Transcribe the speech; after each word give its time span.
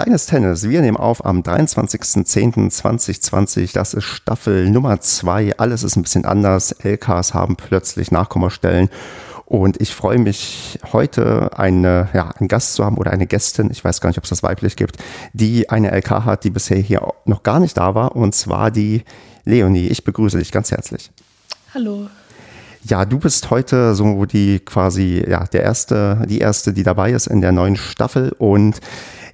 Kleines 0.00 0.26
Tennis. 0.26 0.68
Wir 0.68 0.80
nehmen 0.80 0.96
auf 0.96 1.26
am 1.26 1.40
23.10.2020. 1.40 3.74
Das 3.74 3.94
ist 3.94 4.04
Staffel 4.04 4.70
Nummer 4.70 5.00
2. 5.00 5.58
Alles 5.58 5.82
ist 5.82 5.96
ein 5.96 6.02
bisschen 6.02 6.24
anders. 6.24 6.70
LKs 6.70 7.34
haben 7.34 7.56
plötzlich 7.56 8.12
Nachkommastellen. 8.12 8.90
Und 9.44 9.80
ich 9.80 9.92
freue 9.92 10.18
mich 10.18 10.78
heute 10.92 11.58
eine, 11.58 12.10
ja, 12.12 12.28
einen 12.28 12.46
Gast 12.46 12.74
zu 12.74 12.84
haben 12.84 12.96
oder 12.96 13.10
eine 13.10 13.26
Gästin, 13.26 13.72
ich 13.72 13.84
weiß 13.84 14.00
gar 14.00 14.10
nicht, 14.10 14.18
ob 14.18 14.24
es 14.24 14.30
das 14.30 14.44
weiblich 14.44 14.76
gibt, 14.76 14.98
die 15.32 15.68
eine 15.68 15.90
LK 15.90 16.10
hat, 16.24 16.44
die 16.44 16.50
bisher 16.50 16.78
hier 16.78 17.02
noch 17.24 17.42
gar 17.42 17.58
nicht 17.58 17.76
da 17.76 17.96
war. 17.96 18.14
Und 18.14 18.36
zwar 18.36 18.70
die 18.70 19.02
Leonie. 19.46 19.88
Ich 19.88 20.04
begrüße 20.04 20.38
dich 20.38 20.52
ganz 20.52 20.70
herzlich. 20.70 21.10
Hallo. 21.74 22.06
Ja, 22.84 23.04
du 23.04 23.18
bist 23.18 23.50
heute 23.50 23.96
so 23.96 24.26
die 24.26 24.60
quasi, 24.60 25.24
ja, 25.28 25.44
der 25.46 25.64
erste, 25.64 26.24
die 26.28 26.38
erste, 26.38 26.72
die 26.72 26.84
dabei 26.84 27.10
ist 27.10 27.26
in 27.26 27.40
der 27.40 27.50
neuen 27.50 27.74
Staffel 27.74 28.30
und 28.38 28.80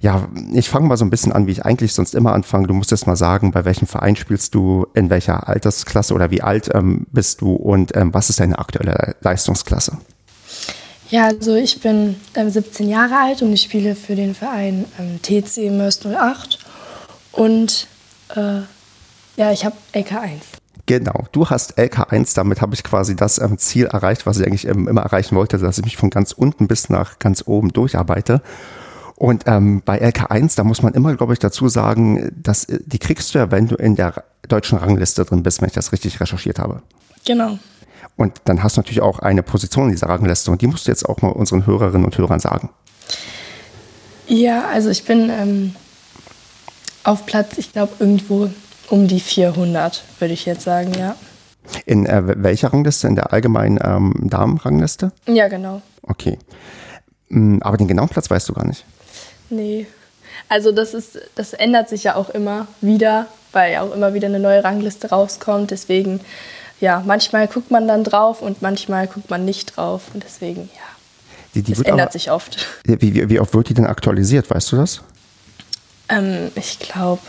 ja, 0.01 0.27
ich 0.53 0.69
fange 0.69 0.87
mal 0.87 0.97
so 0.97 1.05
ein 1.05 1.09
bisschen 1.09 1.31
an, 1.31 1.47
wie 1.47 1.51
ich 1.51 1.65
eigentlich 1.65 1.93
sonst 1.93 2.15
immer 2.15 2.33
anfange. 2.33 2.67
Du 2.67 2.73
musst 2.73 2.91
jetzt 2.91 3.07
mal 3.07 3.15
sagen, 3.15 3.51
bei 3.51 3.65
welchem 3.65 3.87
Verein 3.87 4.15
spielst 4.15 4.53
du, 4.55 4.87
in 4.93 5.09
welcher 5.09 5.47
Altersklasse 5.47 6.13
oder 6.13 6.31
wie 6.31 6.41
alt 6.41 6.69
ähm, 6.73 7.05
bist 7.11 7.41
du 7.41 7.53
und 7.53 7.95
ähm, 7.95 8.13
was 8.13 8.29
ist 8.29 8.39
deine 8.39 8.59
aktuelle 8.59 9.15
Leistungsklasse? 9.21 9.97
Ja, 11.09 11.25
also 11.25 11.55
ich 11.55 11.81
bin 11.81 12.15
ähm, 12.35 12.49
17 12.49 12.89
Jahre 12.89 13.17
alt 13.17 13.41
und 13.41 13.53
ich 13.53 13.61
spiele 13.61 13.95
für 13.95 14.15
den 14.15 14.33
Verein 14.33 14.85
ähm, 14.99 15.21
TC 15.21 15.71
Mörs 15.71 16.05
08 16.05 16.59
und 17.31 17.87
äh, 18.35 18.61
ja, 19.37 19.51
ich 19.51 19.65
habe 19.65 19.75
LK1. 19.93 20.41
Genau, 20.87 21.25
du 21.31 21.49
hast 21.49 21.79
LK1, 21.79 22.35
damit 22.35 22.61
habe 22.61 22.75
ich 22.75 22.83
quasi 22.83 23.15
das 23.15 23.39
ähm, 23.39 23.57
Ziel 23.57 23.85
erreicht, 23.85 24.25
was 24.25 24.39
ich 24.39 24.45
eigentlich 24.45 24.67
ähm, 24.67 24.87
immer 24.87 25.01
erreichen 25.01 25.35
wollte, 25.35 25.57
dass 25.57 25.77
ich 25.77 25.85
mich 25.85 25.97
von 25.97 26.09
ganz 26.09 26.31
unten 26.31 26.67
bis 26.67 26.89
nach 26.89 27.17
ganz 27.17 27.43
oben 27.45 27.69
durcharbeite. 27.69 28.41
Und 29.17 29.43
ähm, 29.47 29.81
bei 29.85 30.01
LK1, 30.01 30.57
da 30.57 30.63
muss 30.63 30.81
man 30.81 30.93
immer, 30.93 31.15
glaube 31.15 31.33
ich, 31.33 31.39
dazu 31.39 31.69
sagen, 31.69 32.31
dass 32.35 32.65
äh, 32.65 32.79
die 32.85 32.99
kriegst 32.99 33.33
du 33.33 33.39
ja, 33.39 33.51
wenn 33.51 33.67
du 33.67 33.75
in 33.75 33.95
der 33.95 34.25
deutschen 34.47 34.77
Rangliste 34.77 35.23
drin 35.23 35.43
bist, 35.43 35.61
wenn 35.61 35.67
ich 35.67 35.73
das 35.73 35.91
richtig 35.91 36.19
recherchiert 36.19 36.59
habe. 36.59 36.81
Genau. 37.25 37.57
Und 38.17 38.41
dann 38.45 38.61
hast 38.61 38.77
du 38.77 38.81
natürlich 38.81 39.01
auch 39.01 39.19
eine 39.19 39.43
Position 39.43 39.85
in 39.85 39.91
dieser 39.91 40.07
Rangliste 40.07 40.51
und 40.51 40.61
die 40.61 40.67
musst 40.67 40.87
du 40.87 40.91
jetzt 40.91 41.07
auch 41.07 41.21
mal 41.21 41.29
unseren 41.29 41.65
Hörerinnen 41.65 42.05
und 42.05 42.17
Hörern 42.17 42.39
sagen. 42.39 42.69
Ja, 44.27 44.67
also 44.67 44.89
ich 44.89 45.05
bin 45.05 45.29
ähm, 45.29 45.75
auf 47.03 47.25
Platz, 47.25 47.57
ich 47.57 47.71
glaube, 47.71 47.93
irgendwo 47.99 48.49
um 48.89 49.07
die 49.07 49.19
400, 49.19 50.03
würde 50.19 50.33
ich 50.33 50.45
jetzt 50.45 50.63
sagen, 50.63 50.93
ja. 50.97 51.15
In 51.85 52.05
äh, 52.05 52.43
welcher 52.43 52.71
Rangliste? 52.71 53.07
In 53.07 53.15
der 53.15 53.33
allgemeinen 53.33 53.79
ähm, 53.83 54.13
Damenrangliste? 54.21 55.11
Ja, 55.27 55.47
genau. 55.47 55.81
Okay. 56.03 56.37
Mm, 57.29 57.57
aber 57.61 57.77
den 57.77 57.87
genauen 57.87 58.09
Platz 58.09 58.29
weißt 58.29 58.47
du 58.49 58.53
gar 58.53 58.65
nicht. 58.65 58.85
Nee. 59.49 59.87
Also 60.49 60.71
das 60.71 60.93
ist, 60.93 61.19
das 61.35 61.53
ändert 61.53 61.89
sich 61.89 62.03
ja 62.03 62.15
auch 62.15 62.29
immer 62.29 62.67
wieder, 62.81 63.27
weil 63.51 63.73
ja 63.73 63.81
auch 63.81 63.93
immer 63.93 64.13
wieder 64.13 64.27
eine 64.27 64.39
neue 64.39 64.63
Rangliste 64.63 65.09
rauskommt. 65.09 65.71
Deswegen, 65.71 66.19
ja, 66.81 67.03
manchmal 67.05 67.47
guckt 67.47 67.71
man 67.71 67.87
dann 67.87 68.03
drauf 68.03 68.41
und 68.41 68.61
manchmal 68.61 69.07
guckt 69.07 69.29
man 69.29 69.45
nicht 69.45 69.77
drauf. 69.77 70.03
Und 70.13 70.23
deswegen, 70.23 70.69
ja. 70.73 70.81
Die, 71.53 71.63
die 71.63 71.73
das 71.73 71.81
ändert 71.81 72.01
aber, 72.01 72.11
sich 72.11 72.31
oft. 72.31 72.65
Wie, 72.83 73.01
wie, 73.01 73.29
wie, 73.29 73.39
oft 73.39 73.53
wird 73.53 73.69
die 73.69 73.73
denn 73.73 73.85
aktualisiert, 73.85 74.49
weißt 74.49 74.73
du 74.73 74.75
das? 74.75 75.01
Ähm, 76.09 76.51
ich 76.55 76.79
glaube 76.79 77.21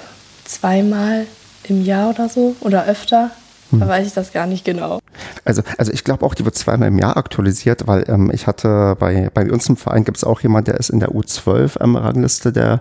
zweimal 0.45 1.27
im 1.65 1.85
Jahr 1.85 2.11
oder 2.11 2.29
so 2.29 2.57
oder 2.61 2.87
öfter. 2.87 3.31
Hm. 3.71 3.81
Da 3.81 3.89
weiß 3.89 4.07
ich 4.07 4.15
das 4.15 4.33
gar 4.33 4.47
nicht 4.47 4.65
genau. 4.65 5.01
Also, 5.45 5.63
also 5.79 5.93
ich 5.93 6.05
glaube 6.05 6.25
auch, 6.25 6.35
die 6.35 6.45
wird 6.45 6.55
zweimal 6.55 6.89
im 6.89 6.99
Jahr 6.99 7.17
aktualisiert, 7.17 7.87
weil 7.87 8.05
ähm, 8.09 8.31
ich 8.33 8.47
hatte 8.47 8.97
bei, 8.99 9.31
bei 9.33 9.51
uns 9.51 9.69
im 9.69 9.77
Verein 9.77 10.05
gibt 10.05 10.19
es 10.19 10.25
auch 10.25 10.41
jemand, 10.41 10.69
der 10.69 10.77
ist 10.77 10.91
in 10.91 11.01
der 11.01 11.11
U12 11.11 11.81
ähm, 11.83 11.97
Rangliste 11.97 12.53
der 12.53 12.81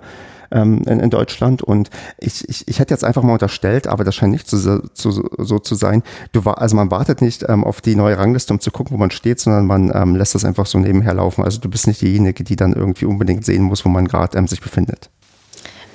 ähm, 0.51 0.83
in, 0.87 0.99
in, 0.99 1.09
Deutschland 1.09 1.63
und 1.63 1.89
ich, 2.19 2.47
ich, 2.47 2.67
ich 2.67 2.79
hätte 2.79 2.93
jetzt 2.93 3.03
einfach 3.03 3.23
mal 3.23 3.33
unterstellt, 3.33 3.87
aber 3.87 4.03
das 4.03 4.15
scheint 4.15 4.31
nicht 4.31 4.47
so, 4.47 4.57
so, 4.93 5.29
so 5.37 5.59
zu 5.59 5.73
sein. 5.73 6.03
Du 6.33 6.45
war, 6.45 6.61
also 6.61 6.75
man 6.75 6.91
wartet 6.91 7.21
nicht 7.21 7.43
ähm, 7.49 7.63
auf 7.63 7.81
die 7.81 7.95
neue 7.95 8.17
Rangliste, 8.17 8.53
um 8.53 8.59
zu 8.59 8.69
gucken, 8.69 8.93
wo 8.93 8.97
man 8.97 9.09
steht, 9.09 9.39
sondern 9.39 9.65
man 9.65 9.91
ähm, 9.93 10.15
lässt 10.15 10.35
das 10.35 10.45
einfach 10.45 10.67
so 10.67 10.77
nebenher 10.77 11.15
laufen. 11.15 11.43
Also 11.43 11.59
du 11.59 11.69
bist 11.69 11.87
nicht 11.87 12.01
diejenige, 12.01 12.43
die 12.43 12.55
dann 12.55 12.73
irgendwie 12.73 13.05
unbedingt 13.05 13.43
sehen 13.43 13.63
muss, 13.63 13.85
wo 13.85 13.89
man 13.89 14.07
gerade 14.07 14.37
ähm, 14.37 14.47
sich 14.47 14.61
befindet. 14.61 15.09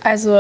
Also 0.03 0.35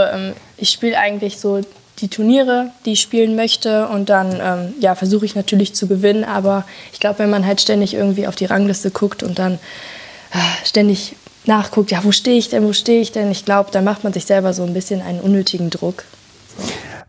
ich 0.56 0.71
spiele 0.71 0.99
eigentlich 0.99 1.39
so 1.39 1.60
die 2.00 2.09
Turniere, 2.09 2.71
die 2.84 2.93
ich 2.93 3.00
spielen 3.00 3.37
möchte. 3.37 3.88
Und 3.88 4.09
dann 4.09 4.41
ähm, 4.41 4.75
ja, 4.81 4.94
versuche 4.94 5.25
ich 5.25 5.34
natürlich 5.34 5.75
zu 5.75 5.87
gewinnen. 5.87 6.25
Aber 6.25 6.65
ich 6.93 7.00
glaube, 7.00 7.19
wenn 7.19 7.31
man 7.31 7.47
halt 7.47 7.61
ständig 7.61 7.94
irgendwie 7.94 8.27
auf 8.27 8.37
die 8.37 8.47
Rangliste 8.47 8.91
guckt 8.91 9.22
und 9.22 9.38
dann 9.38 9.55
äh, 10.33 10.66
ständig 10.66 11.16
nachguckt, 11.47 11.91
ja, 11.91 12.05
wo 12.05 12.12
stehe 12.12 12.39
ich 12.39 12.49
denn, 12.49 12.65
wo 12.65 12.72
stehe 12.72 13.00
ich 13.00 13.12
denn? 13.12 13.31
Ich 13.31 13.44
glaube, 13.44 13.71
dann 13.72 13.84
macht 13.84 14.05
man 14.05 14.12
sich 14.12 14.27
selber 14.27 14.53
so 14.53 14.62
ein 14.62 14.75
bisschen 14.75 15.03
einen 15.03 15.21
unnötigen 15.21 15.71
Druck. 15.71 16.05
So 16.56 17.00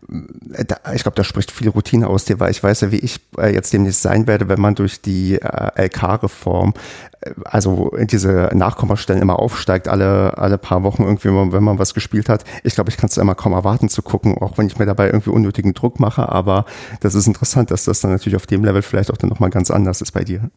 ich 0.94 1.02
glaube, 1.02 1.14
da 1.14 1.24
spricht 1.24 1.50
viel 1.50 1.68
Routine 1.68 2.08
aus 2.08 2.24
dir, 2.24 2.40
weil 2.40 2.50
ich 2.50 2.62
weiß 2.62 2.80
ja, 2.80 2.92
wie 2.92 2.98
ich 2.98 3.20
äh, 3.38 3.52
jetzt 3.52 3.72
demnächst 3.72 4.02
sein 4.02 4.26
werde, 4.26 4.48
wenn 4.48 4.60
man 4.60 4.74
durch 4.74 5.00
die 5.00 5.40
äh, 5.40 5.84
LK-Reform, 5.86 6.74
äh, 7.20 7.30
also 7.44 7.92
diese 8.00 8.50
Nachkommastellen 8.52 9.22
immer 9.22 9.38
aufsteigt, 9.38 9.88
alle, 9.88 10.36
alle 10.38 10.58
paar 10.58 10.82
Wochen 10.82 11.04
irgendwie, 11.04 11.28
wenn 11.52 11.62
man 11.62 11.78
was 11.78 11.94
gespielt 11.94 12.28
hat. 12.28 12.44
Ich 12.64 12.74
glaube, 12.74 12.90
ich 12.90 12.96
kann 12.96 13.08
es 13.08 13.16
immer 13.16 13.34
kaum 13.34 13.52
erwarten 13.52 13.88
zu 13.88 14.02
gucken, 14.02 14.36
auch 14.38 14.58
wenn 14.58 14.66
ich 14.66 14.78
mir 14.78 14.86
dabei 14.86 15.06
irgendwie 15.06 15.30
unnötigen 15.30 15.72
Druck 15.72 16.00
mache, 16.00 16.28
aber 16.28 16.64
das 17.00 17.14
ist 17.14 17.26
interessant, 17.26 17.70
dass 17.70 17.84
das 17.84 18.00
dann 18.00 18.10
natürlich 18.10 18.36
auf 18.36 18.46
dem 18.46 18.64
Level 18.64 18.82
vielleicht 18.82 19.10
auch 19.10 19.16
dann 19.16 19.30
nochmal 19.30 19.50
ganz 19.50 19.70
anders 19.70 20.00
ist 20.00 20.12
bei 20.12 20.24
dir. 20.24 20.50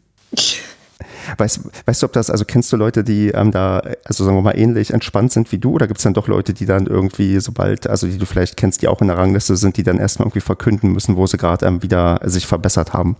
Weißt, 1.37 1.61
weißt 1.85 2.01
du, 2.01 2.05
ob 2.05 2.13
das, 2.13 2.29
also 2.29 2.45
kennst 2.45 2.71
du 2.71 2.77
Leute, 2.77 3.03
die 3.03 3.29
ähm, 3.29 3.51
da, 3.51 3.81
also 4.03 4.23
sagen 4.23 4.37
wir 4.37 4.41
mal, 4.41 4.57
ähnlich 4.57 4.91
entspannt 4.91 5.31
sind 5.31 5.51
wie 5.51 5.57
du? 5.57 5.71
Oder 5.71 5.87
gibt 5.87 5.99
es 5.99 6.03
dann 6.03 6.13
doch 6.13 6.27
Leute, 6.27 6.53
die 6.53 6.65
dann 6.65 6.87
irgendwie, 6.87 7.39
sobald, 7.39 7.87
also 7.87 8.07
die 8.07 8.17
du 8.17 8.25
vielleicht 8.25 8.57
kennst, 8.57 8.81
die 8.81 8.87
auch 8.87 9.01
in 9.01 9.07
der 9.07 9.17
Rangliste 9.17 9.55
sind, 9.55 9.77
die 9.77 9.83
dann 9.83 9.97
erstmal 9.97 10.25
irgendwie 10.25 10.41
verkünden 10.41 10.91
müssen, 10.91 11.15
wo 11.15 11.27
sie 11.27 11.37
gerade 11.37 11.65
ähm, 11.65 11.83
wieder 11.83 12.19
sich 12.23 12.45
verbessert 12.45 12.93
haben? 12.93 13.15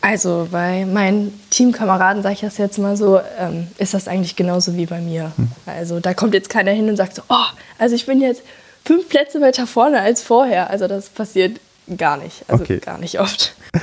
Also 0.00 0.48
bei 0.50 0.84
meinen 0.84 1.32
Teamkameraden, 1.48 2.22
sage 2.22 2.34
ich 2.34 2.40
das 2.42 2.58
jetzt 2.58 2.78
mal 2.78 2.94
so, 2.94 3.20
ähm, 3.38 3.68
ist 3.78 3.94
das 3.94 4.06
eigentlich 4.06 4.36
genauso 4.36 4.76
wie 4.76 4.84
bei 4.84 5.00
mir. 5.00 5.32
Hm. 5.36 5.48
Also 5.64 5.98
da 5.98 6.12
kommt 6.12 6.34
jetzt 6.34 6.50
keiner 6.50 6.72
hin 6.72 6.90
und 6.90 6.96
sagt 6.96 7.14
so, 7.14 7.22
oh, 7.30 7.46
also 7.78 7.94
ich 7.94 8.04
bin 8.04 8.20
jetzt 8.20 8.42
fünf 8.84 9.08
Plätze 9.08 9.40
weiter 9.40 9.66
vorne 9.66 10.00
als 10.00 10.22
vorher. 10.22 10.68
Also 10.68 10.88
das 10.88 11.08
passiert 11.08 11.58
gar 11.96 12.16
nicht, 12.16 12.44
also 12.48 12.62
okay. 12.62 12.78
gar 12.78 12.98
nicht 12.98 13.20
oft. 13.20 13.54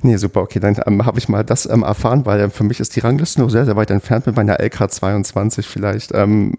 Nee, 0.00 0.16
super, 0.16 0.40
okay, 0.40 0.58
dann 0.58 0.80
ähm, 0.86 1.04
habe 1.04 1.18
ich 1.18 1.28
mal 1.28 1.44
das 1.44 1.66
ähm, 1.66 1.82
erfahren, 1.82 2.24
weil 2.24 2.40
äh, 2.40 2.50
für 2.50 2.64
mich 2.64 2.80
ist 2.80 2.96
die 2.96 3.00
Rangliste 3.00 3.40
noch 3.40 3.50
sehr, 3.50 3.66
sehr 3.66 3.76
weit 3.76 3.90
entfernt 3.90 4.26
mit 4.26 4.36
meiner 4.36 4.58
LK22 4.58 5.62
vielleicht. 5.62 6.12
Ähm, 6.14 6.54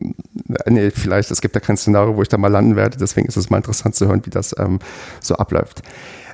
nee, 0.68 0.92
vielleicht, 0.92 1.32
es 1.32 1.42
gibt 1.42 1.56
ja 1.56 1.62
kein 1.62 1.76
Szenario, 1.76 2.16
wo 2.16 2.22
ich 2.22 2.30
da 2.30 2.38
mal 2.38 2.50
landen 2.50 2.76
werde, 2.76 2.98
deswegen 2.98 3.28
ist 3.28 3.36
es 3.36 3.50
mal 3.50 3.58
interessant 3.58 3.96
zu 3.96 4.08
hören, 4.08 4.22
wie 4.26 4.30
das 4.30 4.56
ähm, 4.60 4.80
so 5.20 5.36
abläuft. 5.36 5.82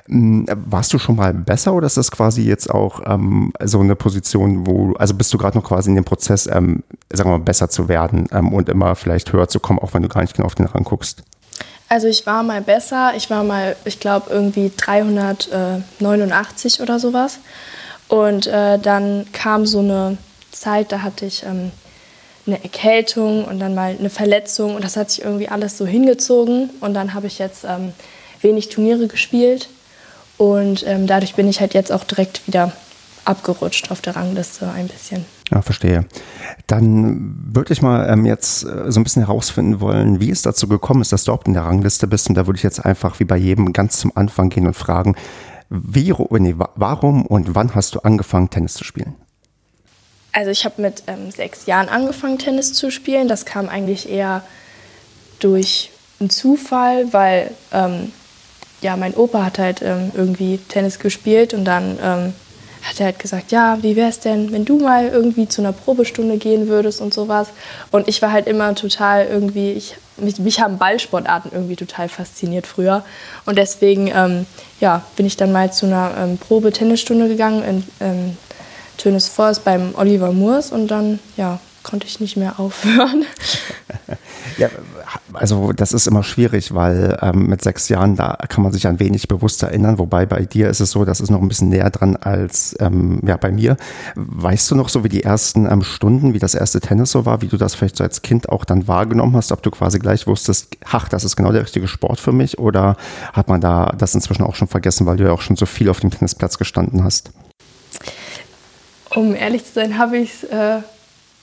Ähm, 0.08 0.46
warst 0.66 0.92
du 0.92 0.98
schon 0.98 1.16
mal 1.16 1.32
besser 1.32 1.72
oder 1.72 1.86
ist 1.86 1.96
das 1.96 2.10
quasi 2.10 2.42
jetzt 2.42 2.70
auch 2.70 3.00
ähm, 3.06 3.52
so 3.62 3.80
eine 3.80 3.96
Position, 3.96 4.66
wo, 4.66 4.92
also 4.94 5.14
bist 5.14 5.32
du 5.32 5.38
gerade 5.38 5.56
noch 5.56 5.64
quasi 5.64 5.90
in 5.90 5.96
dem 5.96 6.04
Prozess, 6.04 6.46
ähm, 6.46 6.82
sagen 7.12 7.30
wir 7.30 7.38
mal, 7.38 7.44
besser 7.44 7.70
zu 7.70 7.88
werden 7.88 8.26
ähm, 8.32 8.52
und 8.52 8.68
immer 8.68 8.94
vielleicht 8.94 9.32
höher 9.32 9.48
zu 9.48 9.60
kommen, 9.60 9.78
auch 9.78 9.94
wenn 9.94 10.02
du 10.02 10.08
gar 10.08 10.20
nicht 10.20 10.34
genau 10.34 10.46
auf 10.46 10.54
den 10.54 10.66
Rang 10.66 10.84
guckst? 10.84 11.22
Also 11.92 12.06
ich 12.06 12.24
war 12.24 12.44
mal 12.44 12.62
besser. 12.62 13.14
Ich 13.16 13.30
war 13.30 13.42
mal, 13.42 13.74
ich 13.84 13.98
glaube, 13.98 14.30
irgendwie 14.30 14.70
389 14.76 16.80
oder 16.80 17.00
sowas. 17.00 17.40
Und 18.06 18.46
äh, 18.46 18.78
dann 18.78 19.26
kam 19.32 19.66
so 19.66 19.80
eine 19.80 20.16
Zeit, 20.52 20.92
da 20.92 21.02
hatte 21.02 21.26
ich 21.26 21.42
ähm, 21.42 21.72
eine 22.46 22.62
Erkältung 22.62 23.44
und 23.44 23.58
dann 23.58 23.74
mal 23.74 23.96
eine 23.98 24.08
Verletzung 24.08 24.76
und 24.76 24.84
das 24.84 24.96
hat 24.96 25.10
sich 25.10 25.24
irgendwie 25.24 25.48
alles 25.48 25.78
so 25.78 25.84
hingezogen. 25.84 26.70
Und 26.80 26.94
dann 26.94 27.12
habe 27.12 27.26
ich 27.26 27.40
jetzt 27.40 27.64
ähm, 27.64 27.92
wenig 28.40 28.68
Turniere 28.68 29.08
gespielt 29.08 29.68
und 30.38 30.86
ähm, 30.86 31.08
dadurch 31.08 31.34
bin 31.34 31.48
ich 31.48 31.60
halt 31.60 31.74
jetzt 31.74 31.90
auch 31.90 32.04
direkt 32.04 32.46
wieder 32.46 32.70
abgerutscht 33.24 33.90
auf 33.90 34.00
der 34.00 34.14
Rangliste 34.14 34.70
ein 34.70 34.86
bisschen. 34.86 35.26
Ja, 35.50 35.62
verstehe. 35.62 36.06
Dann 36.68 37.34
würde 37.52 37.72
ich 37.72 37.82
mal 37.82 38.08
ähm, 38.08 38.24
jetzt 38.24 38.64
äh, 38.64 38.90
so 38.90 39.00
ein 39.00 39.04
bisschen 39.04 39.26
herausfinden 39.26 39.80
wollen, 39.80 40.20
wie 40.20 40.30
es 40.30 40.42
dazu 40.42 40.68
gekommen 40.68 41.02
ist, 41.02 41.12
dass 41.12 41.24
du 41.24 41.30
überhaupt 41.32 41.48
in 41.48 41.54
der 41.54 41.64
Rangliste 41.64 42.06
bist. 42.06 42.28
Und 42.28 42.36
da 42.36 42.46
würde 42.46 42.56
ich 42.56 42.62
jetzt 42.62 42.84
einfach 42.84 43.18
wie 43.18 43.24
bei 43.24 43.36
jedem 43.36 43.72
ganz 43.72 43.98
zum 43.98 44.12
Anfang 44.16 44.48
gehen 44.48 44.66
und 44.66 44.74
fragen, 44.74 45.16
wie, 45.68 46.14
nee, 46.38 46.54
warum 46.76 47.26
und 47.26 47.54
wann 47.54 47.74
hast 47.74 47.94
du 47.94 48.00
angefangen, 48.00 48.50
Tennis 48.50 48.74
zu 48.74 48.84
spielen? 48.84 49.14
Also 50.32 50.50
ich 50.50 50.64
habe 50.64 50.80
mit 50.80 51.02
ähm, 51.08 51.30
sechs 51.30 51.66
Jahren 51.66 51.88
angefangen, 51.88 52.38
Tennis 52.38 52.72
zu 52.72 52.90
spielen. 52.90 53.26
Das 53.26 53.44
kam 53.44 53.68
eigentlich 53.68 54.08
eher 54.08 54.42
durch 55.40 55.90
einen 56.20 56.30
Zufall, 56.30 57.12
weil 57.12 57.50
ähm, 57.72 58.12
ja, 58.80 58.96
mein 58.96 59.14
Opa 59.14 59.44
hat 59.44 59.58
halt 59.58 59.82
ähm, 59.82 60.12
irgendwie 60.14 60.58
Tennis 60.58 60.98
gespielt 60.98 61.54
und 61.54 61.64
dann 61.64 61.98
ähm, 62.02 62.32
hat 62.82 62.98
er 62.98 63.06
halt 63.06 63.18
gesagt, 63.18 63.52
ja, 63.52 63.78
wie 63.82 63.96
wäre 63.96 64.08
es 64.08 64.20
denn, 64.20 64.52
wenn 64.52 64.64
du 64.64 64.78
mal 64.78 65.08
irgendwie 65.08 65.48
zu 65.48 65.60
einer 65.60 65.72
Probestunde 65.72 66.38
gehen 66.38 66.68
würdest 66.68 67.00
und 67.00 67.12
sowas. 67.12 67.48
Und 67.90 68.08
ich 68.08 68.22
war 68.22 68.32
halt 68.32 68.46
immer 68.46 68.74
total 68.74 69.26
irgendwie, 69.26 69.72
ich, 69.72 69.96
mich, 70.16 70.38
mich 70.38 70.60
haben 70.60 70.78
Ballsportarten 70.78 71.52
irgendwie 71.52 71.76
total 71.76 72.08
fasziniert 72.08 72.66
früher. 72.66 73.04
Und 73.44 73.58
deswegen 73.58 74.10
ähm, 74.14 74.46
ja, 74.80 75.04
bin 75.16 75.26
ich 75.26 75.36
dann 75.36 75.52
mal 75.52 75.72
zu 75.72 75.86
einer 75.86 76.14
ähm, 76.18 76.38
Probe-Tennisstunde 76.38 77.28
gegangen 77.28 77.62
in 77.62 77.84
ähm, 78.00 78.36
Tönes 78.96 79.28
Forst 79.28 79.64
beim 79.64 79.94
Oliver 79.96 80.32
Moors 80.32 80.72
und 80.72 80.88
dann 80.88 81.20
ja, 81.36 81.58
konnte 81.82 82.06
ich 82.06 82.20
nicht 82.20 82.36
mehr 82.36 82.58
aufhören. 82.58 83.24
Ja, 84.60 84.68
also 85.32 85.72
das 85.72 85.94
ist 85.94 86.06
immer 86.06 86.22
schwierig, 86.22 86.74
weil 86.74 87.16
ähm, 87.22 87.46
mit 87.46 87.62
sechs 87.62 87.88
Jahren, 87.88 88.14
da 88.14 88.36
kann 88.48 88.62
man 88.62 88.72
sich 88.72 88.86
ein 88.86 89.00
wenig 89.00 89.26
bewusst 89.26 89.62
erinnern, 89.62 89.98
wobei 89.98 90.26
bei 90.26 90.44
dir 90.44 90.68
ist 90.68 90.80
es 90.80 90.90
so, 90.90 91.06
das 91.06 91.20
ist 91.20 91.30
noch 91.30 91.40
ein 91.40 91.48
bisschen 91.48 91.70
näher 91.70 91.88
dran 91.88 92.16
als 92.16 92.76
ähm, 92.78 93.20
ja, 93.26 93.38
bei 93.38 93.50
mir. 93.50 93.78
Weißt 94.16 94.70
du 94.70 94.74
noch 94.74 94.90
so, 94.90 95.02
wie 95.02 95.08
die 95.08 95.24
ersten 95.24 95.64
ähm, 95.64 95.82
Stunden, 95.82 96.34
wie 96.34 96.38
das 96.38 96.54
erste 96.54 96.80
Tennis 96.80 97.10
so 97.10 97.24
war, 97.24 97.40
wie 97.40 97.48
du 97.48 97.56
das 97.56 97.74
vielleicht 97.74 97.96
so 97.96 98.04
als 98.04 98.20
Kind 98.20 98.50
auch 98.50 98.66
dann 98.66 98.86
wahrgenommen 98.86 99.34
hast, 99.34 99.50
ob 99.50 99.62
du 99.62 99.70
quasi 99.70 99.98
gleich 99.98 100.26
wusstest, 100.26 100.76
ach, 100.84 101.08
das 101.08 101.24
ist 101.24 101.36
genau 101.36 101.52
der 101.52 101.62
richtige 101.62 101.88
Sport 101.88 102.20
für 102.20 102.32
mich 102.32 102.58
oder 102.58 102.98
hat 103.32 103.48
man 103.48 103.62
da 103.62 103.94
das 103.96 104.14
inzwischen 104.14 104.42
auch 104.42 104.56
schon 104.56 104.68
vergessen, 104.68 105.06
weil 105.06 105.16
du 105.16 105.24
ja 105.24 105.32
auch 105.32 105.40
schon 105.40 105.56
so 105.56 105.64
viel 105.64 105.88
auf 105.88 106.00
dem 106.00 106.10
Tennisplatz 106.10 106.58
gestanden 106.58 107.02
hast? 107.02 107.30
Um 109.14 109.34
ehrlich 109.34 109.64
zu 109.64 109.72
sein, 109.72 109.96
habe 109.96 110.18
ich 110.18 110.34
es 110.34 110.44
äh, 110.44 110.82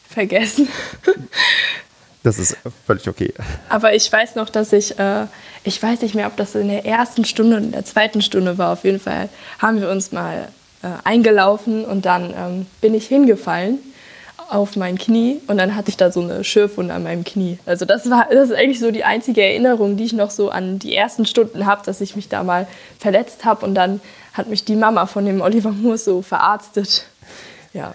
vergessen. 0.07 0.67
Das 2.23 2.39
ist 2.39 2.57
völlig 2.85 3.07
okay. 3.07 3.33
Aber 3.69 3.93
ich 3.93 4.11
weiß 4.11 4.35
noch, 4.35 4.49
dass 4.49 4.73
ich, 4.73 4.99
äh, 4.99 5.27
ich 5.63 5.81
weiß 5.81 6.01
nicht 6.01 6.15
mehr, 6.15 6.27
ob 6.27 6.35
das 6.35 6.55
in 6.55 6.67
der 6.67 6.85
ersten 6.85 7.25
Stunde 7.25 7.57
oder 7.57 7.65
in 7.65 7.71
der 7.71 7.85
zweiten 7.85 8.21
Stunde 8.21 8.57
war. 8.57 8.73
Auf 8.73 8.83
jeden 8.83 8.99
Fall 8.99 9.29
haben 9.59 9.79
wir 9.79 9.89
uns 9.89 10.11
mal 10.11 10.49
äh, 10.83 10.87
eingelaufen 11.03 11.85
und 11.85 12.05
dann 12.05 12.33
ähm, 12.37 12.65
bin 12.81 12.93
ich 12.93 13.07
hingefallen 13.07 13.79
auf 14.49 14.75
mein 14.75 14.97
Knie 14.97 15.41
und 15.47 15.57
dann 15.57 15.75
hatte 15.75 15.89
ich 15.89 15.97
da 15.97 16.11
so 16.11 16.21
eine 16.21 16.43
Schürfwunde 16.43 16.93
an 16.93 17.03
meinem 17.03 17.23
Knie. 17.23 17.59
Also 17.65 17.85
das 17.85 18.09
war 18.09 18.27
das 18.31 18.49
ist 18.49 18.55
eigentlich 18.55 18.79
so 18.79 18.91
die 18.91 19.03
einzige 19.03 19.43
Erinnerung, 19.43 19.97
die 19.97 20.05
ich 20.05 20.13
noch 20.13 20.31
so 20.31 20.49
an 20.49 20.79
die 20.79 20.95
ersten 20.95 21.25
Stunden 21.25 21.65
habe, 21.65 21.83
dass 21.85 22.01
ich 22.01 22.15
mich 22.15 22.29
da 22.29 22.43
mal 22.43 22.67
verletzt 22.99 23.45
habe 23.45 23.65
und 23.65 23.75
dann 23.75 23.99
hat 24.33 24.47
mich 24.47 24.63
die 24.63 24.75
Mama 24.75 25.05
von 25.05 25.25
dem 25.25 25.41
Oliver 25.41 25.71
Moore 25.71 25.97
so 25.97 26.21
verarztet. 26.21 27.05
Ja. 27.73 27.93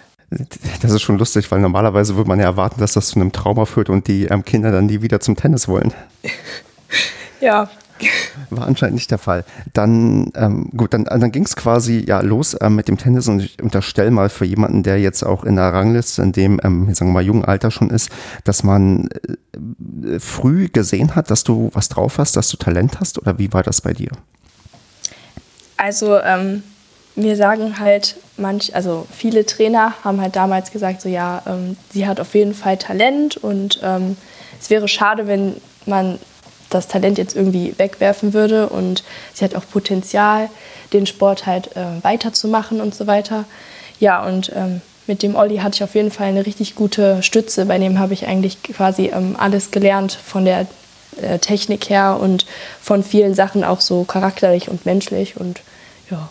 Das 0.81 0.91
ist 0.91 1.01
schon 1.01 1.17
lustig, 1.17 1.51
weil 1.51 1.59
normalerweise 1.59 2.15
würde 2.15 2.27
man 2.27 2.39
ja 2.39 2.45
erwarten, 2.45 2.79
dass 2.79 2.93
das 2.93 3.07
zu 3.07 3.19
einem 3.19 3.31
Trauma 3.31 3.65
führt 3.65 3.89
und 3.89 4.07
die 4.07 4.25
ähm, 4.25 4.43
Kinder 4.43 4.71
dann 4.71 4.85
nie 4.85 5.01
wieder 5.01 5.19
zum 5.19 5.35
Tennis 5.35 5.67
wollen. 5.67 5.93
ja. 7.41 7.69
War 8.49 8.67
anscheinend 8.67 8.95
nicht 8.95 9.11
der 9.11 9.17
Fall. 9.17 9.45
Dann, 9.73 10.31
ähm, 10.35 10.69
gut, 10.75 10.93
dann, 10.93 11.05
dann 11.05 11.31
ging 11.31 11.45
es 11.45 11.55
quasi 11.55 12.03
ja 12.05 12.21
los 12.21 12.57
ähm, 12.59 12.75
mit 12.75 12.87
dem 12.87 12.97
Tennis 12.97 13.27
und 13.27 13.41
ich 13.41 13.61
unterstelle 13.61 14.11
mal 14.11 14.29
für 14.29 14.45
jemanden, 14.45 14.83
der 14.83 14.99
jetzt 14.99 15.23
auch 15.23 15.43
in 15.43 15.55
der 15.55 15.71
Rangliste 15.71 16.21
in 16.21 16.31
dem, 16.31 16.59
ähm, 16.63 16.93
sagen 16.93 17.11
wir 17.11 17.13
mal, 17.13 17.23
jungen 17.23 17.45
Alter 17.45 17.71
schon 17.71 17.89
ist, 17.91 18.09
dass 18.43 18.63
man 18.63 19.09
äh, 20.03 20.19
früh 20.19 20.67
gesehen 20.67 21.15
hat, 21.15 21.31
dass 21.31 21.43
du 21.43 21.69
was 21.73 21.87
drauf 21.89 22.17
hast, 22.17 22.35
dass 22.35 22.49
du 22.49 22.57
Talent 22.57 22.99
hast 22.99 23.19
oder 23.19 23.37
wie 23.39 23.53
war 23.53 23.63
das 23.63 23.81
bei 23.81 23.93
dir? 23.93 24.09
Also, 25.77 26.19
ähm, 26.19 26.63
mir 27.15 27.35
sagen 27.35 27.79
halt 27.79 28.15
manch, 28.37 28.75
also 28.75 29.05
viele 29.15 29.45
Trainer 29.45 29.93
haben 30.03 30.21
halt 30.21 30.35
damals 30.35 30.71
gesagt, 30.71 31.01
so 31.01 31.09
ja, 31.09 31.43
ähm, 31.45 31.77
sie 31.91 32.07
hat 32.07 32.19
auf 32.19 32.33
jeden 32.33 32.53
Fall 32.53 32.77
Talent 32.77 33.37
und 33.37 33.79
ähm, 33.83 34.17
es 34.59 34.69
wäre 34.69 34.87
schade, 34.87 35.27
wenn 35.27 35.55
man 35.85 36.19
das 36.69 36.87
Talent 36.87 37.17
jetzt 37.17 37.35
irgendwie 37.35 37.75
wegwerfen 37.77 38.33
würde 38.33 38.69
und 38.69 39.03
sie 39.33 39.45
hat 39.45 39.55
auch 39.55 39.63
Potenzial, 39.71 40.49
den 40.91 41.05
Sport 41.05 41.45
halt 41.45 41.75
äh, 41.75 42.03
weiterzumachen 42.03 42.81
und 42.81 42.95
so 42.95 43.05
weiter. 43.05 43.45
Ja, 43.99 44.25
und 44.25 44.51
ähm, 44.55 44.81
mit 45.05 45.21
dem 45.21 45.35
Olli 45.35 45.57
hatte 45.57 45.75
ich 45.75 45.83
auf 45.83 45.95
jeden 45.95 46.11
Fall 46.11 46.27
eine 46.27 46.45
richtig 46.45 46.75
gute 46.75 47.21
Stütze. 47.21 47.65
Bei 47.65 47.77
dem 47.77 47.99
habe 47.99 48.13
ich 48.13 48.25
eigentlich 48.27 48.63
quasi 48.63 49.11
ähm, 49.13 49.35
alles 49.37 49.71
gelernt 49.71 50.13
von 50.13 50.45
der 50.45 50.65
äh, 51.21 51.39
Technik 51.39 51.89
her 51.89 52.17
und 52.19 52.45
von 52.81 53.03
vielen 53.03 53.35
Sachen 53.35 53.63
auch 53.63 53.81
so 53.81 54.03
charakterlich 54.03 54.69
und 54.69 54.85
menschlich 54.85 55.37
und 55.37 55.61
ja. 56.09 56.29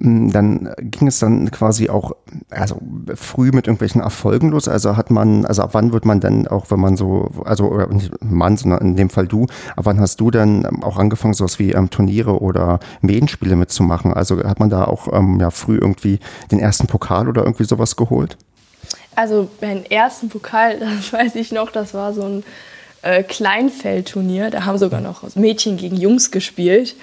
Hm, 0.00 0.30
dann 0.30 0.72
ging 0.78 1.08
es 1.08 1.18
dann 1.18 1.50
quasi 1.50 1.88
auch 1.88 2.12
also 2.50 2.80
früh 3.16 3.50
mit 3.52 3.66
irgendwelchen 3.66 4.00
Erfolgen 4.00 4.50
los. 4.50 4.68
Also 4.68 4.96
hat 4.96 5.10
man, 5.10 5.44
also 5.44 5.62
ab 5.62 5.70
wann 5.72 5.92
wird 5.92 6.04
man 6.04 6.20
dann 6.20 6.46
auch, 6.46 6.70
wenn 6.70 6.78
man 6.78 6.96
so, 6.96 7.30
also 7.44 7.76
nicht 7.88 8.12
Mann, 8.22 8.56
sondern 8.56 8.80
in 8.80 8.96
dem 8.96 9.10
Fall 9.10 9.26
du, 9.26 9.46
ab 9.74 9.86
wann 9.86 9.98
hast 9.98 10.20
du 10.20 10.30
dann 10.30 10.64
auch 10.84 10.98
angefangen, 10.98 11.34
sowas 11.34 11.58
wie 11.58 11.72
ähm, 11.72 11.90
Turniere 11.90 12.40
oder 12.40 12.78
Medienspiele 13.00 13.56
mitzumachen? 13.56 14.14
Also 14.14 14.42
hat 14.44 14.60
man 14.60 14.70
da 14.70 14.84
auch 14.84 15.12
ähm, 15.12 15.40
ja, 15.40 15.50
früh 15.50 15.76
irgendwie 15.76 16.20
den 16.52 16.60
ersten 16.60 16.86
Pokal 16.86 17.28
oder 17.28 17.42
irgendwie 17.42 17.64
sowas 17.64 17.96
geholt? 17.96 18.36
Also 19.16 19.48
meinen 19.60 19.84
ersten 19.84 20.28
Pokal, 20.28 20.78
das 21.00 21.12
weiß 21.12 21.34
ich 21.34 21.50
noch, 21.50 21.72
das 21.72 21.92
war 21.92 22.12
so 22.12 22.22
ein 22.22 22.44
äh, 23.02 23.24
Kleinfeldturnier. 23.24 24.50
Da 24.50 24.64
haben 24.64 24.78
sogar 24.78 25.00
noch 25.00 25.34
Mädchen 25.34 25.76
gegen 25.76 25.96
Jungs 25.96 26.30
gespielt. 26.30 26.94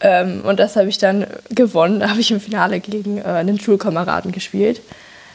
Ähm, 0.00 0.42
und 0.44 0.58
das 0.58 0.76
habe 0.76 0.88
ich 0.88 0.98
dann 0.98 1.26
gewonnen. 1.50 2.00
Da 2.00 2.10
habe 2.10 2.20
ich 2.20 2.30
im 2.30 2.40
Finale 2.40 2.80
gegen 2.80 3.18
äh, 3.18 3.22
einen 3.24 3.60
Schulkameraden 3.60 4.32
gespielt. 4.32 4.80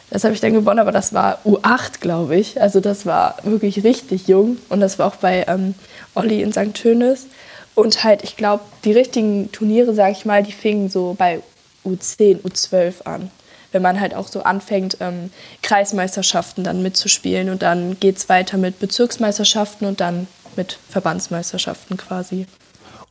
Das 0.09 0.23
habe 0.23 0.33
ich 0.33 0.41
dann 0.41 0.53
gewonnen, 0.53 0.79
aber 0.79 0.91
das 0.91 1.13
war 1.13 1.39
U8, 1.45 1.99
glaube 1.99 2.35
ich. 2.35 2.59
Also 2.61 2.79
das 2.79 3.05
war 3.05 3.37
wirklich 3.43 3.83
richtig 3.83 4.27
jung. 4.27 4.57
Und 4.69 4.79
das 4.79 4.97
war 4.97 5.07
auch 5.07 5.15
bei 5.15 5.45
ähm, 5.47 5.75
Olli 6.15 6.41
in 6.41 6.51
St. 6.51 6.73
Tönis. 6.73 7.27
Und 7.75 8.03
halt, 8.03 8.23
ich 8.23 8.35
glaube, 8.35 8.63
die 8.83 8.91
richtigen 8.91 9.51
Turniere, 9.51 9.93
sage 9.93 10.11
ich 10.11 10.25
mal, 10.25 10.43
die 10.43 10.51
fingen 10.51 10.89
so 10.89 11.15
bei 11.17 11.41
U10, 11.85 12.41
U12 12.41 13.03
an. 13.05 13.31
Wenn 13.71 13.83
man 13.83 14.01
halt 14.01 14.15
auch 14.15 14.27
so 14.27 14.41
anfängt, 14.41 14.97
ähm, 14.99 15.31
Kreismeisterschaften 15.61 16.63
dann 16.63 16.81
mitzuspielen. 16.81 17.49
Und 17.49 17.61
dann 17.61 17.99
geht 17.99 18.17
es 18.17 18.29
weiter 18.29 18.57
mit 18.57 18.79
Bezirksmeisterschaften 18.79 19.87
und 19.87 20.01
dann 20.01 20.27
mit 20.55 20.79
Verbandsmeisterschaften 20.89 21.97
quasi. 21.97 22.47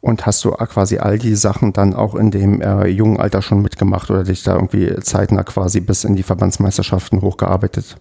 Und 0.00 0.26
hast 0.26 0.44
du 0.44 0.52
quasi 0.52 0.98
all 0.98 1.18
die 1.18 1.34
Sachen 1.34 1.72
dann 1.72 1.92
auch 1.92 2.14
in 2.14 2.30
dem 2.30 2.60
äh, 2.60 2.86
jungen 2.86 3.18
Alter 3.18 3.42
schon 3.42 3.62
mitgemacht 3.62 4.10
oder 4.10 4.22
dich 4.22 4.44
da 4.44 4.54
irgendwie 4.54 4.94
zeitnah 5.00 5.42
quasi 5.42 5.80
bis 5.80 6.04
in 6.04 6.14
die 6.14 6.22
Verbandsmeisterschaften 6.22 7.20
hochgearbeitet? 7.20 7.96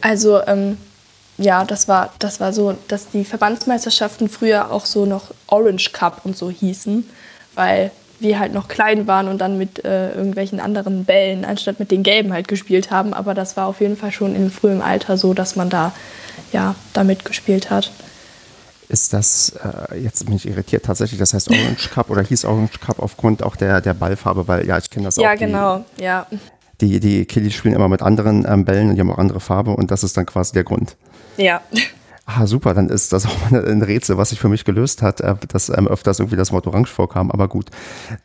Also 0.00 0.44
ähm, 0.46 0.76
ja, 1.38 1.64
das 1.64 1.86
war, 1.86 2.12
das 2.18 2.40
war 2.40 2.52
so, 2.52 2.74
dass 2.88 3.10
die 3.10 3.24
Verbandsmeisterschaften 3.24 4.28
früher 4.28 4.72
auch 4.72 4.86
so 4.86 5.06
noch 5.06 5.32
Orange 5.46 5.92
Cup 5.92 6.22
und 6.24 6.36
so 6.36 6.50
hießen, 6.50 7.08
weil 7.54 7.92
wir 8.18 8.38
halt 8.40 8.52
noch 8.52 8.66
klein 8.66 9.06
waren 9.06 9.28
und 9.28 9.38
dann 9.38 9.56
mit 9.56 9.84
äh, 9.84 10.14
irgendwelchen 10.14 10.58
anderen 10.58 11.04
Bällen 11.04 11.44
anstatt 11.44 11.78
mit 11.78 11.90
den 11.90 12.02
gelben 12.02 12.32
halt 12.32 12.48
gespielt 12.48 12.90
haben. 12.90 13.14
Aber 13.14 13.34
das 13.34 13.56
war 13.56 13.66
auf 13.66 13.80
jeden 13.80 13.96
Fall 13.96 14.10
schon 14.10 14.34
im 14.34 14.50
frühen 14.50 14.82
Alter 14.82 15.16
so, 15.16 15.32
dass 15.34 15.54
man 15.54 15.70
da 15.70 15.92
ja 16.52 16.74
damit 16.92 17.24
gespielt 17.24 17.70
hat 17.70 17.92
ist 18.88 19.12
das, 19.12 19.54
äh, 19.90 19.98
jetzt 19.98 20.24
bin 20.26 20.36
ich 20.36 20.46
irritiert 20.46 20.84
tatsächlich, 20.84 21.18
das 21.18 21.34
heißt 21.34 21.50
Orange 21.50 21.90
Cup 21.90 22.10
oder 22.10 22.22
hieß 22.22 22.44
Orange 22.44 22.80
Cup 22.80 22.98
aufgrund 22.98 23.42
auch 23.42 23.56
der, 23.56 23.80
der 23.80 23.94
Ballfarbe, 23.94 24.46
weil 24.48 24.66
ja, 24.66 24.78
ich 24.78 24.90
kenne 24.90 25.06
das 25.06 25.16
ja, 25.16 25.22
auch. 25.22 25.26
Ja, 25.26 25.34
genau, 25.34 25.84
ja. 25.96 26.26
Die, 26.80 27.00
die 27.00 27.24
Kiddies 27.24 27.54
spielen 27.54 27.74
immer 27.74 27.88
mit 27.88 28.02
anderen 28.02 28.44
ähm, 28.48 28.64
Bällen 28.64 28.90
und 28.90 28.96
die 28.96 29.00
haben 29.00 29.10
auch 29.10 29.18
andere 29.18 29.40
Farbe 29.40 29.70
und 29.70 29.90
das 29.90 30.04
ist 30.04 30.16
dann 30.16 30.26
quasi 30.26 30.52
der 30.52 30.64
Grund. 30.64 30.96
Ja. 31.36 31.60
Ah, 32.26 32.46
super, 32.46 32.72
dann 32.72 32.88
ist 32.88 33.12
das 33.12 33.26
auch 33.26 33.52
ein 33.52 33.82
Rätsel, 33.82 34.16
was 34.16 34.30
sich 34.30 34.40
für 34.40 34.48
mich 34.48 34.64
gelöst 34.64 35.02
hat, 35.02 35.20
äh, 35.20 35.34
dass 35.48 35.68
ähm, 35.68 35.86
öfters 35.86 36.20
irgendwie 36.20 36.36
das 36.36 36.52
Wort 36.52 36.66
Orange 36.66 36.90
vorkam, 36.90 37.30
aber 37.30 37.48
gut. 37.48 37.66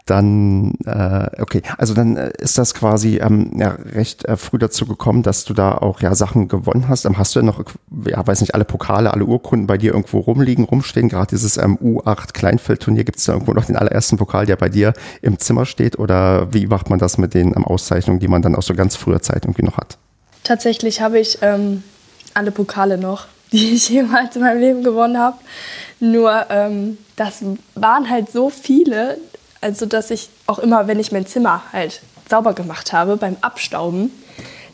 Dann, 0.05 0.75
äh, 0.85 1.41
okay, 1.41 1.61
also 1.77 1.93
dann 1.93 2.15
äh, 2.15 2.31
ist 2.37 2.57
das 2.57 2.73
quasi 2.73 3.17
ähm, 3.17 3.51
ja, 3.57 3.71
recht 3.71 4.23
äh, 4.23 4.37
früh 4.37 4.57
dazu 4.57 4.85
gekommen, 4.85 5.21
dass 5.21 5.43
du 5.43 5.53
da 5.53 5.77
auch 5.77 5.99
ja 5.99 6.15
Sachen 6.15 6.47
gewonnen 6.47 6.87
hast. 6.87 7.03
Ähm, 7.03 7.17
hast 7.17 7.35
du 7.35 7.39
denn 7.39 7.47
noch, 7.47 7.61
ja, 8.05 8.25
weiß 8.25 8.39
nicht, 8.39 8.55
alle 8.55 8.63
Pokale, 8.63 9.13
alle 9.13 9.25
Urkunden 9.25 9.67
bei 9.67 9.77
dir 9.77 9.91
irgendwo 9.91 10.19
rumliegen, 10.19 10.63
rumstehen? 10.63 11.09
Gerade 11.09 11.27
dieses 11.31 11.57
ähm, 11.57 11.77
U8 11.77 12.31
Kleinfeldturnier, 12.31 13.03
gibt 13.03 13.19
es 13.19 13.25
da 13.25 13.33
irgendwo 13.33 13.51
noch 13.53 13.65
den 13.65 13.75
allerersten 13.75 14.15
Pokal, 14.15 14.45
der 14.45 14.55
bei 14.55 14.69
dir 14.69 14.93
im 15.21 15.39
Zimmer 15.39 15.65
steht? 15.65 15.99
Oder 15.99 16.53
wie 16.53 16.67
macht 16.67 16.89
man 16.89 16.99
das 16.99 17.17
mit 17.17 17.33
den 17.33 17.49
ähm, 17.49 17.65
Auszeichnungen, 17.65 18.21
die 18.21 18.29
man 18.29 18.41
dann 18.41 18.55
aus 18.55 18.67
so 18.67 18.75
ganz 18.75 18.95
früher 18.95 19.21
Zeit 19.21 19.43
irgendwie 19.43 19.63
noch 19.63 19.75
hat? 19.75 19.97
Tatsächlich 20.45 21.01
habe 21.01 21.19
ich 21.19 21.39
ähm, 21.41 21.83
alle 22.33 22.51
Pokale 22.51 22.97
noch 22.97 23.27
die 23.51 23.73
ich 23.73 23.89
jemals 23.89 24.35
in 24.35 24.41
meinem 24.41 24.59
Leben 24.59 24.83
gewonnen 24.83 25.17
habe. 25.17 25.37
Nur 25.99 26.45
ähm, 26.49 26.97
das 27.15 27.43
waren 27.75 28.09
halt 28.09 28.31
so 28.31 28.49
viele, 28.49 29.17
also 29.61 29.85
dass 29.85 30.11
ich 30.11 30.29
auch 30.47 30.59
immer, 30.59 30.87
wenn 30.87 30.99
ich 30.99 31.11
mein 31.11 31.25
Zimmer 31.25 31.63
halt 31.73 32.01
sauber 32.29 32.53
gemacht 32.53 32.93
habe 32.93 33.17
beim 33.17 33.37
Abstauben, 33.41 34.11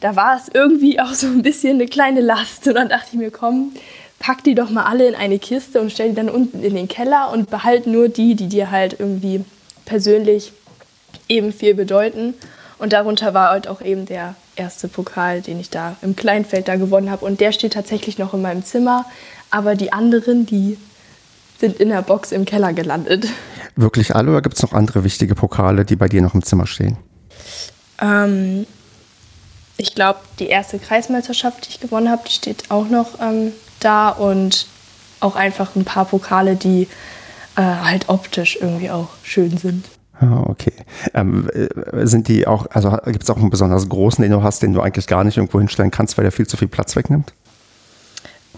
da 0.01 0.15
war 0.15 0.38
es 0.38 0.50
irgendwie 0.53 1.00
auch 1.00 1.13
so 1.13 1.27
ein 1.27 1.41
bisschen 1.41 1.75
eine 1.75 1.88
kleine 1.88 2.22
Last. 2.22 2.67
Und 2.67 2.75
dann 2.75 2.89
dachte 2.89 3.08
ich 3.13 3.17
mir, 3.17 3.32
komm, 3.32 3.72
pack 4.20 4.44
die 4.44 4.55
doch 4.55 4.70
mal 4.70 4.84
alle 4.84 5.08
in 5.08 5.15
eine 5.15 5.39
Kiste 5.39 5.82
und 5.82 5.91
stell 5.91 6.10
die 6.10 6.15
dann 6.15 6.29
unten 6.29 6.62
in 6.63 6.75
den 6.75 6.88
Keller 6.88 7.32
und 7.32 7.50
behalt 7.50 7.88
nur 7.88 8.10
die, 8.10 8.36
die 8.36 8.48
dir 8.48 8.72
halt 8.72 9.00
irgendwie 9.00 9.44
persönlich 9.86 10.51
eben 11.27 11.53
viel 11.53 11.74
bedeuten. 11.74 12.34
Und 12.77 12.94
darunter 12.94 13.34
war 13.34 13.50
halt 13.50 13.67
auch 13.67 13.82
eben 13.82 14.05
der 14.05 14.36
erste 14.56 14.88
Pokal, 14.88 15.42
den 15.42 15.60
ich 15.60 15.70
da 15.70 15.96
im 16.02 16.16
Kleinfeld 16.16 16.68
da 16.68 16.76
gewonnen 16.76 17.10
habe. 17.10 17.26
Und 17.26 17.40
der 17.40 17.52
steht 17.52 17.74
tatsächlich 17.74 18.18
noch 18.18 18.34
in 18.34 18.42
meinem 18.42 18.64
Zimmer. 18.64 19.06
Aber 19.52 19.76
die 19.76 19.94
anderen, 19.94 20.46
die 20.46 20.78
sind 21.60 21.78
in 21.78 21.90
der 21.90 22.02
Box 22.02 22.32
im 22.32 22.46
Keller 22.46 22.74
gelandet. 22.74 23.28
Wirklich 23.76 24.16
alle 24.16 24.32
oder 24.32 24.42
gibt 24.42 24.56
es 24.56 24.62
noch 24.62 24.74
andere 24.74 25.04
wichtige 25.04 25.36
Pokale, 25.36 25.86
die 25.86 25.96
bei 25.96 26.08
dir 26.08 26.22
noch 26.22 26.34
im 26.34 26.44
Zimmer 26.44 26.68
stehen? 26.68 26.98
Ähm, 28.02 28.66
ich 29.78 29.96
glaube, 29.96 30.20
die 30.40 30.48
erste 30.48 30.80
Kreismeisterschaft, 30.80 31.66
die 31.66 31.70
ich 31.72 31.80
gewonnen 31.80 32.10
habe, 32.10 32.24
die 32.28 32.34
steht 32.34 32.72
auch 32.72 32.88
noch 32.88 33.20
ähm, 33.22 33.52
da 33.80 34.10
und 34.10 34.68
auch 35.20 35.36
einfach 35.36 35.76
ein 35.76 35.86
paar 35.86 36.06
Pokale, 36.06 36.56
die 36.56 36.88
äh, 37.56 37.62
halt 37.62 38.10
optisch 38.10 38.58
irgendwie 38.60 38.90
auch 38.90 39.10
schön 39.24 39.58
sind. 39.58 39.86
Ah, 40.20 40.44
okay. 40.48 40.74
Ähm, 41.14 41.50
äh, 41.54 42.06
sind 42.06 42.28
die 42.28 42.48
auch, 42.48 42.68
also 42.72 42.98
gibt 43.06 43.24
es 43.24 43.30
auch 43.30 43.38
einen 43.38 43.50
besonders 43.50 43.90
großen, 43.90 44.22
den 44.22 44.32
du 44.32 44.44
hast, 44.44 44.62
den 44.64 44.74
du 44.74 44.82
eigentlich 44.82 45.08
gar 45.08 45.24
nicht 45.24 45.38
irgendwo 45.38 45.60
hinstellen 45.60 45.92
kannst, 45.92 46.18
weil 46.18 46.24
der 46.24 46.32
viel 46.32 46.48
zu 46.48 46.58
viel 46.58 46.70
Platz 46.70 46.96
wegnimmt? 46.96 47.34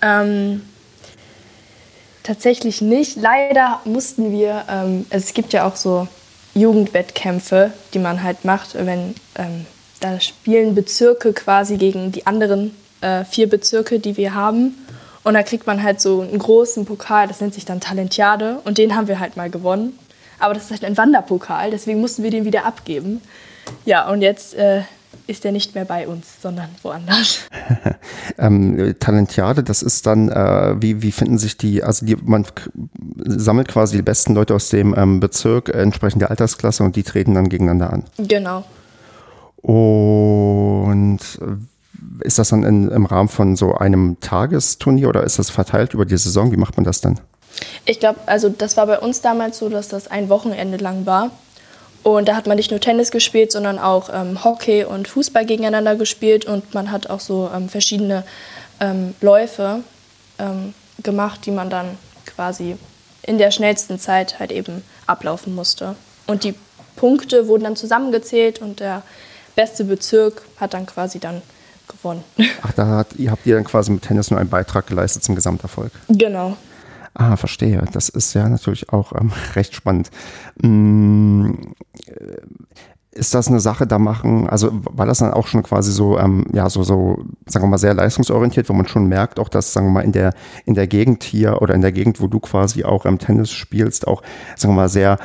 Ähm, 0.02 0.62
tatsächlich 2.24 2.82
nicht. 2.82 3.18
Leider 3.18 3.82
mussten 3.86 4.32
wir, 4.32 4.66
ähm, 4.70 5.06
es 5.10 5.34
gibt 5.34 5.54
ja 5.54 5.68
auch 5.68 5.76
so 5.76 6.08
Jugendwettkämpfe, 6.54 7.72
die 7.94 8.00
man 8.00 8.22
halt 8.22 8.46
macht, 8.46 8.76
wenn 8.76 9.16
ähm, 9.36 9.66
da 10.00 10.20
spielen 10.20 10.76
Bezirke 10.76 11.34
quasi 11.34 11.78
gegen 11.78 12.12
die 12.12 12.28
anderen 12.28 12.76
äh, 13.02 13.24
vier 13.26 13.50
Bezirke, 13.50 14.00
die 14.00 14.18
wir 14.18 14.36
haben. 14.36 14.76
Und 15.24 15.34
da 15.34 15.44
kriegt 15.44 15.68
man 15.68 15.84
halt 15.84 16.00
so 16.00 16.22
einen 16.22 16.38
großen 16.38 16.86
Pokal, 16.86 17.28
das 17.28 17.42
nennt 17.42 17.54
sich 17.54 17.66
dann 17.66 17.80
Talentiade. 17.80 18.60
Und 18.64 18.78
den 18.78 18.96
haben 18.96 19.08
wir 19.08 19.20
halt 19.20 19.38
mal 19.38 19.50
gewonnen. 19.50 19.98
Aber 20.40 20.54
das 20.54 20.66
ist 20.66 20.72
halt 20.72 20.86
ein 20.86 20.98
Wanderpokal, 20.98 21.72
deswegen 21.72 22.00
mussten 22.00 22.24
wir 22.24 22.32
den 22.32 22.46
wieder 22.46 22.66
abgeben. 22.66 23.22
Ja, 23.86 24.10
und 24.10 24.22
jetzt 24.22 24.54
äh, 24.54 24.82
ist 25.28 25.44
der 25.44 25.52
nicht 25.52 25.76
mehr 25.76 25.86
bei 25.86 26.08
uns, 26.08 26.42
sondern 26.42 26.70
woanders. 26.82 27.48
ähm, 28.38 28.96
Talentiade, 29.00 29.64
das 29.64 29.82
ist 29.82 30.06
dann, 30.06 30.30
äh, 30.30 30.76
wie, 30.80 31.02
wie 31.02 31.12
finden 31.12 31.38
sich 31.38 31.58
die, 31.58 31.84
also 31.84 32.06
die, 32.06 32.16
man 32.16 32.46
sammelt 33.26 33.68
quasi 33.68 33.98
die 33.98 34.04
besten 34.04 34.36
Leute 34.36 34.56
aus 34.56 34.70
dem 34.70 34.96
ähm, 34.98 35.20
Bezirk, 35.20 35.70
äh, 35.70 35.82
entsprechend 35.82 36.22
der 36.22 36.30
Altersklasse 36.30 36.84
und 36.84 36.96
die 36.96 37.04
treten 37.04 37.34
dann 37.34 37.50
gegeneinander 37.50 37.92
an. 37.92 38.04
Genau. 38.18 38.64
Und 39.62 41.20
ist 42.22 42.40
das 42.40 42.50
dann 42.50 42.64
in, 42.64 42.90
im 42.90 43.06
Rahmen 43.06 43.30
von 43.30 43.56
so 43.56 43.76
einem 43.76 44.20
Tagesturnier 44.22 45.10
oder 45.10 45.24
ist 45.24 45.40
das 45.40 45.50
verteilt 45.50 45.94
über 45.94 46.06
die 46.06 46.18
Saison? 46.18 46.52
Wie 46.52 46.58
macht 46.58 46.78
man 46.78 46.86
das 46.86 47.02
dann? 47.02 47.20
Ich 47.86 48.00
glaube, 48.00 48.20
also 48.26 48.50
das 48.50 48.78
war 48.78 48.88
bei 48.88 49.00
uns 49.00 49.22
damals 49.22 49.58
so, 49.58 49.70
dass 49.70 49.88
das 49.88 50.08
ein 50.08 50.30
Wochenende 50.30 50.78
lang 50.78 51.06
war. 51.06 51.32
Und 52.04 52.30
da 52.30 52.36
hat 52.36 52.48
man 52.48 52.56
nicht 52.56 52.72
nur 52.72 52.80
Tennis 52.80 53.12
gespielt, 53.12 53.52
sondern 53.52 53.80
auch 53.80 54.10
ähm, 54.14 54.44
Hockey 54.44 54.86
und 54.86 55.08
Fußball 55.08 55.46
gegeneinander 55.46 55.96
gespielt. 55.96 56.46
Und 56.46 56.74
man 56.74 56.92
hat 56.92 57.10
auch 57.10 57.20
so 57.20 57.50
ähm, 57.54 57.68
verschiedene 57.70 58.24
ähm, 58.80 59.14
Läufe 59.22 59.84
ähm, 60.40 60.74
gemacht, 61.04 61.46
die 61.46 61.52
man 61.52 61.70
dann 61.70 61.98
quasi 62.26 62.78
in 63.24 63.38
der 63.38 63.52
schnellsten 63.52 64.00
Zeit 64.00 64.40
halt 64.40 64.52
eben 64.52 64.84
ablaufen 65.06 65.54
musste. 65.54 65.96
Und 66.28 66.44
die 66.44 66.56
Punkte 66.96 67.48
wurden 67.48 67.64
dann 67.64 67.76
zusammengezählt 67.76 68.62
und 68.62 68.80
der 68.80 69.04
beste 69.56 69.84
Bezirk 69.84 70.44
hat 70.58 70.74
dann 70.74 70.86
quasi 70.86 71.20
dann 71.20 71.42
gewonnen. 71.88 72.24
Ach, 72.62 72.74
da 72.74 72.88
hat, 72.88 73.08
habt 73.28 73.46
ihr 73.46 73.56
dann 73.56 73.64
quasi 73.64 73.92
mit 73.92 74.04
Tennis 74.04 74.30
nur 74.30 74.40
einen 74.40 74.50
Beitrag 74.50 74.88
geleistet 74.88 75.24
zum 75.24 75.36
Gesamterfolg. 75.36 75.92
Genau. 76.10 76.58
Ah, 77.20 77.36
verstehe. 77.36 77.84
Das 77.94 78.10
ist 78.10 78.36
ja 78.36 78.48
natürlich 78.48 78.94
auch 78.94 79.12
ähm, 79.20 79.32
recht 79.56 79.74
spannend. 79.74 80.12
Hm, 80.62 81.74
ist 83.10 83.34
das 83.34 83.48
eine 83.48 83.60
Sache, 83.60 83.88
da 83.88 83.98
machen, 83.98 84.48
also 84.48 84.70
war 84.72 85.08
das 85.08 85.18
dann 85.18 85.34
auch 85.34 85.48
schon 85.48 85.64
quasi 85.64 85.92
so, 85.92 86.20
ähm, 86.20 86.46
ja, 86.54 86.70
so, 86.70 86.84
so, 86.84 87.26
sagen 87.48 87.66
wir 87.66 87.70
mal, 87.70 87.80
sehr 87.80 87.96
leistungsorientiert, 87.96 88.70
wo 88.70 88.74
man 88.74 88.88
schon 88.88 89.08
merkt, 89.08 89.40
auch 89.40 89.50
dass, 89.50 89.74
sagen 89.74 89.88
wir 89.88 89.94
mal, 89.94 90.02
in 90.02 90.12
der, 90.12 90.36
in 90.66 90.76
der 90.76 90.86
Gegend 90.86 91.24
hier 91.24 91.60
oder 91.64 91.74
in 91.74 91.82
der 91.82 91.92
Gegend, 91.92 92.22
wo 92.22 92.28
du 92.28 92.40
quasi 92.40 92.84
auch 92.84 93.08
ähm, 93.08 93.18
Tennis 93.18 93.52
spielst, 93.52 94.08
auch, 94.08 94.22
sagen 94.56 94.76
wir 94.76 94.82
mal, 94.84 94.90
sehr 94.90 95.18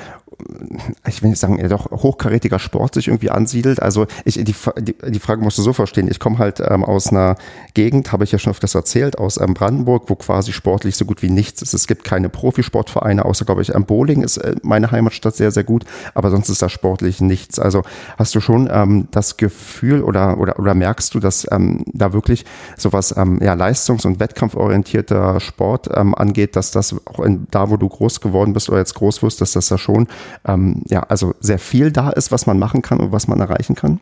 ich 1.07 1.23
will 1.23 1.31
nicht 1.31 1.39
sagen, 1.39 1.59
ja 1.59 1.69
doch 1.69 1.91
hochkarätiger 1.91 2.59
Sport 2.59 2.95
sich 2.95 3.09
irgendwie 3.09 3.31
ansiedelt. 3.31 3.83
Also 3.83 4.07
ich, 4.25 4.35
die, 4.35 4.55
die, 4.79 4.95
die 5.11 5.19
Frage 5.19 5.43
musst 5.43 5.59
du 5.59 5.63
so 5.63 5.73
verstehen. 5.73 6.09
Ich 6.11 6.21
komme 6.21 6.39
halt 6.39 6.61
ähm, 6.61 6.85
aus 6.85 7.09
einer 7.09 7.37
Gegend, 7.75 8.13
habe 8.13 8.25
ich 8.25 8.33
ja 8.33 8.39
schon 8.39 8.53
öfters 8.53 8.75
erzählt, 8.75 9.19
aus 9.19 9.41
ähm, 9.41 9.55
Brandenburg, 9.55 10.05
wo 10.09 10.15
quasi 10.15 10.53
sportlich 10.53 10.97
so 10.97 11.05
gut 11.05 11.23
wie 11.23 11.31
nichts 11.31 11.63
ist. 11.63 11.75
Es 11.75 11.87
gibt 11.87 12.05
keine 12.05 12.29
Profisportvereine, 12.29 13.25
außer, 13.25 13.45
glaube 13.45 13.63
ich, 13.63 13.75
ähm, 13.75 13.85
Bowling 13.85 14.23
ist 14.23 14.39
äh, 14.39 14.57
meine 14.63 14.91
Heimatstadt 14.91 15.35
sehr, 15.35 15.51
sehr 15.51 15.65
gut, 15.65 15.85
aber 16.15 16.31
sonst 16.31 16.49
ist 16.49 16.63
da 16.63 16.69
sportlich 16.69 17.21
nichts. 17.21 17.59
Also 17.59 17.83
hast 18.19 18.35
du 18.35 18.41
schon 18.41 18.69
ähm, 18.71 19.09
das 19.11 19.37
Gefühl 19.37 20.03
oder, 20.03 20.39
oder, 20.39 20.59
oder 20.59 20.75
merkst 20.75 21.15
du, 21.15 21.21
dass 21.21 21.47
ähm, 21.51 21.85
da 21.93 22.13
wirklich 22.13 22.45
sowas 22.77 23.15
ähm, 23.17 23.39
ja, 23.43 23.55
leistungs- 23.55 24.07
und 24.07 24.21
wettkampforientierter 24.21 25.41
Sport 25.41 25.89
ähm, 25.95 26.15
angeht, 26.15 26.57
dass 26.57 26.71
das 26.71 26.95
auch 27.07 27.21
in, 27.21 27.47
da, 27.51 27.71
wo 27.71 27.77
du 27.77 27.89
groß 27.89 28.21
geworden 28.21 28.53
bist 28.53 28.69
oder 28.69 28.79
jetzt 28.79 28.95
groß 28.95 29.23
wirst, 29.23 29.41
dass 29.41 29.53
das 29.53 29.69
da 29.69 29.79
schon 29.79 30.07
ähm, 30.47 30.83
ja, 30.89 31.03
also 31.05 31.35
sehr 31.41 31.59
viel 31.59 31.91
da 31.93 32.11
ist, 32.11 32.33
was 32.33 32.47
man 32.47 32.59
machen 32.59 32.83
kann 32.83 32.99
und 32.99 33.13
was 33.13 33.29
man 33.29 33.41
erreichen 33.41 33.75
kann? 33.75 34.01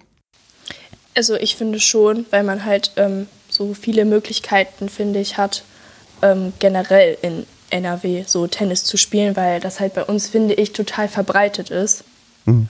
Also 1.15 1.35
ich 1.35 1.57
finde 1.57 1.81
schon, 1.81 2.27
weil 2.31 2.45
man 2.45 2.65
halt 2.65 2.93
ähm, 2.97 3.27
so 3.49 3.75
viele 3.75 4.05
Möglichkeiten, 4.05 4.89
finde 4.89 5.21
ich, 5.21 5.39
hat, 5.39 5.65
ähm, 6.23 6.53
generell 6.59 7.19
in 7.23 7.47
NRW 7.71 8.25
so 8.27 8.47
Tennis 8.47 8.85
zu 8.85 8.97
spielen, 8.97 9.37
weil 9.37 9.61
das 9.61 9.81
halt 9.81 9.95
bei 9.95 10.05
uns, 10.05 10.29
finde 10.29 10.55
ich, 10.55 10.73
total 10.73 11.09
verbreitet 11.09 11.71
ist. 11.71 12.05
Mhm. 12.45 12.69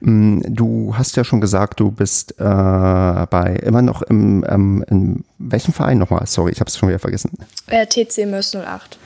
Mm, 0.00 0.40
du 0.46 0.94
hast 0.96 1.16
ja 1.16 1.24
schon 1.24 1.40
gesagt, 1.40 1.80
du 1.80 1.90
bist 1.90 2.32
äh, 2.38 2.44
bei 2.44 3.58
immer 3.64 3.82
noch 3.82 4.02
im, 4.02 4.44
ähm, 4.48 4.84
in 4.88 5.24
welchem 5.38 5.72
Verein 5.74 5.98
nochmal? 5.98 6.26
Sorry, 6.26 6.52
ich 6.52 6.60
habe 6.60 6.68
es 6.68 6.76
schon 6.76 6.88
wieder 6.88 6.98
vergessen. 6.98 7.32
Äh, 7.66 7.86
TC 7.86 8.26
Mörs 8.26 8.54
08. 8.54 8.98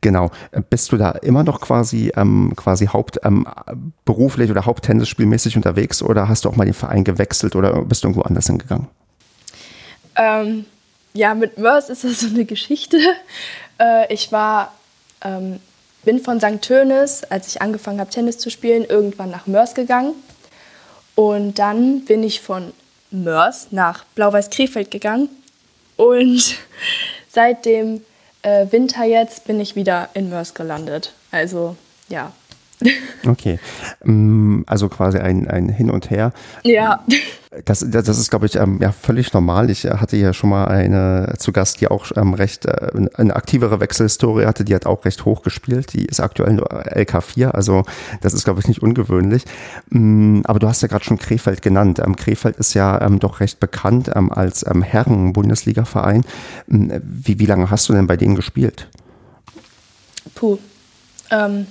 Genau. 0.00 0.30
Bist 0.70 0.92
du 0.92 0.96
da 0.96 1.10
immer 1.10 1.44
noch 1.44 1.60
quasi, 1.60 2.12
ähm, 2.16 2.54
quasi 2.56 2.86
haupt, 2.86 3.20
ähm, 3.22 3.46
oder 4.06 4.66
haupttennisspielmäßig 4.66 5.56
unterwegs 5.56 6.02
oder 6.02 6.28
hast 6.28 6.44
du 6.44 6.48
auch 6.48 6.56
mal 6.56 6.64
den 6.64 6.74
Verein 6.74 7.04
gewechselt 7.04 7.54
oder 7.54 7.82
bist 7.82 8.02
du 8.02 8.08
irgendwo 8.08 8.22
anders 8.22 8.46
hingegangen? 8.46 8.88
Ähm, 10.16 10.64
ja, 11.12 11.34
mit 11.34 11.58
Mörs 11.58 11.90
ist 11.90 12.04
das 12.04 12.20
so 12.20 12.28
eine 12.28 12.44
Geschichte. 12.44 12.98
Äh, 13.78 14.12
ich 14.12 14.30
war, 14.30 14.74
ähm, 15.22 15.58
bin 16.04 16.18
von 16.18 16.40
St. 16.40 16.60
Tönis, 16.60 17.24
als 17.24 17.48
ich 17.48 17.62
angefangen 17.62 18.00
habe, 18.00 18.10
Tennis 18.10 18.38
zu 18.38 18.50
spielen, 18.50 18.84
irgendwann 18.84 19.30
nach 19.30 19.46
Mörs 19.46 19.74
gegangen. 19.74 20.12
Und 21.14 21.58
dann 21.58 22.04
bin 22.04 22.22
ich 22.22 22.40
von 22.40 22.72
Mörs 23.10 23.68
nach 23.70 24.04
Blau-Weiß-Krefeld 24.14 24.90
gegangen. 24.90 25.28
Und 25.96 26.56
seitdem 27.28 28.02
äh, 28.42 28.66
Winter 28.70 29.04
jetzt 29.04 29.46
bin 29.46 29.60
ich 29.60 29.76
wieder 29.76 30.08
in 30.14 30.30
Mörs 30.30 30.54
gelandet. 30.54 31.12
Also 31.30 31.76
ja. 32.08 32.32
Okay. 33.26 33.58
Mm, 34.04 34.62
also 34.66 34.88
quasi 34.88 35.18
ein, 35.18 35.48
ein 35.48 35.68
Hin 35.68 35.90
und 35.90 36.10
Her. 36.10 36.32
Ja. 36.62 37.04
Das, 37.64 37.84
das 37.88 38.06
ist, 38.06 38.30
glaube 38.30 38.46
ich, 38.46 38.54
ähm, 38.54 38.78
ja, 38.80 38.92
völlig 38.92 39.32
normal. 39.32 39.70
Ich 39.70 39.84
äh, 39.84 39.96
hatte 39.96 40.16
ja 40.16 40.32
schon 40.32 40.50
mal 40.50 40.66
eine 40.66 41.34
zu 41.38 41.50
Gast, 41.50 41.80
die 41.80 41.88
auch 41.88 42.12
ähm, 42.14 42.34
recht 42.34 42.64
äh, 42.66 42.92
eine 43.14 43.34
aktivere 43.34 43.80
Wechselhistorie 43.80 44.46
hatte. 44.46 44.64
Die 44.64 44.72
hat 44.72 44.86
auch 44.86 45.04
recht 45.04 45.24
hoch 45.24 45.42
gespielt. 45.42 45.92
Die 45.92 46.04
ist 46.04 46.20
aktuell 46.20 46.52
nur 46.52 46.70
LK4. 46.70 47.48
Also 47.48 47.82
das 48.20 48.34
ist, 48.34 48.44
glaube 48.44 48.60
ich, 48.60 48.68
nicht 48.68 48.82
ungewöhnlich. 48.82 49.46
Mm, 49.88 50.42
aber 50.44 50.60
du 50.60 50.68
hast 50.68 50.82
ja 50.82 50.86
gerade 50.86 51.04
schon 51.04 51.18
Krefeld 51.18 51.60
genannt. 51.60 51.98
Ähm, 51.98 52.14
Krefeld 52.14 52.56
ist 52.56 52.74
ja 52.74 53.00
ähm, 53.00 53.18
doch 53.18 53.40
recht 53.40 53.58
bekannt 53.58 54.12
ähm, 54.14 54.30
als 54.30 54.64
ähm, 54.64 54.82
Herren-Bundesliga-Verein. 54.82 56.22
Mm, 56.68 56.90
wie, 57.02 57.40
wie 57.40 57.46
lange 57.46 57.68
hast 57.68 57.88
du 57.88 57.94
denn 57.94 58.06
bei 58.06 58.16
denen 58.16 58.36
gespielt? 58.36 58.86
Puh. 60.36 60.58
Ähm, 61.32 61.66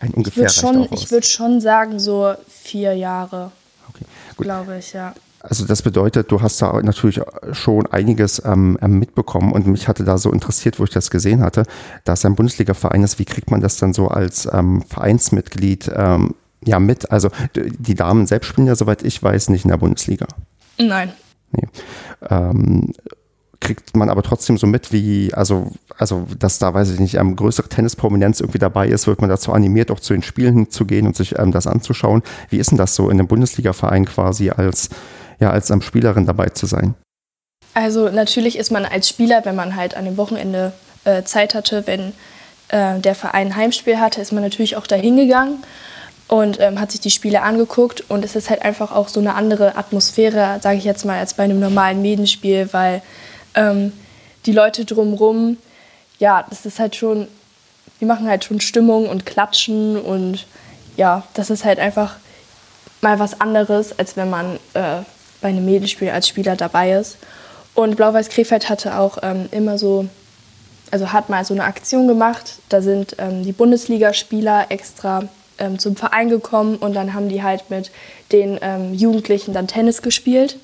Ein 0.00 0.12
ungefähr. 0.12 0.46
Ich 0.46 0.62
würde 0.62 0.88
schon, 0.88 1.10
würd 1.10 1.26
schon 1.26 1.60
sagen, 1.60 1.98
so 1.98 2.34
vier 2.48 2.94
Jahre. 2.94 3.50
Okay, 3.88 4.04
Glaube 4.38 4.78
ich, 4.78 4.92
ja. 4.92 5.14
Also 5.40 5.64
das 5.64 5.82
bedeutet, 5.82 6.32
du 6.32 6.42
hast 6.42 6.60
da 6.60 6.80
natürlich 6.82 7.20
schon 7.52 7.86
einiges 7.86 8.42
ähm, 8.44 8.76
ähm, 8.82 8.98
mitbekommen 8.98 9.52
und 9.52 9.66
mich 9.66 9.86
hatte 9.86 10.02
da 10.02 10.18
so 10.18 10.32
interessiert, 10.32 10.80
wo 10.80 10.84
ich 10.84 10.90
das 10.90 11.10
gesehen 11.10 11.40
hatte, 11.40 11.62
dass 12.04 12.24
ein 12.24 12.34
Bundesliga-Verein 12.34 13.04
ist, 13.04 13.20
wie 13.20 13.24
kriegt 13.24 13.50
man 13.50 13.60
das 13.60 13.76
dann 13.76 13.92
so 13.92 14.08
als 14.08 14.48
ähm, 14.52 14.82
Vereinsmitglied 14.82 15.90
ähm, 15.94 16.34
ja 16.64 16.80
mit? 16.80 17.12
Also 17.12 17.30
die 17.54 17.94
Damen 17.94 18.26
selbst 18.26 18.48
spielen 18.48 18.66
ja, 18.66 18.74
soweit 18.74 19.04
ich 19.04 19.22
weiß, 19.22 19.50
nicht 19.50 19.64
in 19.64 19.70
der 19.70 19.76
Bundesliga. 19.76 20.26
Nein. 20.78 21.12
Nee. 21.52 21.68
Kriegt 23.60 23.96
man 23.96 24.10
aber 24.10 24.22
trotzdem 24.22 24.58
so 24.58 24.66
mit, 24.66 24.92
wie, 24.92 25.32
also, 25.32 25.72
also, 25.96 26.26
dass 26.38 26.58
da, 26.58 26.74
weiß 26.74 26.90
ich 26.90 27.00
nicht, 27.00 27.14
ähm, 27.14 27.36
größere 27.36 27.68
Tennisprominenz 27.68 28.40
irgendwie 28.40 28.58
dabei 28.58 28.88
ist, 28.88 29.06
wird 29.06 29.20
man 29.20 29.30
dazu 29.30 29.52
animiert, 29.52 29.90
auch 29.90 30.00
zu 30.00 30.12
den 30.12 30.22
Spielen 30.22 30.70
zu 30.70 30.84
gehen 30.84 31.06
und 31.06 31.16
sich 31.16 31.38
ähm, 31.38 31.52
das 31.52 31.66
anzuschauen. 31.66 32.22
Wie 32.50 32.58
ist 32.58 32.70
denn 32.70 32.78
das 32.78 32.94
so 32.94 33.08
in 33.08 33.18
einem 33.18 33.28
Bundesliga-Verein 33.28 34.04
quasi 34.04 34.50
als, 34.50 34.90
ja, 35.40 35.50
als 35.50 35.70
ähm, 35.70 35.80
Spielerin 35.80 36.26
dabei 36.26 36.50
zu 36.50 36.66
sein? 36.66 36.94
Also 37.72 38.08
natürlich 38.08 38.58
ist 38.58 38.70
man 38.70 38.84
als 38.84 39.08
Spieler, 39.08 39.44
wenn 39.44 39.54
man 39.54 39.76
halt 39.76 39.96
an 39.96 40.04
dem 40.04 40.16
Wochenende 40.16 40.72
äh, 41.04 41.24
Zeit 41.24 41.54
hatte, 41.54 41.86
wenn 41.86 42.12
äh, 42.68 42.98
der 43.00 43.14
Verein 43.14 43.48
ein 43.48 43.56
Heimspiel 43.56 44.00
hatte, 44.00 44.20
ist 44.20 44.32
man 44.32 44.42
natürlich 44.42 44.76
auch 44.76 44.86
da 44.86 44.96
hingegangen 44.96 45.58
und 46.28 46.58
ähm, 46.60 46.80
hat 46.80 46.90
sich 46.90 47.00
die 47.00 47.10
Spiele 47.10 47.42
angeguckt 47.42 48.04
und 48.08 48.24
es 48.24 48.34
ist 48.34 48.50
halt 48.50 48.62
einfach 48.62 48.92
auch 48.92 49.08
so 49.08 49.20
eine 49.20 49.34
andere 49.34 49.76
Atmosphäre, 49.76 50.58
sage 50.62 50.78
ich 50.78 50.84
jetzt 50.84 51.04
mal, 51.04 51.18
als 51.18 51.34
bei 51.34 51.44
einem 51.44 51.60
normalen 51.60 52.02
Medenspiel, 52.02 52.68
weil 52.72 53.02
ähm, 53.56 53.92
die 54.46 54.52
Leute 54.52 54.84
drumrum, 54.84 55.56
ja, 56.18 56.46
das 56.48 56.64
ist 56.64 56.78
halt 56.78 56.96
schon, 56.96 57.28
die 58.00 58.04
machen 58.04 58.28
halt 58.28 58.44
schon 58.44 58.60
Stimmung 58.60 59.08
und 59.08 59.26
klatschen 59.26 59.98
und 60.00 60.46
ja, 60.96 61.24
das 61.34 61.50
ist 61.50 61.64
halt 61.64 61.78
einfach 61.78 62.16
mal 63.00 63.18
was 63.18 63.40
anderes, 63.40 63.98
als 63.98 64.16
wenn 64.16 64.30
man 64.30 64.56
äh, 64.74 65.02
bei 65.40 65.48
einem 65.48 65.64
Mädelspiel 65.64 66.10
als 66.10 66.28
Spieler 66.28 66.56
dabei 66.56 66.92
ist. 66.92 67.18
Und 67.74 67.96
Blau-Weiß 67.96 68.30
Krefeld 68.30 68.70
hatte 68.70 68.98
auch 68.98 69.18
ähm, 69.22 69.48
immer 69.50 69.76
so, 69.76 70.06
also 70.90 71.12
hat 71.12 71.28
mal 71.28 71.44
so 71.44 71.52
eine 71.52 71.64
Aktion 71.64 72.08
gemacht. 72.08 72.54
Da 72.70 72.80
sind 72.80 73.16
ähm, 73.18 73.44
die 73.44 73.52
Bundesligaspieler 73.52 74.66
extra 74.70 75.24
ähm, 75.58 75.78
zum 75.78 75.94
Verein 75.94 76.30
gekommen 76.30 76.76
und 76.76 76.94
dann 76.94 77.12
haben 77.12 77.28
die 77.28 77.42
halt 77.42 77.68
mit 77.68 77.90
den 78.32 78.58
ähm, 78.62 78.94
Jugendlichen 78.94 79.52
dann 79.52 79.68
Tennis 79.68 80.00
gespielt. 80.00 80.56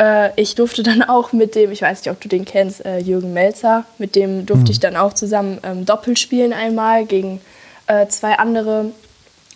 Äh, 0.00 0.30
ich 0.40 0.54
durfte 0.54 0.82
dann 0.82 1.02
auch 1.02 1.32
mit 1.32 1.54
dem, 1.54 1.70
ich 1.72 1.82
weiß 1.82 2.00
nicht, 2.00 2.10
ob 2.10 2.20
du 2.20 2.28
den 2.28 2.44
kennst, 2.44 2.84
äh, 2.84 2.98
Jürgen 2.98 3.32
Melzer, 3.32 3.84
mit 3.98 4.14
dem 4.14 4.46
durfte 4.46 4.66
mhm. 4.66 4.70
ich 4.70 4.80
dann 4.80 4.96
auch 4.96 5.12
zusammen 5.12 5.58
ähm, 5.62 5.84
Doppel 5.84 6.16
spielen 6.16 6.52
einmal 6.52 7.06
gegen 7.06 7.40
äh, 7.86 8.06
zwei 8.08 8.38
andere 8.38 8.92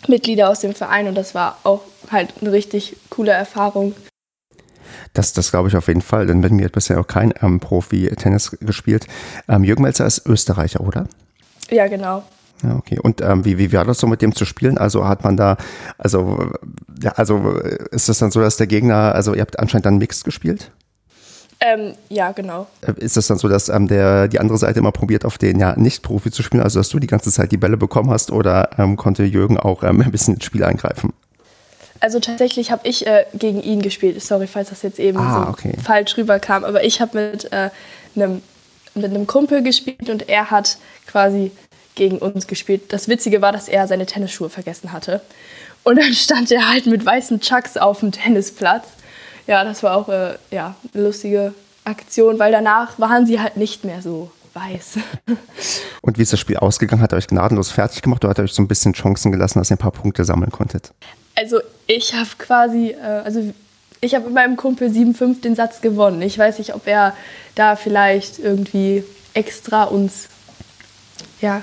Mitglieder 0.07 0.49
aus 0.49 0.59
dem 0.59 0.75
Verein 0.75 1.07
und 1.07 1.15
das 1.15 1.33
war 1.33 1.57
auch 1.63 1.81
halt 2.11 2.33
eine 2.41 2.51
richtig 2.51 2.97
coole 3.09 3.31
Erfahrung. 3.31 3.95
Das, 5.13 5.33
das 5.33 5.51
glaube 5.51 5.69
ich 5.69 5.77
auf 5.77 5.87
jeden 5.87 6.01
Fall, 6.01 6.25
denn 6.25 6.39
mit 6.39 6.51
mir 6.51 6.65
hat 6.65 6.71
bisher 6.71 6.99
auch 6.99 7.07
kein 7.07 7.33
ähm, 7.41 7.59
Profi 7.59 8.09
Tennis 8.17 8.51
gespielt. 8.59 9.07
Ähm, 9.47 9.63
Jürgen 9.63 9.83
Melzer 9.83 10.05
ist 10.05 10.25
Österreicher, 10.25 10.81
oder? 10.81 11.07
Ja, 11.69 11.87
genau. 11.87 12.23
Ja, 12.63 12.75
okay. 12.75 12.97
Und 13.01 13.21
ähm, 13.21 13.45
wie, 13.45 13.57
wie 13.57 13.73
war 13.73 13.85
das 13.85 13.99
so 13.99 14.07
mit 14.07 14.21
dem 14.21 14.33
zu 14.33 14.45
spielen? 14.45 14.77
Also 14.77 15.07
hat 15.07 15.23
man 15.23 15.35
da, 15.35 15.57
also, 15.97 16.49
ja, 17.01 17.11
also 17.11 17.57
ist 17.91 18.09
es 18.09 18.19
dann 18.19 18.31
so, 18.31 18.39
dass 18.39 18.57
der 18.57 18.67
Gegner, 18.67 19.13
also 19.13 19.33
ihr 19.33 19.41
habt 19.41 19.59
anscheinend 19.59 19.85
dann 19.85 19.97
Mixed 19.97 20.23
gespielt? 20.23 20.71
Ähm, 21.59 21.93
ja, 22.09 22.31
genau. 22.31 22.67
Äh, 22.81 22.93
ist 22.97 23.15
es 23.15 23.27
dann 23.27 23.37
so, 23.37 23.47
dass 23.47 23.69
ähm, 23.69 23.87
der, 23.87 24.27
die 24.27 24.39
andere 24.39 24.57
Seite 24.57 24.79
immer 24.79 24.91
probiert, 24.91 25.23
auf 25.23 25.37
den 25.37 25.59
ja 25.59 25.75
Nicht-Profi 25.77 26.31
zu 26.31 26.43
spielen, 26.43 26.61
also 26.61 26.79
dass 26.79 26.89
du 26.89 26.99
die 26.99 27.07
ganze 27.07 27.31
Zeit 27.31 27.51
die 27.51 27.57
Bälle 27.57 27.77
bekommen 27.77 28.09
hast 28.09 28.31
oder 28.31 28.71
ähm, 28.77 28.97
konnte 28.97 29.23
Jürgen 29.23 29.57
auch 29.57 29.83
ähm, 29.83 30.01
ein 30.01 30.11
bisschen 30.11 30.35
ins 30.35 30.45
Spiel 30.45 30.63
eingreifen? 30.63 31.13
Also 32.01 32.19
tatsächlich 32.19 32.69
habe 32.69 32.85
ich 32.85 33.07
äh, 33.07 33.25
gegen 33.33 33.61
ihn 33.61 33.81
gespielt. 33.81 34.21
Sorry, 34.21 34.47
falls 34.47 34.69
das 34.69 34.81
jetzt 34.81 34.99
eben 34.99 35.17
ah, 35.17 35.45
so 35.45 35.49
okay. 35.51 35.73
falsch 35.81 36.17
rüberkam. 36.17 36.65
Aber 36.65 36.83
ich 36.83 36.99
habe 36.99 37.31
mit, 37.31 37.49
äh, 37.53 37.69
einem, 38.15 38.41
mit 38.93 39.05
einem 39.05 39.25
Kumpel 39.25 39.63
gespielt 39.63 40.09
und 40.09 40.27
er 40.27 40.51
hat 40.51 40.77
quasi 41.07 41.51
gegen 41.95 42.17
uns 42.17 42.47
gespielt. 42.47 42.93
Das 42.93 43.07
Witzige 43.07 43.41
war, 43.41 43.51
dass 43.51 43.67
er 43.67 43.87
seine 43.87 44.05
Tennisschuhe 44.05 44.49
vergessen 44.49 44.91
hatte. 44.91 45.21
Und 45.83 45.97
dann 45.99 46.13
stand 46.13 46.51
er 46.51 46.69
halt 46.69 46.85
mit 46.85 47.05
weißen 47.05 47.41
Chucks 47.41 47.77
auf 47.77 47.99
dem 47.99 48.11
Tennisplatz. 48.11 48.85
Ja, 49.47 49.63
das 49.63 49.83
war 49.83 49.97
auch 49.97 50.09
äh, 50.09 50.35
ja, 50.51 50.75
eine 50.93 51.03
lustige 51.03 51.53
Aktion, 51.83 52.39
weil 52.39 52.51
danach 52.51 52.97
waren 52.99 53.25
sie 53.25 53.39
halt 53.39 53.57
nicht 53.57 53.83
mehr 53.83 54.01
so 54.01 54.31
weiß. 54.53 54.99
Und 56.01 56.17
wie 56.17 56.21
ist 56.21 56.31
das 56.31 56.39
Spiel 56.39 56.57
ausgegangen? 56.57 57.01
Hat 57.01 57.11
er 57.11 57.17
euch 57.17 57.27
gnadenlos 57.27 57.71
fertig 57.71 58.01
gemacht 58.01 58.23
oder 58.23 58.29
hat 58.31 58.37
er 58.37 58.45
euch 58.45 58.53
so 58.53 58.61
ein 58.61 58.67
bisschen 58.67 58.93
Chancen 58.93 59.31
gelassen, 59.31 59.59
dass 59.59 59.71
ihr 59.71 59.75
ein 59.75 59.79
paar 59.79 59.91
Punkte 59.91 60.23
sammeln 60.23 60.51
konntet? 60.51 60.91
Also 61.35 61.59
ich 61.87 62.13
habe 62.13 62.29
quasi, 62.37 62.91
äh, 62.91 63.21
also 63.23 63.53
ich 63.99 64.15
habe 64.15 64.25
mit 64.25 64.35
meinem 64.35 64.55
Kumpel 64.55 64.89
7-5 64.89 65.41
den 65.41 65.55
Satz 65.55 65.81
gewonnen. 65.81 66.21
Ich 66.21 66.37
weiß 66.37 66.59
nicht, 66.59 66.75
ob 66.75 66.87
er 66.87 67.15
da 67.55 67.75
vielleicht 67.75 68.39
irgendwie 68.39 69.03
extra 69.33 69.85
uns 69.85 70.29
ja, 71.41 71.61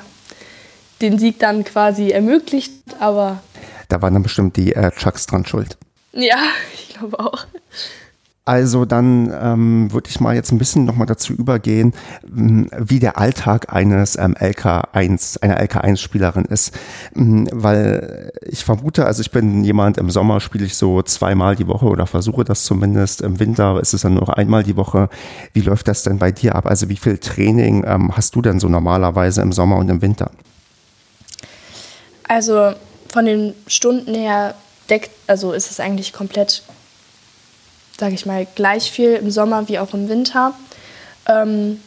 den 1.01 1.19
Sieg 1.19 1.39
dann 1.39 1.65
quasi 1.65 2.11
ermöglicht, 2.11 2.73
aber. 2.99 3.43
Da 3.89 4.03
waren 4.03 4.15
dann 4.15 4.23
bestimmt 4.23 4.57
die 4.57 4.75
äh, 4.75 4.91
Chucks 4.93 5.27
dran 5.27 5.45
schuld. 5.45 5.77
Ja, 6.13 6.39
ich 6.75 6.97
glaube 6.97 7.19
auch. 7.19 7.47
Also 8.47 8.85
dann 8.85 9.33
ähm, 9.41 9.93
würde 9.93 10.09
ich 10.11 10.19
mal 10.19 10.35
jetzt 10.35 10.51
ein 10.51 10.59
bisschen 10.59 10.85
nochmal 10.85 11.07
dazu 11.07 11.33
übergehen, 11.33 11.93
wie 12.25 12.99
der 12.99 13.17
Alltag 13.17 13.73
eines 13.73 14.17
ähm, 14.17 14.35
LK1, 14.35 15.41
einer 15.41 15.63
LK1-Spielerin 15.63 16.47
ist. 16.47 16.77
Weil 17.15 18.33
ich 18.43 18.65
vermute, 18.65 19.07
also 19.07 19.21
ich 19.21 19.31
bin 19.31 19.63
jemand, 19.63 19.99
im 19.99 20.11
Sommer 20.11 20.41
spiele 20.41 20.65
ich 20.65 20.75
so 20.75 21.01
zweimal 21.03 21.55
die 21.55 21.69
Woche 21.69 21.87
oder 21.87 22.09
versuche 22.09 22.43
das 22.43 22.65
zumindest. 22.65 23.21
Im 23.21 23.39
Winter 23.39 23.79
ist 23.79 23.95
es 23.95 24.03
dann 24.03 24.15
nur 24.15 24.37
einmal 24.37 24.65
die 24.65 24.77
Woche. 24.77 25.11
Wie 25.53 25.61
läuft 25.61 25.87
das 25.87 26.03
denn 26.03 26.19
bei 26.19 26.33
dir 26.33 26.57
ab? 26.57 26.67
Also 26.67 26.89
wie 26.89 26.97
viel 26.97 27.19
Training 27.19 27.85
ähm, 27.87 28.17
hast 28.17 28.35
du 28.35 28.43
denn 28.43 28.59
so 28.59 28.69
normalerweise 28.69 29.43
im 29.43 29.53
Sommer 29.53 29.77
und 29.77 29.89
im 29.91 30.03
Winter? 30.03 30.33
Also 32.31 32.75
von 33.09 33.25
den 33.25 33.57
Stunden 33.67 34.15
her 34.15 34.55
deckt, 34.89 35.11
also 35.27 35.53
ist 35.53 35.69
es 35.69 35.81
eigentlich 35.81 36.13
komplett, 36.13 36.63
sage 37.99 38.15
ich 38.15 38.25
mal, 38.25 38.47
gleich 38.55 38.93
viel 38.93 39.15
im 39.15 39.33
Sommer 39.33 39.69
wie 39.69 39.81
auch 39.81 39.95
im 39.95 40.09
Winter. 40.09 40.55
Ähm, 41.27 41.83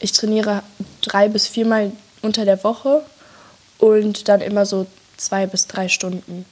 ich 0.00 0.10
trainiere 0.10 0.64
drei 1.02 1.28
bis 1.28 1.46
viermal 1.46 1.92
unter 2.20 2.44
der 2.44 2.64
Woche 2.64 3.04
und 3.78 4.26
dann 4.26 4.40
immer 4.40 4.66
so 4.66 4.88
zwei 5.18 5.46
bis 5.46 5.68
drei 5.68 5.88
Stunden. 5.88 6.44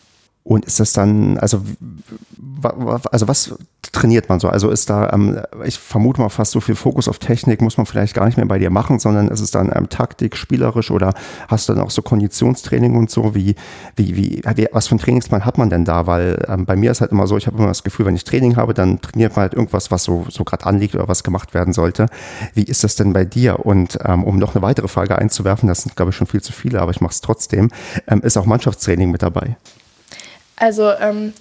Und 0.45 0.65
ist 0.65 0.81
das 0.81 0.93
dann, 0.93 1.39
also, 1.39 1.63
also 3.11 3.29
was 3.29 3.55
trainiert 3.93 4.29
man 4.29 4.41
so? 4.41 4.49
Also 4.49 4.71
ist 4.71 4.91
da, 4.91 5.11
ähm, 5.13 5.41
ich 5.65 5.79
vermute 5.79 6.21
mal 6.21 6.31
fast 6.31 6.53
so 6.53 6.61
viel 6.61 6.75
Fokus 6.75 7.09
auf 7.09 7.19
Technik 7.19 7.61
muss 7.61 7.77
man 7.77 7.87
vielleicht 7.87 8.15
gar 8.15 8.27
nicht 8.27 8.37
mehr 8.37 8.47
bei 8.47 8.59
dir 8.59 8.71
machen, 8.71 8.99
sondern 8.99 9.29
ist 9.29 9.41
es 9.41 9.51
dann 9.51 9.71
ähm, 9.75 9.89
Taktik, 9.89 10.37
spielerisch 10.37 10.91
oder 10.91 11.15
hast 11.49 11.69
du 11.69 11.75
dann 11.75 11.85
auch 11.85 11.91
so 11.91 12.03
Konditionstraining 12.03 12.97
und 12.97 13.11
so? 13.11 13.35
Wie, 13.35 13.55
wie, 13.95 14.17
wie, 14.17 14.43
was 14.73 14.89
für 14.89 14.97
ein 14.97 14.99
Trainingsplan 14.99 15.45
hat 15.45 15.59
man 15.59 15.71
denn 15.71 15.85
da? 15.85 16.07
Weil 16.07 16.45
ähm, 16.49 16.65
bei 16.65 16.75
mir 16.75 16.91
ist 16.91 17.01
halt 17.01 17.13
immer 17.13 17.27
so, 17.27 17.37
ich 17.37 17.47
habe 17.47 17.59
immer 17.59 17.69
das 17.69 17.85
Gefühl, 17.85 18.07
wenn 18.07 18.17
ich 18.17 18.25
Training 18.25 18.57
habe, 18.57 18.75
dann 18.75 19.01
trainiert 19.01 19.37
man 19.37 19.43
halt 19.43 19.55
irgendwas, 19.55 19.91
was 19.91 20.03
so, 20.03 20.27
so 20.29 20.43
gerade 20.43 20.67
anliegt 20.67 20.95
oder 20.95 21.07
was 21.07 21.23
gemacht 21.23 21.55
werden 21.55 21.73
sollte. 21.73 22.07
Wie 22.55 22.65
ist 22.65 22.83
das 22.83 22.97
denn 22.97 23.13
bei 23.13 23.25
dir? 23.25 23.65
Und 23.65 23.99
ähm, 24.05 24.25
um 24.25 24.39
noch 24.39 24.55
eine 24.55 24.63
weitere 24.63 24.89
Frage 24.89 25.19
einzuwerfen, 25.19 25.69
das 25.69 25.83
sind 25.83 25.95
glaube 25.95 26.11
ich 26.11 26.17
schon 26.17 26.27
viel 26.27 26.43
zu 26.43 26.53
viele, 26.53 26.81
aber 26.81 26.91
ich 26.91 27.01
mache 27.01 27.13
es 27.13 27.21
trotzdem, 27.21 27.71
ähm, 28.09 28.23
ist 28.23 28.37
auch 28.37 28.47
Mannschaftstraining 28.47 29.11
mit 29.11 29.23
dabei? 29.23 29.57
Also 30.63 30.93
ähm, 30.93 31.33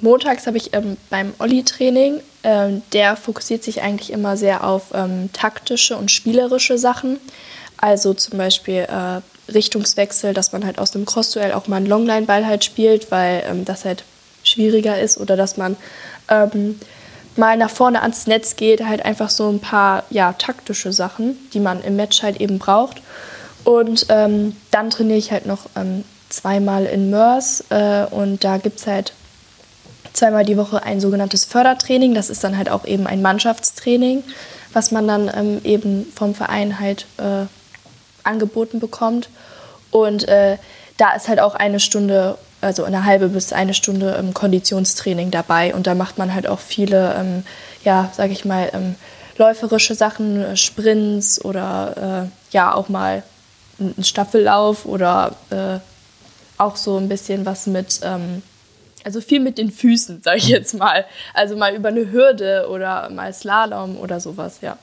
montags 0.00 0.48
habe 0.48 0.56
ich 0.56 0.74
ähm, 0.74 0.96
beim 1.08 1.32
Olli-Training, 1.38 2.20
ähm, 2.42 2.82
der 2.92 3.14
fokussiert 3.14 3.62
sich 3.62 3.82
eigentlich 3.82 4.12
immer 4.12 4.36
sehr 4.36 4.64
auf 4.64 4.86
ähm, 4.92 5.32
taktische 5.32 5.96
und 5.96 6.10
spielerische 6.10 6.76
Sachen. 6.76 7.20
Also 7.76 8.14
zum 8.14 8.36
Beispiel 8.36 8.88
äh, 8.90 9.52
Richtungswechsel, 9.52 10.34
dass 10.34 10.50
man 10.50 10.66
halt 10.66 10.80
aus 10.80 10.90
dem 10.90 11.04
Cross-Duell 11.04 11.52
auch 11.52 11.68
mal 11.68 11.76
einen 11.76 11.86
Longline-Ball 11.86 12.44
halt 12.46 12.64
spielt, 12.64 13.12
weil 13.12 13.44
ähm, 13.48 13.64
das 13.64 13.84
halt 13.84 14.02
schwieriger 14.42 15.00
ist. 15.00 15.18
Oder 15.18 15.36
dass 15.36 15.56
man 15.56 15.76
ähm, 16.28 16.80
mal 17.36 17.56
nach 17.56 17.70
vorne 17.70 18.02
ans 18.02 18.26
Netz 18.26 18.56
geht, 18.56 18.84
halt 18.84 19.04
einfach 19.04 19.30
so 19.30 19.48
ein 19.50 19.60
paar 19.60 20.02
ja, 20.10 20.32
taktische 20.32 20.92
Sachen, 20.92 21.36
die 21.52 21.60
man 21.60 21.80
im 21.80 21.94
Match 21.94 22.24
halt 22.24 22.40
eben 22.40 22.58
braucht. 22.58 23.02
Und 23.62 24.06
ähm, 24.08 24.56
dann 24.72 24.90
trainiere 24.90 25.18
ich 25.18 25.30
halt 25.30 25.46
noch 25.46 25.66
ähm, 25.76 26.02
zweimal 26.34 26.86
in 26.86 27.10
Mörs 27.10 27.64
äh, 27.70 28.06
und 28.10 28.44
da 28.44 28.58
gibt 28.58 28.80
es 28.80 28.86
halt 28.86 29.12
zweimal 30.12 30.44
die 30.44 30.56
Woche 30.56 30.82
ein 30.82 31.00
sogenanntes 31.00 31.44
Fördertraining. 31.44 32.14
Das 32.14 32.30
ist 32.30 32.44
dann 32.44 32.56
halt 32.56 32.70
auch 32.70 32.84
eben 32.84 33.06
ein 33.06 33.20
Mannschaftstraining, 33.20 34.22
was 34.72 34.90
man 34.90 35.06
dann 35.06 35.30
ähm, 35.34 35.60
eben 35.64 36.06
vom 36.14 36.34
Verein 36.34 36.80
halt 36.80 37.06
äh, 37.18 37.46
angeboten 38.22 38.80
bekommt. 38.80 39.28
Und 39.90 40.26
äh, 40.28 40.56
da 40.96 41.14
ist 41.14 41.28
halt 41.28 41.40
auch 41.40 41.54
eine 41.54 41.80
Stunde, 41.80 42.38
also 42.60 42.84
eine 42.84 43.04
halbe 43.04 43.28
bis 43.28 43.52
eine 43.52 43.74
Stunde 43.74 44.16
ähm, 44.18 44.34
Konditionstraining 44.34 45.30
dabei. 45.30 45.74
Und 45.74 45.86
da 45.86 45.94
macht 45.94 46.16
man 46.16 46.34
halt 46.34 46.46
auch 46.46 46.60
viele, 46.60 47.14
ähm, 47.18 47.44
ja, 47.84 48.10
sag 48.16 48.30
ich 48.30 48.44
mal, 48.44 48.70
ähm, 48.72 48.94
läuferische 49.36 49.94
Sachen, 49.94 50.40
äh, 50.40 50.56
Sprints 50.56 51.44
oder 51.44 52.28
äh, 52.30 52.54
ja 52.54 52.72
auch 52.72 52.88
mal 52.88 53.24
einen 53.80 54.04
Staffellauf 54.04 54.86
oder 54.86 55.32
äh, 55.50 55.78
auch 56.64 56.76
so 56.76 56.96
ein 56.96 57.08
bisschen 57.08 57.46
was 57.46 57.66
mit, 57.66 58.00
ähm, 58.02 58.42
also 59.04 59.20
viel 59.20 59.40
mit 59.40 59.58
den 59.58 59.70
Füßen, 59.70 60.22
sage 60.22 60.38
ich 60.38 60.48
jetzt 60.48 60.74
mal. 60.74 61.04
Also 61.34 61.56
mal 61.56 61.74
über 61.74 61.88
eine 61.88 62.10
Hürde 62.10 62.68
oder 62.70 63.10
mal 63.10 63.32
Slalom 63.32 63.96
oder 63.96 64.20
sowas, 64.20 64.58
ja. 64.62 64.78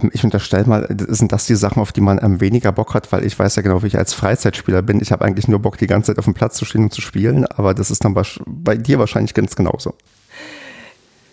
Ähm, 0.00 0.10
ich 0.12 0.24
unterstelle 0.24 0.64
mal, 0.64 0.86
sind 1.08 1.32
das 1.32 1.46
die 1.46 1.56
Sachen, 1.56 1.80
auf 1.80 1.92
die 1.92 2.00
man 2.00 2.40
weniger 2.40 2.72
Bock 2.72 2.94
hat, 2.94 3.10
weil 3.12 3.24
ich 3.24 3.38
weiß 3.38 3.56
ja 3.56 3.62
genau, 3.62 3.82
wie 3.82 3.88
ich 3.88 3.98
als 3.98 4.14
Freizeitspieler 4.14 4.82
bin. 4.82 5.00
Ich 5.00 5.12
habe 5.12 5.24
eigentlich 5.24 5.48
nur 5.48 5.58
Bock, 5.58 5.78
die 5.78 5.86
ganze 5.86 6.12
Zeit 6.12 6.18
auf 6.18 6.24
dem 6.24 6.34
Platz 6.34 6.56
zu 6.56 6.64
stehen 6.64 6.84
und 6.84 6.92
zu 6.92 7.00
spielen, 7.00 7.46
aber 7.46 7.74
das 7.74 7.90
ist 7.90 8.04
dann 8.04 8.14
bei 8.46 8.76
dir 8.76 8.98
wahrscheinlich 8.98 9.34
ganz 9.34 9.56
genauso. 9.56 9.94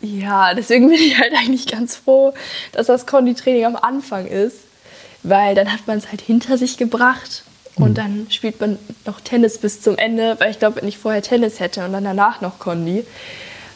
Ja, 0.02 0.54
deswegen 0.54 0.90
bin 0.90 0.98
ich 0.98 1.18
halt 1.18 1.34
eigentlich 1.34 1.68
ganz 1.68 1.96
froh, 1.96 2.34
dass 2.74 2.88
das 2.88 3.06
Konditraining 3.06 3.66
am 3.66 3.78
Anfang 3.78 4.28
ist, 4.28 4.58
weil 5.24 5.56
dann 5.56 5.72
hat 5.72 5.88
man 5.88 5.98
es 5.98 6.10
halt 6.10 6.20
hinter 6.20 6.58
sich 6.58 6.78
gebracht 6.78 7.44
und 7.76 7.92
mhm. 7.92 7.96
dann 7.96 8.28
spielt 8.30 8.62
man 8.62 8.78
noch 9.06 9.22
Tennis 9.22 9.58
bis 9.58 9.82
zum 9.82 9.98
Ende, 9.98 10.36
weil 10.40 10.52
ich 10.52 10.60
glaube, 10.60 10.82
wenn 10.82 10.88
ich 10.88 10.98
vorher 10.98 11.22
Tennis 11.22 11.60
hätte 11.60 11.86
und 11.86 11.94
dann 11.94 12.04
danach 12.04 12.42
noch 12.42 12.60
Kondi, 12.60 13.06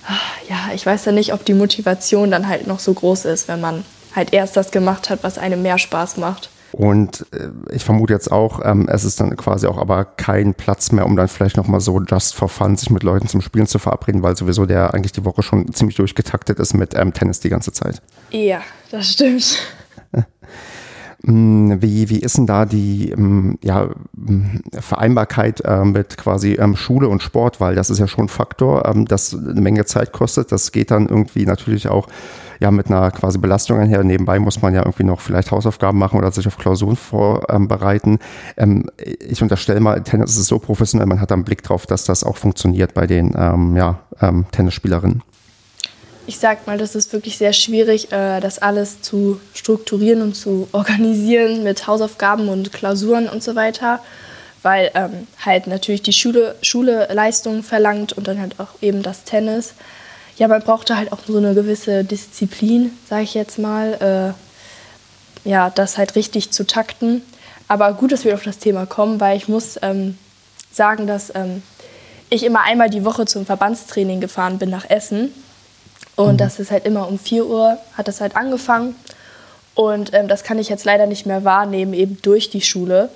ah, 0.08 0.14
ja, 0.50 0.74
ich 0.74 0.86
weiß 0.86 1.06
ja 1.06 1.12
nicht, 1.12 1.34
ob 1.34 1.46
die 1.46 1.54
Motivation 1.54 2.32
dann 2.32 2.48
halt 2.48 2.68
noch 2.68 2.80
so 2.80 2.94
groß 2.94 3.26
ist, 3.26 3.48
wenn 3.48 3.62
man 3.62 3.84
halt 4.16 4.34
erst 4.34 4.58
das 4.58 4.72
gemacht 4.72 5.10
hat, 5.10 5.24
was 5.24 5.38
einem 5.38 5.62
mehr 5.62 5.78
Spaß 5.78 6.18
macht. 6.18 6.50
Und 6.74 7.26
äh, 7.32 7.50
ich 7.72 7.84
vermute 7.84 8.14
jetzt 8.14 8.32
auch, 8.32 8.62
ähm, 8.64 8.88
es 8.90 9.04
ist 9.04 9.20
dann 9.20 9.36
quasi 9.38 9.68
auch 9.68 9.78
aber 9.78 10.06
kein 10.06 10.54
Platz 10.54 10.92
mehr, 10.92 11.06
um 11.06 11.16
dann 11.16 11.28
vielleicht 11.28 11.58
nochmal 11.58 11.80
so 11.80 12.02
just 12.02 12.36
for 12.36 12.50
fun 12.50 12.76
sich 12.76 12.90
mit 12.90 13.04
Leuten 13.04 13.28
zum 13.28 13.42
Spielen 13.42 13.68
zu 13.68 13.80
verabreden, 13.80 14.22
weil 14.22 14.36
sowieso 14.36 14.66
der 14.66 14.94
eigentlich 14.94 15.14
die 15.14 15.24
Woche 15.24 15.44
schon 15.44 15.74
ziemlich 15.74 15.96
durchgetaktet 15.96 16.60
ist 16.60 16.74
mit 16.74 16.94
ähm, 16.94 17.14
Tennis 17.14 17.40
die 17.40 17.50
ganze 17.50 17.72
Zeit. 17.72 18.02
Ja, 18.32 18.62
das 18.92 19.14
stimmt. 19.14 19.60
Mm, 21.28 21.82
wie, 21.82 22.10
wie 22.10 22.20
ist 22.20 22.38
denn 22.38 22.48
da 22.48 22.66
die 22.66 23.12
ähm, 23.12 23.60
ja, 23.62 23.90
mm, 24.14 24.62
Vereinbarkeit 24.80 25.60
äh, 25.66 25.84
mit 25.84 26.18
quasi 26.18 26.54
ähm, 26.54 26.78
Schule 26.78 27.10
und 27.10 27.22
Sport? 27.22 27.60
Weil 27.60 27.76
das 27.76 27.90
ist 27.90 28.00
ja 28.00 28.08
schon 28.08 28.26
ein 28.26 28.30
Faktor, 28.30 28.88
ähm, 28.88 29.06
das 29.06 29.36
eine 29.36 29.60
Menge 29.60 29.84
Zeit 29.84 30.14
kostet. 30.14 30.54
Das 30.54 30.72
geht 30.72 30.90
dann 30.90 31.10
irgendwie 31.10 31.46
natürlich 31.46 31.90
auch 31.90 32.08
ja 32.62 32.72
mit 32.72 32.88
einer 32.88 33.12
quasi 33.12 33.40
Belastung 33.40 33.78
einher. 33.78 34.06
Nebenbei 34.06 34.40
muss 34.40 34.62
man 34.62 34.74
ja 34.74 34.84
irgendwie 34.84 35.04
noch 35.04 35.20
vielleicht 35.20 35.52
Hausaufgaben 35.52 36.00
machen 36.00 36.18
oder 36.18 36.32
sich 36.32 36.48
auf 36.48 36.58
Klausuren 36.58 36.96
vorbereiten. 36.96 38.20
Ähm, 38.56 38.90
ich 38.98 39.42
unterstelle 39.42 39.82
mal, 39.82 40.02
Tennis 40.04 40.38
ist 40.38 40.48
so 40.48 40.60
professionell, 40.60 41.08
man 41.08 41.20
hat 41.20 41.32
da 41.32 41.36
einen 41.36 41.44
Blick 41.44 41.62
drauf, 41.62 41.86
dass 41.86 42.06
das 42.06 42.24
auch 42.24 42.38
funktioniert 42.38 42.94
bei 42.94 43.06
den 43.06 43.34
ähm, 43.38 43.76
ja, 43.76 44.00
ähm, 44.22 44.46
Tennisspielerinnen. 44.54 45.24
Ich 46.28 46.38
sag 46.38 46.68
mal, 46.68 46.78
das 46.78 46.94
ist 46.94 47.14
wirklich 47.14 47.38
sehr 47.38 47.54
schwierig, 47.54 48.12
äh, 48.12 48.40
das 48.40 48.60
alles 48.60 49.02
zu 49.02 49.42
strukturieren 49.54 50.22
und 50.22 50.36
zu 50.36 50.68
organisieren 50.72 51.64
mit 51.64 51.88
Hausaufgaben 51.88 52.50
und 52.50 52.72
Klausuren 52.72 53.28
und 53.28 53.42
so 53.42 53.56
weiter, 53.56 54.04
weil 54.62 54.92
ähm, 54.94 55.28
halt 55.44 55.68
natürlich 55.68 56.04
die 56.04 56.14
Schule, 56.14 56.56
Schule 56.62 57.08
Leistungen 57.12 57.64
verlangt 57.64 58.14
und 58.14 58.28
dann 58.28 58.40
halt 58.40 58.60
auch 58.60 58.82
eben 58.82 59.02
das 59.02 59.24
Tennis 59.24 59.74
ja, 60.38 60.48
man 60.48 60.62
brauchte 60.62 60.96
halt 60.98 61.12
auch 61.12 61.20
so 61.28 61.38
eine 61.38 61.54
gewisse 61.54 62.04
Disziplin, 62.04 62.92
sage 63.10 63.24
ich 63.24 63.34
jetzt 63.34 63.58
mal, 63.58 64.36
äh, 65.46 65.50
ja, 65.50 65.70
das 65.70 65.98
halt 65.98 66.16
richtig 66.16 66.52
zu 66.52 66.66
takten. 66.66 67.24
Aber 67.68 67.94
gut, 67.94 68.12
dass 68.12 68.24
wir 68.24 68.36
auf 68.36 68.44
das 68.44 68.60
Thema 68.60 68.86
kommen, 68.86 69.20
weil 69.20 69.36
ich 69.36 69.48
muss 69.48 69.80
ähm, 69.82 70.18
sagen, 70.72 71.08
dass 71.08 71.34
ähm, 71.34 71.64
ich 72.30 72.44
immer 72.44 72.62
einmal 72.62 72.90
die 72.90 73.04
Woche 73.04 73.26
zum 73.26 73.46
Verbandstraining 73.46 74.22
gefahren 74.22 74.60
bin 74.60 74.70
nach 74.70 74.90
Essen. 74.90 75.34
Und 76.18 76.34
mhm. 76.34 76.38
das 76.38 76.60
ist 76.60 76.72
halt 76.72 76.86
immer 76.86 77.08
um 77.08 77.18
4 77.18 77.46
Uhr, 77.46 77.78
hat 77.94 78.10
das 78.10 78.20
halt 78.20 78.36
angefangen. 78.36 78.96
Und 79.76 80.14
ähm, 80.14 80.28
das 80.28 80.44
kann 80.44 80.60
ich 80.60 80.68
jetzt 80.68 80.84
leider 80.84 81.06
nicht 81.06 81.26
mehr 81.26 81.46
wahrnehmen, 81.46 81.94
eben 81.94 82.18
durch 82.24 82.50
die 82.50 82.62
Schule, 82.62 83.10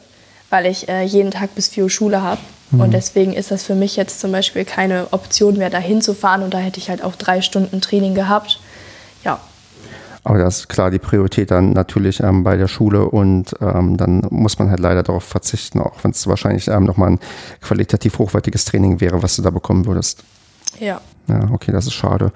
weil 0.51 0.67
ich 0.67 0.87
äh, 0.87 1.01
jeden 1.03 1.31
Tag 1.31 1.55
bis 1.55 1.67
4 1.67 1.85
Uhr 1.85 1.89
Schule 1.89 2.21
habe. 2.21 2.39
Mhm. 2.69 2.81
Und 2.81 2.93
deswegen 2.93 3.33
ist 3.33 3.49
das 3.49 3.63
für 3.63 3.73
mich 3.73 3.95
jetzt 3.95 4.19
zum 4.19 4.31
Beispiel 4.31 4.63
keine 4.63 5.07
Option 5.11 5.57
mehr, 5.57 5.71
dahin 5.71 6.01
zu 6.01 6.13
fahren. 6.13 6.43
Und 6.43 6.53
da 6.53 6.59
hätte 6.59 6.79
ich 6.79 6.89
halt 6.89 7.03
auch 7.03 7.15
drei 7.15 7.41
Stunden 7.41 7.81
Training 7.81 8.13
gehabt. 8.13 8.59
Ja. 9.25 9.39
Aber 10.23 10.37
das 10.37 10.59
ist 10.59 10.69
klar 10.69 10.91
die 10.91 10.99
Priorität 10.99 11.49
dann 11.49 11.71
natürlich 11.71 12.19
ähm, 12.19 12.43
bei 12.43 12.55
der 12.55 12.67
Schule 12.67 13.05
und 13.05 13.55
ähm, 13.59 13.97
dann 13.97 14.21
muss 14.29 14.59
man 14.59 14.69
halt 14.69 14.79
leider 14.79 15.01
darauf 15.01 15.23
verzichten, 15.23 15.79
auch 15.79 16.03
wenn 16.03 16.11
es 16.11 16.27
wahrscheinlich 16.27 16.67
ähm, 16.67 16.83
nochmal 16.83 17.13
ein 17.13 17.19
qualitativ 17.59 18.19
hochwertiges 18.19 18.65
Training 18.65 19.01
wäre, 19.01 19.23
was 19.23 19.37
du 19.37 19.41
da 19.41 19.49
bekommen 19.49 19.87
würdest. 19.87 20.23
Ja. 20.79 21.01
Ja, 21.32 21.50
okay, 21.54 21.72
das 21.72 21.86
ist 21.86 21.94
schade. 21.94 22.34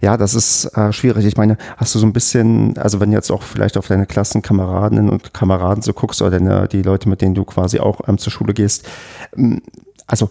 Ja, 0.00 0.16
das 0.16 0.34
ist 0.34 0.64
äh, 0.76 0.92
schwierig. 0.92 1.26
Ich 1.26 1.36
meine, 1.36 1.58
hast 1.76 1.94
du 1.94 1.98
so 1.98 2.06
ein 2.06 2.14
bisschen, 2.14 2.78
also 2.78 2.98
wenn 3.00 3.10
du 3.10 3.16
jetzt 3.16 3.30
auch 3.30 3.42
vielleicht 3.42 3.76
auf 3.76 3.86
deine 3.86 4.06
Klassenkameradinnen 4.06 5.10
und 5.10 5.34
Kameraden 5.34 5.82
so 5.82 5.92
guckst 5.92 6.22
oder 6.22 6.30
deine, 6.30 6.68
die 6.68 6.80
Leute, 6.80 7.08
mit 7.08 7.20
denen 7.20 7.34
du 7.34 7.44
quasi 7.44 7.80
auch 7.80 8.08
ähm, 8.08 8.16
zur 8.16 8.32
Schule 8.32 8.54
gehst, 8.54 8.88
ähm, 9.36 9.60
also 10.06 10.30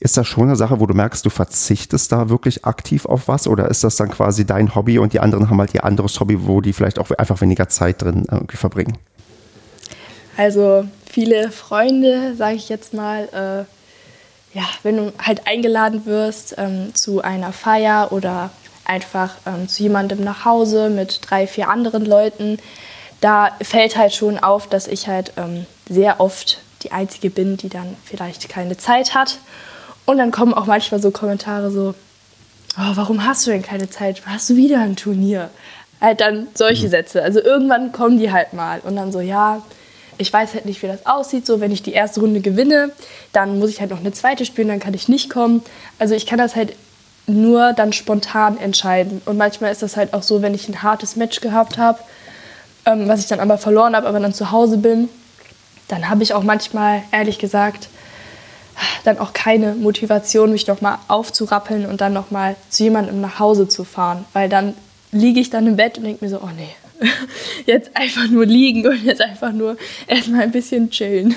ist 0.00 0.16
das 0.16 0.26
schon 0.26 0.44
eine 0.44 0.56
Sache, 0.56 0.80
wo 0.80 0.86
du 0.86 0.94
merkst, 0.94 1.24
du 1.24 1.30
verzichtest 1.30 2.10
da 2.10 2.28
wirklich 2.28 2.64
aktiv 2.64 3.06
auf 3.06 3.28
was 3.28 3.46
oder 3.46 3.70
ist 3.70 3.84
das 3.84 3.96
dann 3.96 4.10
quasi 4.10 4.44
dein 4.44 4.74
Hobby 4.74 4.98
und 4.98 5.12
die 5.12 5.20
anderen 5.20 5.48
haben 5.48 5.60
halt 5.60 5.72
ihr 5.74 5.84
anderes 5.84 6.18
Hobby, 6.18 6.46
wo 6.46 6.60
die 6.60 6.72
vielleicht 6.72 6.98
auch 6.98 7.10
einfach 7.12 7.40
weniger 7.40 7.68
Zeit 7.68 8.02
drin 8.02 8.24
äh, 8.28 8.34
irgendwie 8.34 8.56
verbringen? 8.56 8.98
Also 10.36 10.86
viele 11.06 11.52
Freunde, 11.52 12.34
sage 12.34 12.56
ich 12.56 12.68
jetzt 12.68 12.94
mal, 12.94 13.28
äh 13.32 13.83
ja, 14.54 14.62
wenn 14.82 14.96
du 14.96 15.12
halt 15.18 15.46
eingeladen 15.46 16.06
wirst 16.06 16.54
ähm, 16.56 16.94
zu 16.94 17.22
einer 17.22 17.52
Feier 17.52 18.12
oder 18.12 18.50
einfach 18.84 19.30
ähm, 19.46 19.68
zu 19.68 19.82
jemandem 19.82 20.22
nach 20.22 20.44
Hause 20.44 20.90
mit 20.90 21.20
drei, 21.22 21.46
vier 21.46 21.68
anderen 21.68 22.04
Leuten, 22.04 22.58
da 23.20 23.50
fällt 23.60 23.96
halt 23.96 24.14
schon 24.14 24.38
auf, 24.38 24.68
dass 24.68 24.86
ich 24.86 25.08
halt 25.08 25.32
ähm, 25.36 25.66
sehr 25.88 26.20
oft 26.20 26.60
die 26.82 26.92
Einzige 26.92 27.30
bin, 27.30 27.56
die 27.56 27.68
dann 27.68 27.96
vielleicht 28.04 28.48
keine 28.48 28.76
Zeit 28.76 29.14
hat. 29.14 29.38
Und 30.04 30.18
dann 30.18 30.30
kommen 30.30 30.54
auch 30.54 30.66
manchmal 30.66 31.00
so 31.00 31.10
Kommentare 31.10 31.70
so, 31.70 31.94
oh, 32.76 32.92
warum 32.94 33.24
hast 33.24 33.46
du 33.46 33.50
denn 33.50 33.62
keine 33.62 33.88
Zeit? 33.88 34.22
Hast 34.26 34.50
du 34.50 34.56
wieder 34.56 34.80
ein 34.80 34.96
Turnier? 34.96 35.50
Halt 36.00 36.20
dann 36.20 36.48
solche 36.54 36.86
mhm. 36.86 36.90
Sätze. 36.90 37.22
Also 37.22 37.40
irgendwann 37.40 37.92
kommen 37.92 38.18
die 38.18 38.30
halt 38.30 38.52
mal 38.52 38.80
und 38.80 38.96
dann 38.96 39.10
so, 39.10 39.20
ja, 39.20 39.62
ich 40.18 40.32
weiß 40.32 40.54
halt 40.54 40.66
nicht, 40.66 40.82
wie 40.82 40.86
das 40.86 41.06
aussieht. 41.06 41.46
So, 41.46 41.60
wenn 41.60 41.72
ich 41.72 41.82
die 41.82 41.92
erste 41.92 42.20
Runde 42.20 42.40
gewinne, 42.40 42.90
dann 43.32 43.58
muss 43.58 43.70
ich 43.70 43.80
halt 43.80 43.90
noch 43.90 44.00
eine 44.00 44.12
zweite 44.12 44.44
spielen, 44.44 44.68
dann 44.68 44.80
kann 44.80 44.94
ich 44.94 45.08
nicht 45.08 45.30
kommen. 45.30 45.62
Also 45.98 46.14
ich 46.14 46.26
kann 46.26 46.38
das 46.38 46.56
halt 46.56 46.74
nur 47.26 47.72
dann 47.72 47.92
spontan 47.92 48.58
entscheiden. 48.58 49.22
Und 49.24 49.36
manchmal 49.36 49.72
ist 49.72 49.82
das 49.82 49.96
halt 49.96 50.12
auch 50.14 50.22
so, 50.22 50.42
wenn 50.42 50.54
ich 50.54 50.68
ein 50.68 50.82
hartes 50.82 51.16
Match 51.16 51.40
gehabt 51.40 51.78
habe, 51.78 51.98
ähm, 52.86 53.08
was 53.08 53.20
ich 53.20 53.26
dann 53.26 53.40
aber 53.40 53.58
verloren 53.58 53.96
habe, 53.96 54.06
aber 54.06 54.20
dann 54.20 54.34
zu 54.34 54.50
Hause 54.50 54.78
bin, 54.78 55.08
dann 55.88 56.08
habe 56.08 56.22
ich 56.22 56.34
auch 56.34 56.42
manchmal, 56.42 57.02
ehrlich 57.12 57.38
gesagt, 57.38 57.88
dann 59.04 59.18
auch 59.18 59.32
keine 59.32 59.74
Motivation, 59.74 60.50
mich 60.50 60.66
nochmal 60.66 60.98
aufzurappeln 61.08 61.86
und 61.86 62.00
dann 62.00 62.12
nochmal 62.12 62.56
zu 62.70 62.84
jemandem 62.84 63.20
nach 63.20 63.38
Hause 63.38 63.68
zu 63.68 63.84
fahren. 63.84 64.24
Weil 64.32 64.48
dann 64.48 64.74
liege 65.12 65.40
ich 65.40 65.50
dann 65.50 65.66
im 65.66 65.76
Bett 65.76 65.98
und 65.98 66.04
denke 66.04 66.24
mir 66.24 66.30
so, 66.30 66.38
oh 66.38 66.50
nee, 66.56 66.74
jetzt 67.66 67.90
einfach 67.94 68.28
nur 68.28 68.46
liegen 68.46 68.86
und 68.86 69.04
jetzt 69.04 69.20
einfach 69.20 69.52
nur 69.52 69.76
erstmal 70.06 70.42
ein 70.42 70.52
bisschen 70.52 70.90
chillen 70.90 71.34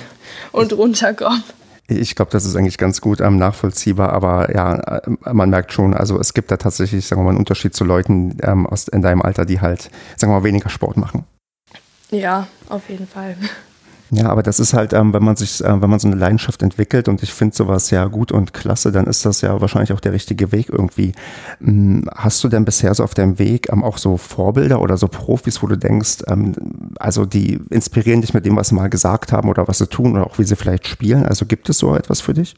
und 0.51 0.73
runterkommen. 0.73 1.43
Ich 1.89 2.15
glaube, 2.15 2.31
das 2.31 2.43
ist 2.43 2.55
eigentlich 2.57 2.77
ganz 2.77 2.99
gut 2.99 3.21
ähm, 3.21 3.37
nachvollziehbar, 3.37 4.11
aber 4.11 4.53
ja, 4.53 4.75
äh, 4.75 5.01
man 5.31 5.49
merkt 5.49 5.71
schon, 5.71 5.93
also 5.93 6.19
es 6.19 6.33
gibt 6.33 6.51
da 6.51 6.57
tatsächlich, 6.57 7.05
sagen 7.07 7.21
wir 7.21 7.23
mal, 7.23 7.29
einen 7.29 7.39
Unterschied 7.39 7.73
zu 7.73 7.85
Leuten 7.85 8.37
ähm, 8.43 8.67
aus, 8.67 8.89
in 8.89 9.01
deinem 9.01 9.21
Alter, 9.21 9.45
die 9.45 9.61
halt, 9.61 9.89
sagen 10.17 10.33
wir 10.33 10.39
mal, 10.39 10.43
weniger 10.43 10.69
Sport 10.69 10.97
machen. 10.97 11.23
Ja, 12.11 12.47
auf 12.67 12.89
jeden 12.89 13.07
Fall. 13.07 13.37
Ja, 14.09 14.29
aber 14.29 14.41
das 14.41 14.59
ist 14.59 14.73
halt, 14.73 14.93
ähm, 14.93 15.13
wenn 15.13 15.23
man 15.23 15.35
sich, 15.35 15.61
äh, 15.63 15.81
wenn 15.81 15.89
man 15.89 15.99
so 15.99 16.07
eine 16.07 16.15
Leidenschaft 16.15 16.63
entwickelt 16.63 17.09
und 17.09 17.23
ich 17.23 17.33
finde 17.33 17.55
sowas 17.55 17.89
ja 17.89 18.05
gut 18.05 18.31
und 18.31 18.53
klasse, 18.53 18.91
dann 18.91 19.05
ist 19.05 19.25
das 19.25 19.41
ja 19.41 19.59
wahrscheinlich 19.59 19.91
auch 19.91 19.99
der 19.99 20.13
richtige 20.13 20.51
Weg 20.53 20.69
irgendwie. 20.69 21.11
Ähm, 21.61 22.09
hast 22.15 22.41
du 22.43 22.47
denn 22.47 22.63
bisher 22.63 22.93
so 22.93 23.03
auf 23.03 23.13
deinem 23.13 23.37
Weg 23.37 23.69
ähm, 23.69 23.83
auch 23.83 23.97
so 23.97 24.15
Vorbilder 24.15 24.81
oder 24.81 24.95
so 24.95 25.09
Profis, 25.09 25.61
wo 25.61 25.67
du 25.67 25.75
denkst, 25.75 26.23
ähm, 26.27 26.53
also 26.99 27.25
die 27.25 27.59
inspirieren 27.69 28.21
dich 28.21 28.33
mit 28.33 28.45
dem, 28.45 28.55
was 28.55 28.69
sie 28.69 28.75
mal 28.75 28.89
gesagt 28.89 29.33
haben 29.33 29.49
oder 29.49 29.67
was 29.67 29.79
sie 29.79 29.87
tun 29.87 30.15
oder 30.15 30.25
auch 30.25 30.39
wie 30.39 30.45
sie 30.45 30.55
vielleicht 30.55 30.87
spielen? 30.87 31.25
Also 31.25 31.45
gibt 31.45 31.69
es 31.69 31.77
so 31.77 31.93
etwas 31.93 32.21
für 32.21 32.33
dich? 32.33 32.55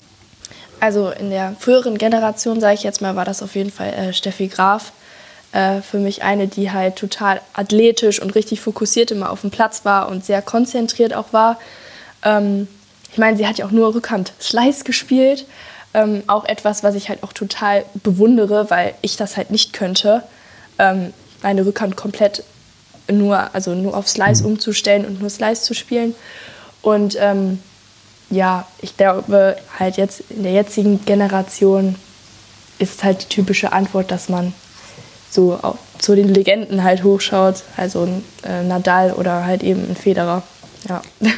Also 0.79 1.09
in 1.09 1.31
der 1.31 1.55
früheren 1.59 1.97
Generation, 1.97 2.62
sage 2.62 2.75
ich 2.75 2.83
jetzt 2.83 3.01
mal, 3.01 3.15
war 3.15 3.25
das 3.25 3.41
auf 3.41 3.55
jeden 3.55 3.71
Fall 3.71 3.89
äh, 3.89 4.13
Steffi 4.13 4.47
Graf 4.47 4.93
äh, 5.51 5.81
für 5.81 5.97
mich 5.97 6.23
eine, 6.23 6.47
die 6.47 6.71
halt 6.71 6.95
total 6.95 7.41
athletisch 7.53 8.21
und 8.21 8.35
richtig 8.35 8.62
fokussiert 8.62 9.12
immer 9.12 9.31
auf 9.31 9.41
dem 9.41 9.51
Platz 9.51 9.85
war 9.85 10.09
und 10.09 10.25
sehr 10.25 10.41
konzentriert 10.41 11.13
auch 11.13 11.33
war. 11.33 11.59
Ähm, 12.23 12.67
ich 13.12 13.17
meine, 13.17 13.38
sie 13.38 13.47
hat 13.47 13.57
ja 13.57 13.65
auch 13.65 13.71
nur 13.71 13.93
Rückhand 13.95 14.33
Slice 14.39 14.83
gespielt. 14.83 15.45
Ähm, 15.93 16.21
auch 16.27 16.45
etwas, 16.45 16.83
was 16.83 16.93
ich 16.93 17.09
halt 17.09 17.23
auch 17.23 17.33
total 17.33 17.83
bewundere, 17.95 18.69
weil 18.69 18.93
ich 19.01 19.17
das 19.17 19.38
halt 19.38 19.49
nicht 19.49 19.73
könnte, 19.73 20.21
ähm, 20.77 21.13
meine 21.41 21.65
Rückhand 21.65 21.95
komplett 21.95 22.43
nur, 23.12 23.55
also 23.55 23.73
nur 23.73 23.97
auf 23.97 24.07
Slice 24.07 24.43
mhm. 24.43 24.51
umzustellen 24.51 25.05
und 25.05 25.19
nur 25.19 25.31
Slice 25.31 25.63
zu 25.63 25.73
spielen. 25.73 26.13
Und 26.83 27.17
ähm, 27.19 27.59
ja, 28.29 28.67
ich 28.81 28.97
glaube 28.97 29.57
halt 29.79 29.97
jetzt 29.97 30.21
in 30.29 30.43
der 30.43 30.51
jetzigen 30.51 31.03
Generation 31.05 31.95
ist 32.77 33.03
halt 33.03 33.23
die 33.23 33.35
typische 33.35 33.71
Antwort, 33.71 34.12
dass 34.12 34.29
man 34.29 34.53
so 35.29 35.59
zu 35.99 36.15
den 36.15 36.33
Legenden 36.33 36.83
halt 36.83 37.03
hochschaut, 37.03 37.63
also 37.77 38.03
ein 38.03 38.23
äh, 38.43 38.63
Nadal 38.63 39.13
oder 39.13 39.45
halt 39.45 39.63
eben 39.63 39.89
ein 39.89 39.95
Federer. 39.95 40.43
Ja. 40.87 41.01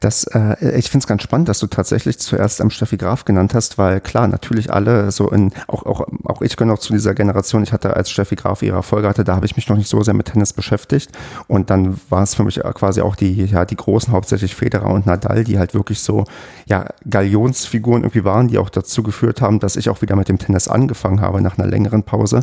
Das, 0.00 0.24
äh, 0.24 0.78
ich 0.78 0.90
finde 0.90 1.04
es 1.04 1.06
ganz 1.06 1.22
spannend, 1.22 1.50
dass 1.50 1.58
du 1.58 1.66
tatsächlich 1.66 2.18
zuerst 2.18 2.62
am 2.62 2.70
Steffi 2.70 2.96
Graf 2.96 3.26
genannt 3.26 3.52
hast, 3.54 3.76
weil 3.76 4.00
klar, 4.00 4.28
natürlich 4.28 4.72
alle 4.72 5.10
so 5.12 5.30
in, 5.30 5.52
auch, 5.68 5.84
auch, 5.84 6.06
auch 6.24 6.40
ich 6.40 6.56
gehöre 6.56 6.72
noch 6.72 6.78
zu 6.78 6.94
dieser 6.94 7.14
Generation. 7.14 7.62
Ich 7.62 7.74
hatte, 7.74 7.94
als 7.94 8.10
Steffi 8.10 8.34
Graf 8.34 8.62
ihre 8.62 8.76
Erfolge 8.76 9.08
hatte, 9.08 9.24
da 9.24 9.36
habe 9.36 9.44
ich 9.44 9.56
mich 9.56 9.68
noch 9.68 9.76
nicht 9.76 9.90
so 9.90 10.02
sehr 10.02 10.14
mit 10.14 10.32
Tennis 10.32 10.54
beschäftigt. 10.54 11.10
Und 11.48 11.68
dann 11.68 12.00
war 12.08 12.22
es 12.22 12.34
für 12.34 12.44
mich 12.44 12.58
quasi 12.74 13.02
auch 13.02 13.14
die, 13.14 13.44
ja, 13.44 13.66
die 13.66 13.76
großen, 13.76 14.10
hauptsächlich 14.10 14.54
Federer 14.54 14.88
und 14.88 15.04
Nadal, 15.04 15.44
die 15.44 15.58
halt 15.58 15.74
wirklich 15.74 16.00
so, 16.00 16.24
ja, 16.64 16.86
Galionsfiguren 17.08 18.02
irgendwie 18.02 18.24
waren, 18.24 18.48
die 18.48 18.56
auch 18.56 18.70
dazu 18.70 19.02
geführt 19.02 19.42
haben, 19.42 19.60
dass 19.60 19.76
ich 19.76 19.90
auch 19.90 20.00
wieder 20.00 20.16
mit 20.16 20.30
dem 20.30 20.38
Tennis 20.38 20.66
angefangen 20.66 21.20
habe 21.20 21.42
nach 21.42 21.58
einer 21.58 21.68
längeren 21.68 22.04
Pause. 22.04 22.40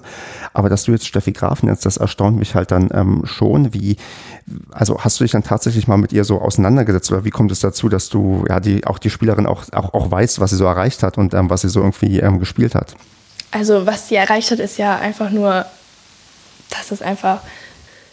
Aber 0.54 0.70
dass 0.70 0.84
du 0.84 0.92
jetzt 0.92 1.08
Steffi 1.08 1.32
Graf 1.32 1.64
nennst, 1.64 1.88
das 1.88 1.98
erstaunt 1.98 2.38
mich 2.38 2.54
halt 2.54 2.70
dann 2.70 2.90
ähm, 2.94 3.24
schon, 3.26 3.74
wie, 3.74 3.98
also 4.70 5.00
hast 5.00 5.20
du 5.20 5.24
dich 5.24 5.32
dann 5.32 5.44
tatsächlich 5.44 5.88
mal 5.88 5.98
mit 5.98 6.14
ihr 6.14 6.24
so 6.24 6.40
auseinandergesetzt 6.40 7.12
oder 7.12 7.26
wie 7.26 7.32
kommt 7.32 7.47
es 7.52 7.60
dazu, 7.60 7.90
dass 7.90 8.10
du 8.10 8.46
ja 8.50 8.60
die 8.60 8.86
auch 8.86 9.00
die 9.00 9.10
Spielerin 9.10 9.46
auch, 9.46 9.64
auch, 9.74 9.94
auch 9.94 10.12
weißt, 10.12 10.40
was 10.40 10.52
sie 10.52 10.58
so 10.58 10.66
erreicht 10.66 11.04
hat 11.04 11.18
und 11.18 11.34
ähm, 11.34 11.50
was 11.50 11.62
sie 11.62 11.70
so 11.70 11.82
irgendwie 11.82 12.20
ähm, 12.20 12.40
gespielt 12.40 12.76
hat? 12.76 12.96
Also 13.52 13.86
was 13.86 14.10
sie 14.10 14.16
erreicht 14.16 14.52
hat, 14.52 14.60
ist 14.60 14.78
ja 14.78 14.98
einfach 14.98 15.30
nur, 15.30 15.66
das 16.70 16.92
ist 16.92 17.02
einfach 17.02 17.42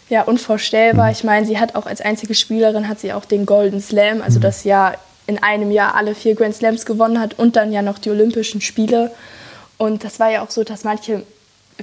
ja 0.09 0.23
unvorstellbar. 0.23 1.07
Mhm. 1.07 1.11
Ich 1.11 1.23
meine, 1.23 1.45
sie 1.45 1.59
hat 1.59 1.75
auch 1.75 1.85
als 1.85 2.01
einzige 2.01 2.35
Spielerin 2.35 2.87
hat 2.87 2.99
sie 2.99 3.13
auch 3.13 3.25
den 3.25 3.45
Golden 3.45 3.81
Slam, 3.81 4.21
also 4.21 4.39
mhm. 4.39 4.43
das 4.43 4.63
Jahr 4.63 4.95
in 5.27 5.41
einem 5.41 5.71
Jahr 5.71 5.95
alle 5.95 6.13
vier 6.13 6.35
Grand 6.35 6.55
Slams 6.55 6.85
gewonnen 6.85 7.19
hat 7.19 7.37
und 7.39 7.55
dann 7.55 7.71
ja 7.71 7.81
noch 7.81 7.97
die 7.97 8.11
Olympischen 8.11 8.61
Spiele. 8.61 9.11
Und 9.77 10.03
das 10.03 10.19
war 10.19 10.29
ja 10.29 10.43
auch 10.43 10.51
so, 10.51 10.63
dass 10.63 10.83
manche 10.83 11.23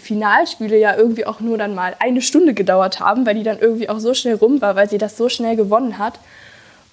Finalspiele 0.01 0.79
ja 0.79 0.97
irgendwie 0.97 1.27
auch 1.27 1.41
nur 1.41 1.59
dann 1.59 1.75
mal 1.75 1.95
eine 1.99 2.23
Stunde 2.23 2.55
gedauert 2.55 3.01
haben, 3.01 3.27
weil 3.27 3.35
die 3.35 3.43
dann 3.43 3.59
irgendwie 3.59 3.89
auch 3.89 3.99
so 3.99 4.15
schnell 4.15 4.37
rum 4.37 4.61
war, 4.61 4.77
weil 4.77 4.89
sie 4.89 4.99
das 4.99 5.17
so 5.17 5.29
schnell 5.29 5.57
gewonnen 5.57 5.99
hat. 5.99 6.19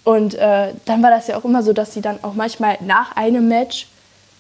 Und 0.04 0.36
äh, 0.36 0.74
dann 0.86 1.04
war 1.04 1.10
das 1.10 1.28
ja 1.28 1.38
auch 1.38 1.46
immer 1.46 1.62
so, 1.64 1.74
dass 1.74 1.94
sie 1.94 2.02
dann 2.02 2.20
auch 2.24 2.34
manchmal 2.34 2.78
nach 2.82 3.16
einem 3.16 3.48
Match, 3.48 3.88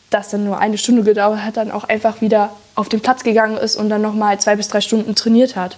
das 0.09 0.29
dann 0.29 0.45
nur 0.45 0.57
eine 0.57 0.77
Stunde 0.77 1.03
gedauert 1.03 1.43
hat, 1.43 1.57
dann 1.57 1.71
auch 1.71 1.83
einfach 1.83 2.21
wieder 2.21 2.51
auf 2.75 2.89
den 2.89 3.01
Platz 3.01 3.23
gegangen 3.23 3.57
ist 3.57 3.75
und 3.75 3.89
dann 3.89 4.01
nochmal 4.01 4.39
zwei 4.39 4.55
bis 4.55 4.67
drei 4.67 4.81
Stunden 4.81 5.13
trainiert 5.13 5.55
hat. 5.55 5.77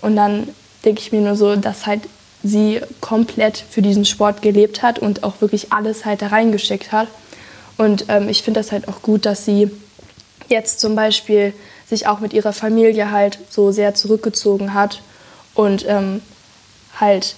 Und 0.00 0.16
dann 0.16 0.48
denke 0.84 1.00
ich 1.00 1.12
mir 1.12 1.20
nur 1.20 1.36
so, 1.36 1.54
dass 1.56 1.86
halt 1.86 2.02
sie 2.42 2.80
komplett 3.00 3.58
für 3.58 3.82
diesen 3.82 4.04
Sport 4.04 4.42
gelebt 4.42 4.82
hat 4.82 4.98
und 4.98 5.22
auch 5.22 5.40
wirklich 5.40 5.72
alles 5.72 6.04
halt 6.04 6.22
da 6.22 6.28
reingeschickt 6.28 6.90
hat. 6.90 7.08
Und 7.76 8.06
ähm, 8.08 8.28
ich 8.28 8.42
finde 8.42 8.60
das 8.60 8.72
halt 8.72 8.88
auch 8.88 9.02
gut, 9.02 9.26
dass 9.26 9.44
sie 9.44 9.70
jetzt 10.48 10.80
zum 10.80 10.94
Beispiel 10.94 11.54
sich 11.88 12.06
auch 12.06 12.20
mit 12.20 12.32
ihrer 12.32 12.52
Familie 12.52 13.10
halt 13.10 13.38
so 13.50 13.72
sehr 13.72 13.94
zurückgezogen 13.94 14.74
hat 14.74 15.02
und 15.54 15.84
ähm, 15.86 16.22
halt 16.98 17.36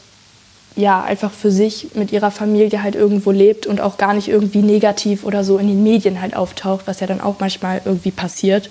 ja 0.76 1.02
einfach 1.02 1.32
für 1.32 1.50
sich 1.50 1.94
mit 1.94 2.12
ihrer 2.12 2.30
Familie 2.30 2.82
halt 2.82 2.94
irgendwo 2.94 3.30
lebt 3.30 3.66
und 3.66 3.80
auch 3.80 3.98
gar 3.98 4.14
nicht 4.14 4.28
irgendwie 4.28 4.62
negativ 4.62 5.24
oder 5.24 5.44
so 5.44 5.58
in 5.58 5.68
den 5.68 5.82
Medien 5.82 6.20
halt 6.20 6.34
auftaucht, 6.34 6.86
was 6.86 7.00
ja 7.00 7.06
dann 7.06 7.20
auch 7.20 7.40
manchmal 7.40 7.82
irgendwie 7.84 8.10
passiert. 8.10 8.70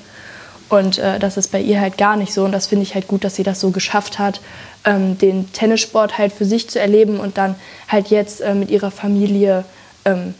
Und 0.70 1.00
äh, 1.00 1.20
das 1.20 1.38
ist 1.38 1.52
bei 1.52 1.62
ihr 1.62 1.82
halt 1.82 1.98
gar 1.98 2.16
nicht 2.16 2.34
so. 2.34 2.46
Und 2.46 2.54
das 2.54 2.68
finde 2.68 2.84
ich 2.84 2.96
halt 2.96 3.08
gut, 3.08 3.24
dass 3.24 3.36
sie 3.36 3.44
das 3.44 3.60
so 3.60 3.72
geschafft 3.72 4.20
hat, 4.20 4.40
ähm, 4.86 5.18
den 5.18 5.52
Tennissport 5.52 6.18
halt 6.18 6.32
für 6.32 6.46
sich 6.46 6.70
zu 6.70 6.80
erleben 6.80 7.20
und 7.20 7.38
dann 7.38 7.56
halt 7.90 8.08
jetzt 8.08 8.42
äh, 8.42 8.56
mit 8.56 8.72
ihrer 8.72 8.90
Familie 8.90 9.66
ähm, 10.06 10.34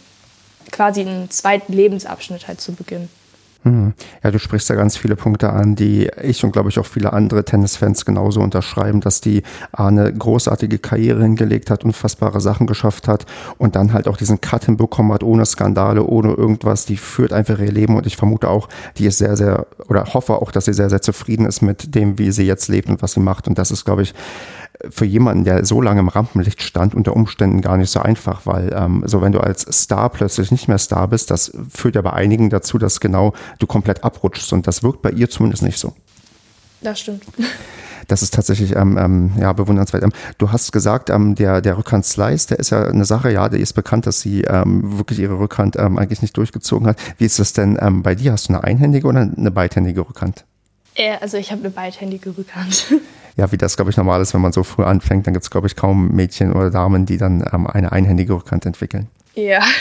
quasi 0.70 1.02
einen 1.02 1.30
zweiten 1.30 1.72
Lebensabschnitt 1.74 2.48
halt 2.48 2.60
zu 2.60 2.72
beginnen. 2.72 3.10
Hm. 3.64 3.94
Ja, 4.24 4.32
du 4.32 4.40
sprichst 4.40 4.68
da 4.70 4.74
ganz 4.74 4.96
viele 4.96 5.14
Punkte 5.14 5.52
an, 5.52 5.76
die 5.76 6.10
ich 6.20 6.42
und 6.42 6.50
glaube 6.50 6.68
ich 6.70 6.80
auch 6.80 6.86
viele 6.86 7.12
andere 7.12 7.44
Tennisfans 7.44 8.04
genauso 8.04 8.40
unterschreiben, 8.40 9.00
dass 9.00 9.20
die 9.20 9.44
eine 9.72 10.12
großartige 10.12 10.80
Karriere 10.80 11.22
hingelegt 11.22 11.70
hat, 11.70 11.84
unfassbare 11.84 12.40
Sachen 12.40 12.66
geschafft 12.66 13.06
hat 13.06 13.24
und 13.58 13.76
dann 13.76 13.92
halt 13.92 14.08
auch 14.08 14.16
diesen 14.16 14.40
Cut 14.40 14.64
hinbekommen 14.64 15.12
hat, 15.12 15.22
ohne 15.22 15.46
Skandale, 15.46 16.04
ohne 16.04 16.32
irgendwas. 16.32 16.86
Die 16.86 16.96
führt 16.96 17.32
einfach 17.32 17.60
ihr 17.60 17.70
Leben 17.70 17.96
und 17.96 18.06
ich 18.06 18.16
vermute 18.16 18.48
auch, 18.48 18.68
die 18.98 19.06
ist 19.06 19.18
sehr, 19.18 19.36
sehr, 19.36 19.66
oder 19.88 20.12
hoffe 20.12 20.34
auch, 20.34 20.50
dass 20.50 20.64
sie 20.64 20.74
sehr, 20.74 20.90
sehr 20.90 21.02
zufrieden 21.02 21.46
ist 21.46 21.62
mit 21.62 21.94
dem, 21.94 22.18
wie 22.18 22.32
sie 22.32 22.44
jetzt 22.44 22.66
lebt 22.66 22.88
und 22.88 23.00
was 23.00 23.12
sie 23.12 23.20
macht. 23.20 23.46
Und 23.46 23.58
das 23.58 23.70
ist, 23.70 23.84
glaube 23.84 24.02
ich, 24.02 24.12
für 24.90 25.04
jemanden, 25.04 25.44
der 25.44 25.64
so 25.64 25.80
lange 25.80 26.00
im 26.00 26.08
Rampenlicht 26.08 26.62
stand, 26.62 26.94
unter 26.94 27.14
Umständen 27.14 27.60
gar 27.60 27.76
nicht 27.76 27.90
so 27.90 28.00
einfach, 28.00 28.46
weil 28.46 28.72
ähm, 28.74 29.02
so 29.06 29.22
wenn 29.22 29.32
du 29.32 29.40
als 29.40 29.62
Star 29.70 30.10
plötzlich 30.10 30.50
nicht 30.50 30.68
mehr 30.68 30.78
Star 30.78 31.08
bist, 31.08 31.30
das 31.30 31.52
führt 31.70 31.94
ja 31.94 32.02
bei 32.02 32.12
einigen 32.12 32.50
dazu, 32.50 32.78
dass 32.78 33.00
genau 33.00 33.32
du 33.58 33.66
komplett 33.66 34.04
abrutschst 34.04 34.52
und 34.52 34.66
das 34.66 34.82
wirkt 34.82 35.02
bei 35.02 35.10
ihr 35.10 35.30
zumindest 35.30 35.62
nicht 35.62 35.78
so. 35.78 35.94
Das 36.80 37.00
stimmt. 37.00 37.24
Das 38.08 38.22
ist 38.22 38.34
tatsächlich 38.34 38.74
ähm, 38.74 38.98
ähm, 38.98 39.32
ja, 39.38 39.52
bewundernswert. 39.52 40.02
Ähm, 40.02 40.12
du 40.38 40.50
hast 40.50 40.72
gesagt, 40.72 41.10
ähm, 41.10 41.36
der, 41.36 41.60
der 41.60 41.78
Rückhand-Slice, 41.78 42.48
der 42.48 42.58
ist 42.58 42.70
ja 42.70 42.84
eine 42.84 43.04
Sache, 43.04 43.32
ja, 43.32 43.48
der 43.48 43.60
ist 43.60 43.74
bekannt, 43.74 44.06
dass 44.06 44.20
sie 44.20 44.42
ähm, 44.42 44.98
wirklich 44.98 45.20
ihre 45.20 45.38
Rückhand 45.38 45.76
ähm, 45.78 45.98
eigentlich 45.98 46.20
nicht 46.20 46.36
durchgezogen 46.36 46.88
hat. 46.88 46.98
Wie 47.18 47.24
ist 47.24 47.38
das 47.38 47.52
denn 47.52 47.78
ähm, 47.80 48.02
bei 48.02 48.16
dir? 48.16 48.32
Hast 48.32 48.48
du 48.48 48.54
eine 48.54 48.64
einhändige 48.64 49.06
oder 49.06 49.20
eine 49.20 49.50
beidhändige 49.52 50.00
Rückhand? 50.00 50.44
Äh, 50.94 51.16
also 51.20 51.36
ich 51.36 51.50
habe 51.50 51.60
eine 51.62 51.70
beidhändige 51.70 52.36
Rückhand. 52.36 52.86
ja, 53.36 53.50
wie 53.52 53.58
das, 53.58 53.76
glaube 53.76 53.90
ich, 53.90 53.96
normal 53.96 54.20
ist, 54.20 54.34
wenn 54.34 54.40
man 54.40 54.52
so 54.52 54.62
früh 54.62 54.84
anfängt, 54.84 55.26
dann 55.26 55.34
gibt 55.34 55.44
es, 55.44 55.50
glaube 55.50 55.66
ich, 55.66 55.76
kaum 55.76 56.08
Mädchen 56.08 56.52
oder 56.52 56.70
Damen, 56.70 57.06
die 57.06 57.16
dann 57.16 57.44
ähm, 57.52 57.66
eine 57.66 57.92
einhändige 57.92 58.34
Rückhand 58.34 58.66
entwickeln. 58.66 59.08
Ja. 59.34 59.62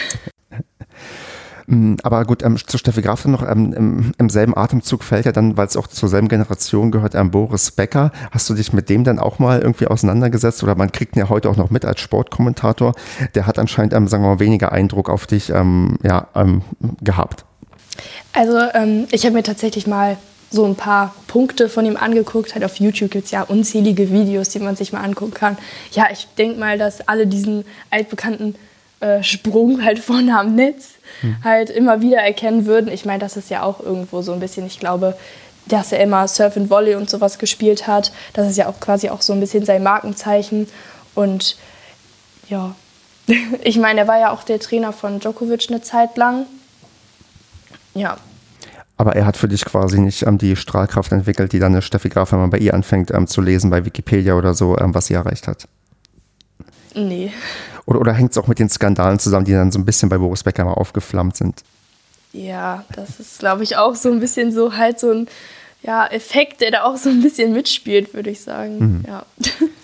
Mm, 1.67 1.95
aber 2.03 2.25
gut, 2.25 2.43
ähm, 2.43 2.57
zu 2.57 2.77
Steffi 2.77 3.01
Graf 3.01 3.23
noch 3.25 3.47
ähm, 3.47 3.71
im, 3.71 4.11
im, 4.17 4.29
selben 4.29 4.57
Atemzug 4.57 5.03
fällt 5.03 5.25
ja 5.25 5.31
dann, 5.31 5.57
weil 5.57 5.67
es 5.67 5.77
auch 5.77 5.87
zur 5.87 6.09
selben 6.09 6.27
Generation 6.27 6.91
gehört, 6.91 7.15
ähm, 7.15 7.31
Boris 7.31 7.71
Becker. 7.71 8.11
Hast 8.31 8.49
du 8.49 8.55
dich 8.55 8.73
mit 8.73 8.89
dem 8.89 9.03
dann 9.03 9.19
auch 9.19 9.39
mal 9.39 9.61
irgendwie 9.61 9.87
auseinandergesetzt? 9.87 10.63
Oder 10.63 10.75
man 10.75 10.91
kriegt 10.91 11.15
ihn 11.15 11.19
ja 11.19 11.29
heute 11.29 11.49
auch 11.49 11.55
noch 11.55 11.69
mit 11.69 11.85
als 11.85 12.01
Sportkommentator. 12.01 12.93
Der 13.35 13.47
hat 13.47 13.59
anscheinend, 13.59 13.93
ähm, 13.93 14.07
sagen 14.07 14.23
wir 14.23 14.29
mal, 14.29 14.39
weniger 14.39 14.71
Eindruck 14.71 15.09
auf 15.09 15.27
dich 15.27 15.49
ähm, 15.51 15.97
ja, 16.03 16.27
ähm, 16.35 16.63
gehabt. 17.01 17.45
Also 18.33 18.57
ich 19.11 19.25
habe 19.25 19.35
mir 19.35 19.43
tatsächlich 19.43 19.85
mal 19.85 20.17
so 20.51 20.65
ein 20.65 20.75
paar 20.75 21.15
Punkte 21.27 21.69
von 21.69 21.85
ihm 21.85 21.95
angeguckt. 21.95 22.53
Halt 22.53 22.65
auf 22.65 22.75
YouTube 22.75 23.11
gibt 23.11 23.25
es 23.25 23.31
ja 23.31 23.43
unzählige 23.43 24.11
Videos, 24.11 24.49
die 24.49 24.59
man 24.59 24.75
sich 24.75 24.91
mal 24.91 25.01
angucken 25.01 25.33
kann. 25.33 25.57
Ja, 25.93 26.09
ich 26.11 26.27
denke 26.37 26.59
mal, 26.59 26.77
dass 26.77 27.07
alle 27.07 27.25
diesen 27.25 27.63
altbekannten 27.89 28.55
äh, 28.99 29.23
Sprung 29.23 29.83
halt 29.83 29.99
vorne 29.99 30.37
am 30.37 30.55
Netz 30.55 30.95
hm. 31.21 31.37
halt 31.43 31.69
immer 31.69 32.01
wieder 32.01 32.19
erkennen 32.19 32.65
würden. 32.65 32.91
Ich 32.91 33.05
meine, 33.05 33.19
das 33.19 33.37
ist 33.37 33.49
ja 33.49 33.63
auch 33.63 33.79
irgendwo 33.79 34.21
so 34.21 34.33
ein 34.33 34.41
bisschen, 34.41 34.67
ich 34.67 34.79
glaube, 34.79 35.17
dass 35.67 35.93
er 35.93 36.01
immer 36.01 36.27
Surf 36.27 36.57
and 36.57 36.69
Volley 36.69 36.95
und 36.95 37.09
sowas 37.09 37.39
gespielt 37.39 37.87
hat. 37.87 38.11
Das 38.33 38.49
ist 38.49 38.57
ja 38.57 38.67
auch 38.67 38.79
quasi 38.81 39.09
auch 39.09 39.21
so 39.21 39.31
ein 39.31 39.39
bisschen 39.39 39.65
sein 39.65 39.83
Markenzeichen. 39.83 40.67
Und 41.15 41.55
ja, 42.49 42.75
ich 43.63 43.77
meine, 43.77 44.01
er 44.01 44.07
war 44.07 44.19
ja 44.19 44.31
auch 44.31 44.43
der 44.43 44.59
Trainer 44.59 44.91
von 44.91 45.19
Djokovic 45.19 45.67
eine 45.69 45.81
Zeit 45.81 46.17
lang. 46.17 46.45
Ja, 47.93 48.17
aber 49.01 49.15
er 49.15 49.25
hat 49.25 49.35
für 49.35 49.47
dich 49.47 49.65
quasi 49.65 49.99
nicht 49.99 50.27
ähm, 50.27 50.37
die 50.37 50.55
Strahlkraft 50.55 51.11
entwickelt, 51.11 51.53
die 51.53 51.59
dann 51.59 51.71
eine 51.71 51.81
Steffi 51.81 52.07
Graf, 52.07 52.33
wenn 52.33 52.39
man 52.39 52.51
bei 52.51 52.59
ihr 52.59 52.75
anfängt 52.75 53.09
ähm, 53.09 53.25
zu 53.25 53.41
lesen, 53.41 53.71
bei 53.71 53.83
Wikipedia 53.83 54.35
oder 54.35 54.53
so, 54.53 54.77
ähm, 54.77 54.93
was 54.93 55.07
sie 55.07 55.15
erreicht 55.15 55.47
hat. 55.47 55.67
Nee. 56.93 57.33
Oder, 57.87 57.99
oder 57.99 58.13
hängt 58.13 58.29
es 58.29 58.37
auch 58.37 58.45
mit 58.45 58.59
den 58.59 58.69
Skandalen 58.69 59.17
zusammen, 59.17 59.45
die 59.45 59.53
dann 59.53 59.71
so 59.71 59.79
ein 59.79 59.85
bisschen 59.85 60.07
bei 60.07 60.19
Boris 60.19 60.43
Becker 60.43 60.65
mal 60.65 60.73
aufgeflammt 60.73 61.35
sind? 61.35 61.63
Ja, 62.31 62.85
das 62.95 63.19
ist, 63.19 63.39
glaube 63.39 63.63
ich, 63.63 63.75
auch 63.75 63.95
so 63.95 64.11
ein 64.11 64.19
bisschen 64.19 64.51
so 64.51 64.77
halt 64.77 64.99
so 64.99 65.09
ein 65.09 65.27
ja, 65.81 66.05
Effekt, 66.05 66.61
der 66.61 66.69
da 66.69 66.83
auch 66.83 66.97
so 66.97 67.09
ein 67.09 67.23
bisschen 67.23 67.53
mitspielt, 67.53 68.13
würde 68.13 68.29
ich 68.29 68.41
sagen. 68.41 68.77
Mhm. 68.77 69.05
Ja. 69.07 69.25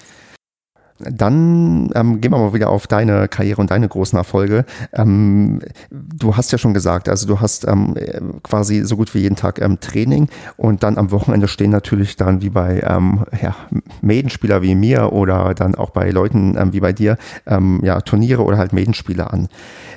Dann 0.99 1.89
ähm, 1.95 2.21
gehen 2.21 2.31
wir 2.31 2.39
mal 2.39 2.53
wieder 2.53 2.69
auf 2.69 2.87
deine 2.87 3.27
Karriere 3.27 3.61
und 3.61 3.71
deine 3.71 3.87
großen 3.87 4.17
Erfolge. 4.17 4.65
Ähm, 4.93 5.61
du 5.91 6.35
hast 6.35 6.51
ja 6.51 6.57
schon 6.57 6.73
gesagt, 6.73 7.07
also 7.07 7.27
du 7.27 7.39
hast 7.39 7.67
ähm, 7.67 7.95
quasi 8.43 8.83
so 8.83 8.97
gut 8.97 9.13
wie 9.13 9.19
jeden 9.19 9.35
Tag 9.35 9.61
ähm, 9.61 9.79
Training 9.79 10.27
und 10.57 10.83
dann 10.83 10.97
am 10.97 11.11
Wochenende 11.11 11.47
stehen 11.47 11.71
natürlich 11.71 12.15
dann 12.15 12.41
wie 12.41 12.49
bei 12.49 12.81
ähm, 12.87 13.25
ja, 13.41 13.55
Medenspieler 14.01 14.61
wie 14.61 14.75
mir 14.75 15.13
oder 15.13 15.53
dann 15.53 15.75
auch 15.75 15.91
bei 15.91 16.09
Leuten 16.09 16.57
ähm, 16.57 16.73
wie 16.73 16.79
bei 16.79 16.93
dir 16.93 17.17
ähm, 17.45 17.79
ja, 17.83 18.01
Turniere 18.01 18.43
oder 18.43 18.57
halt 18.57 18.73
Medenspiele 18.73 19.31
an. 19.31 19.49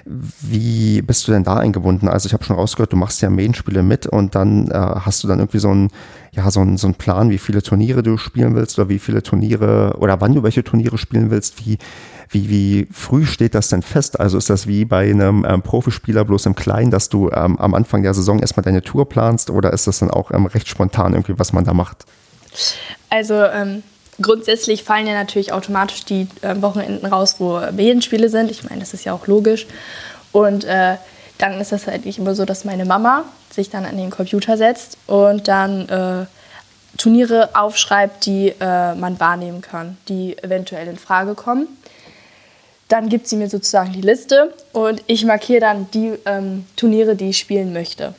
Wie 0.04 1.02
bist 1.02 1.26
du 1.26 1.32
denn 1.32 1.44
da 1.44 1.56
eingebunden? 1.56 2.08
Also 2.08 2.26
ich 2.26 2.32
habe 2.32 2.44
schon 2.44 2.56
rausgehört, 2.56 2.92
du 2.92 2.96
machst 2.96 3.22
ja 3.22 3.30
Medenspiele 3.30 3.82
mit 3.82 4.06
und 4.06 4.34
dann 4.34 4.68
äh, 4.68 4.74
hast 4.74 5.22
du 5.22 5.28
dann 5.28 5.38
irgendwie 5.38 5.58
so 5.58 5.72
ein 5.72 5.90
ja, 6.32 6.48
so 6.50 6.64
so 6.76 6.86
ein 6.86 6.94
Plan, 6.94 7.30
wie 7.30 7.38
viele 7.38 7.62
Turniere 7.62 8.02
du 8.02 8.16
spielen 8.16 8.54
willst 8.54 8.78
oder 8.78 8.88
wie 8.88 9.00
viele 9.00 9.22
Turniere 9.22 9.96
oder 9.98 10.20
wann 10.20 10.34
du 10.34 10.42
welche 10.42 10.62
Turniere 10.62 10.96
spielen 10.96 11.30
willst, 11.30 11.66
wie, 11.66 11.78
wie, 12.28 12.48
wie 12.48 12.88
früh 12.92 13.26
steht 13.26 13.54
das 13.54 13.68
denn 13.68 13.82
fest? 13.82 14.20
Also 14.20 14.38
ist 14.38 14.48
das 14.48 14.68
wie 14.68 14.84
bei 14.84 15.10
einem 15.10 15.44
ähm, 15.48 15.62
Profispieler 15.62 16.24
bloß 16.24 16.46
im 16.46 16.54
Kleinen, 16.54 16.92
dass 16.92 17.08
du 17.08 17.30
ähm, 17.30 17.58
am 17.58 17.74
Anfang 17.74 18.02
der 18.02 18.14
Saison 18.14 18.38
erstmal 18.38 18.62
deine 18.62 18.82
Tour 18.82 19.08
planst 19.08 19.50
oder 19.50 19.72
ist 19.72 19.88
das 19.88 19.98
dann 19.98 20.10
auch 20.10 20.30
ähm, 20.30 20.46
recht 20.46 20.68
spontan 20.68 21.14
irgendwie, 21.14 21.36
was 21.38 21.52
man 21.52 21.64
da 21.64 21.74
macht? 21.74 22.04
Also 23.08 23.34
ähm, 23.34 23.82
grundsätzlich 24.20 24.84
fallen 24.84 25.06
ja 25.06 25.14
natürlich 25.14 25.52
automatisch 25.52 26.04
die 26.04 26.28
äh, 26.42 26.60
Wochenenden 26.60 27.06
raus, 27.06 27.36
wo 27.38 27.60
Medienspiele 27.72 28.28
sind. 28.28 28.50
Ich 28.50 28.64
meine, 28.64 28.80
das 28.80 28.94
ist 28.94 29.04
ja 29.04 29.12
auch 29.12 29.26
logisch. 29.26 29.66
Und 30.32 30.64
äh, 30.64 30.96
dann 31.38 31.60
ist 31.60 31.72
es 31.72 31.86
halt 31.86 32.04
immer 32.06 32.34
so, 32.34 32.44
dass 32.44 32.64
meine 32.64 32.84
Mama 32.84 33.24
sich 33.50 33.70
dann 33.70 33.84
an 33.84 33.96
den 33.96 34.10
Computer 34.10 34.56
setzt 34.56 34.98
und 35.06 35.48
dann 35.48 35.88
äh, 35.88 36.26
Turniere 36.98 37.50
aufschreibt, 37.54 38.26
die 38.26 38.54
äh, 38.60 38.94
man 38.94 39.18
wahrnehmen 39.18 39.62
kann, 39.62 39.96
die 40.08 40.36
eventuell 40.38 40.86
in 40.86 40.98
Frage 40.98 41.34
kommen. 41.34 41.66
Dann 42.88 43.08
gibt 43.08 43.28
sie 43.28 43.36
mir 43.36 43.48
sozusagen 43.48 43.92
die 43.92 44.00
Liste 44.00 44.52
und 44.72 45.02
ich 45.06 45.24
markiere 45.24 45.60
dann 45.60 45.90
die 45.92 46.12
ähm, 46.26 46.66
Turniere, 46.76 47.14
die 47.16 47.30
ich 47.30 47.38
spielen 47.38 47.72
möchte. 47.72 48.14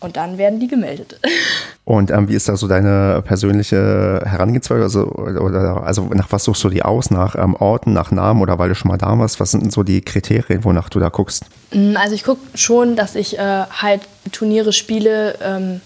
Und 0.00 0.16
dann 0.16 0.38
werden 0.38 0.60
die 0.60 0.68
gemeldet. 0.68 1.20
Und 1.84 2.10
ähm, 2.10 2.28
wie 2.28 2.34
ist 2.34 2.48
da 2.48 2.56
so 2.56 2.68
deine 2.68 3.22
persönliche 3.22 4.22
Herangehensweise? 4.24 4.82
Also, 4.82 5.06
oder, 5.06 5.82
also 5.82 6.04
nach 6.04 6.30
was 6.30 6.44
suchst 6.44 6.64
du 6.64 6.68
die 6.68 6.82
aus? 6.82 7.10
Nach 7.10 7.34
ähm, 7.34 7.54
Orten, 7.54 7.92
nach 7.92 8.10
Namen 8.10 8.40
oder 8.40 8.58
weil 8.58 8.68
du 8.68 8.74
schon 8.74 8.90
mal 8.90 8.96
da 8.96 9.18
warst? 9.18 9.40
Was 9.40 9.50
sind 9.50 9.62
denn 9.62 9.70
so 9.70 9.82
die 9.82 10.00
Kriterien, 10.00 10.64
wonach 10.64 10.88
du 10.88 11.00
da 11.00 11.08
guckst? 11.08 11.44
Mm, 11.72 11.96
also 11.96 12.14
ich 12.14 12.24
gucke 12.24 12.40
schon, 12.54 12.96
dass 12.96 13.14
ich 13.14 13.38
äh, 13.38 13.42
halt 13.42 14.02
Turniere 14.32 14.72
spiele, 14.72 15.36
ähm, 15.42 15.80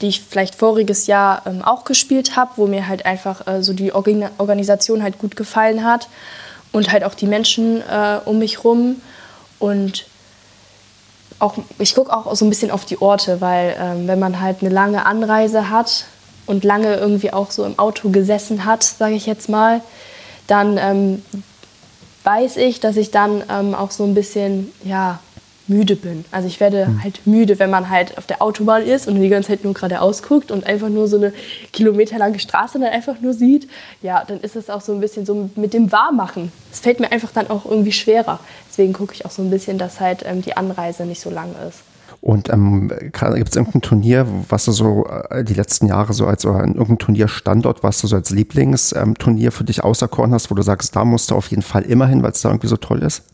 die 0.00 0.08
ich 0.08 0.20
vielleicht 0.20 0.56
voriges 0.56 1.06
Jahr 1.06 1.42
ähm, 1.46 1.62
auch 1.62 1.84
gespielt 1.84 2.36
habe, 2.36 2.50
wo 2.56 2.66
mir 2.66 2.88
halt 2.88 3.06
einfach 3.06 3.46
äh, 3.46 3.62
so 3.62 3.72
die 3.72 3.92
Organ 3.92 4.24
Organisation 4.38 5.02
halt 5.02 5.18
gut 5.18 5.36
gefallen 5.36 5.84
hat 5.84 6.08
und 6.72 6.92
halt 6.92 7.04
auch 7.04 7.14
die 7.14 7.26
Menschen 7.26 7.80
äh, 7.80 8.18
um 8.24 8.38
mich 8.38 8.64
rum. 8.64 8.96
Und 9.58 10.06
auch, 11.44 11.54
ich 11.78 11.94
gucke 11.94 12.12
auch 12.12 12.34
so 12.34 12.44
ein 12.44 12.48
bisschen 12.48 12.70
auf 12.70 12.84
die 12.84 13.00
Orte, 13.00 13.40
weil 13.40 13.76
ähm, 13.78 14.08
wenn 14.08 14.18
man 14.18 14.40
halt 14.40 14.58
eine 14.60 14.70
lange 14.70 15.06
Anreise 15.06 15.70
hat 15.70 16.06
und 16.46 16.64
lange 16.64 16.96
irgendwie 16.96 17.32
auch 17.32 17.50
so 17.50 17.64
im 17.64 17.78
Auto 17.78 18.08
gesessen 18.10 18.64
hat, 18.64 18.82
sage 18.82 19.14
ich 19.14 19.26
jetzt 19.26 19.48
mal, 19.48 19.80
dann 20.46 20.78
ähm, 20.78 21.22
weiß 22.24 22.56
ich, 22.56 22.80
dass 22.80 22.96
ich 22.96 23.10
dann 23.10 23.42
ähm, 23.50 23.74
auch 23.74 23.90
so 23.90 24.04
ein 24.04 24.14
bisschen 24.14 24.72
ja, 24.84 25.20
müde 25.66 25.96
bin. 25.96 26.24
Also 26.30 26.46
ich 26.46 26.60
werde 26.60 26.86
hm. 26.86 27.02
halt 27.02 27.26
müde, 27.26 27.58
wenn 27.58 27.70
man 27.70 27.88
halt 27.90 28.18
auf 28.18 28.26
der 28.26 28.42
Autobahn 28.42 28.82
ist 28.82 29.08
und 29.08 29.20
die 29.20 29.28
ganze 29.28 29.48
Zeit 29.48 29.64
nur 29.64 29.74
geradeaus 29.74 30.22
guckt 30.22 30.50
und 30.50 30.66
einfach 30.66 30.88
nur 30.88 31.08
so 31.08 31.16
eine 31.16 31.32
kilometerlange 31.72 32.38
Straße 32.38 32.78
dann 32.78 32.90
einfach 32.90 33.20
nur 33.20 33.32
sieht. 33.32 33.68
Ja, 34.02 34.24
dann 34.26 34.40
ist 34.40 34.56
es 34.56 34.70
auch 34.70 34.80
so 34.80 34.92
ein 34.92 35.00
bisschen 35.00 35.24
so 35.26 35.50
mit 35.56 35.72
dem 35.72 35.90
Wahrmachen. 35.92 36.52
Es 36.72 36.80
fällt 36.80 37.00
mir 37.00 37.10
einfach 37.12 37.32
dann 37.32 37.48
auch 37.48 37.64
irgendwie 37.64 37.92
schwerer. 37.92 38.40
Deswegen 38.68 38.92
gucke 38.92 39.14
ich 39.14 39.24
auch 39.24 39.30
so 39.30 39.42
ein 39.42 39.50
bisschen, 39.50 39.78
dass 39.78 40.00
halt 40.00 40.24
ähm, 40.26 40.42
die 40.42 40.56
Anreise 40.56 41.06
nicht 41.06 41.20
so 41.20 41.30
lang 41.30 41.54
ist. 41.68 41.80
Und 42.24 42.48
ähm, 42.48 42.88
gibt 42.88 43.50
es 43.50 43.56
irgendein 43.56 43.82
Turnier, 43.82 44.26
was 44.48 44.64
du 44.64 44.72
so 44.72 45.06
äh, 45.28 45.44
die 45.44 45.52
letzten 45.52 45.86
Jahre 45.86 46.14
so 46.14 46.26
als 46.26 46.46
oder 46.46 46.60
irgendein 46.60 46.96
Turnierstandort, 46.96 47.82
was 47.82 48.00
du 48.00 48.06
so 48.06 48.16
als 48.16 48.30
Lieblingsturnier 48.30 49.48
ähm, 49.48 49.52
für 49.52 49.64
dich 49.64 49.84
auserkoren 49.84 50.32
hast, 50.32 50.50
wo 50.50 50.54
du 50.54 50.62
sagst, 50.62 50.96
da 50.96 51.04
musst 51.04 51.30
du 51.30 51.34
auf 51.34 51.48
jeden 51.48 51.62
Fall 51.62 51.82
immer 51.82 52.06
hin, 52.06 52.22
weil 52.22 52.30
es 52.30 52.40
da 52.40 52.48
irgendwie 52.48 52.68
so 52.68 52.78
toll 52.78 53.02
ist? 53.02 53.24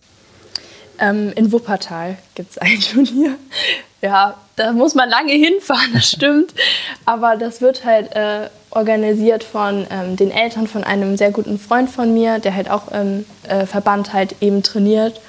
Ähm, 1.00 1.32
in 1.34 1.50
Wuppertal 1.50 2.18
gibt 2.34 2.50
es 2.52 2.58
ein 2.58 2.78
Turnier. 2.92 3.36
Ja, 4.02 4.36
da 4.56 4.72
muss 4.72 4.94
man 4.94 5.08
lange 5.08 5.32
hinfahren, 5.32 5.92
das 5.92 6.10
stimmt. 6.10 6.54
Aber 7.04 7.36
das 7.36 7.60
wird 7.60 7.84
halt 7.84 8.14
äh, 8.14 8.48
organisiert 8.70 9.44
von 9.44 9.86
ähm, 9.90 10.16
den 10.16 10.30
Eltern 10.30 10.66
von 10.66 10.84
einem 10.84 11.16
sehr 11.16 11.30
guten 11.30 11.58
Freund 11.58 11.90
von 11.90 12.14
mir, 12.14 12.38
der 12.38 12.54
halt 12.54 12.70
auch 12.70 12.88
im 12.92 13.26
äh, 13.48 13.66
Verband 13.66 14.12
halt 14.12 14.36
eben 14.40 14.62
trainiert. 14.62 15.20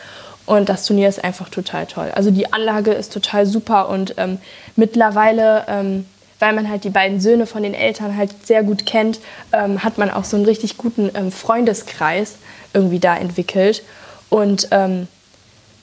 Und 0.45 0.69
das 0.69 0.85
Turnier 0.85 1.07
ist 1.07 1.23
einfach 1.23 1.49
total 1.49 1.85
toll. 1.85 2.11
Also 2.15 2.31
die 2.31 2.51
Anlage 2.51 2.91
ist 2.91 3.13
total 3.13 3.45
super 3.45 3.89
und 3.89 4.15
ähm, 4.17 4.39
mittlerweile, 4.75 5.65
ähm, 5.67 6.05
weil 6.39 6.53
man 6.53 6.69
halt 6.69 6.83
die 6.83 6.89
beiden 6.89 7.21
Söhne 7.21 7.45
von 7.45 7.63
den 7.63 7.73
Eltern 7.73 8.17
halt 8.17 8.45
sehr 8.45 8.63
gut 8.63 8.85
kennt, 8.85 9.19
ähm, 9.53 9.83
hat 9.83 9.97
man 9.97 10.09
auch 10.09 10.23
so 10.23 10.37
einen 10.37 10.45
richtig 10.45 10.77
guten 10.77 11.11
ähm, 11.13 11.31
Freundeskreis 11.31 12.35
irgendwie 12.73 12.99
da 12.99 13.15
entwickelt. 13.15 13.83
Und 14.29 14.67
ähm, 14.71 15.07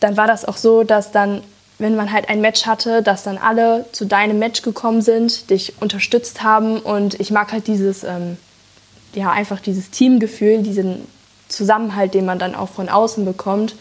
dann 0.01 0.17
war 0.17 0.27
das 0.27 0.45
auch 0.45 0.57
so, 0.57 0.85
dass 0.85 1.13
dann, 1.13 1.43
wenn 1.79 1.97
man 1.97 2.13
halt 2.13 2.29
ein 2.29 2.41
Match 2.41 2.67
hatte, 2.67 3.03
dass 3.03 3.23
dann 3.23 3.39
alle 3.39 3.87
zu 3.93 4.05
deinem 4.05 4.39
Match 4.39 4.63
gekommen 4.63 5.03
sind, 5.03 5.51
dich 5.51 5.75
unterstützt 5.81 6.43
haben. 6.43 6.79
Und 6.79 7.19
ich 7.21 7.31
mag 7.31 7.53
halt 7.53 7.67
dieses, 7.67 8.05
ähm, 8.05 8.37
ja, 9.15 9.31
einfach 9.31 9.61
dieses 9.61 9.91
Teamgefühl, 9.91 10.63
diesen 10.63 11.07
Zusammenhalt, 11.49 12.15
den 12.15 12.27
man 12.27 12.39
dann 12.39 12.55
auch 12.55 12.69
von 12.69 12.89
außen 12.89 13.25
bekommt. 13.25 13.75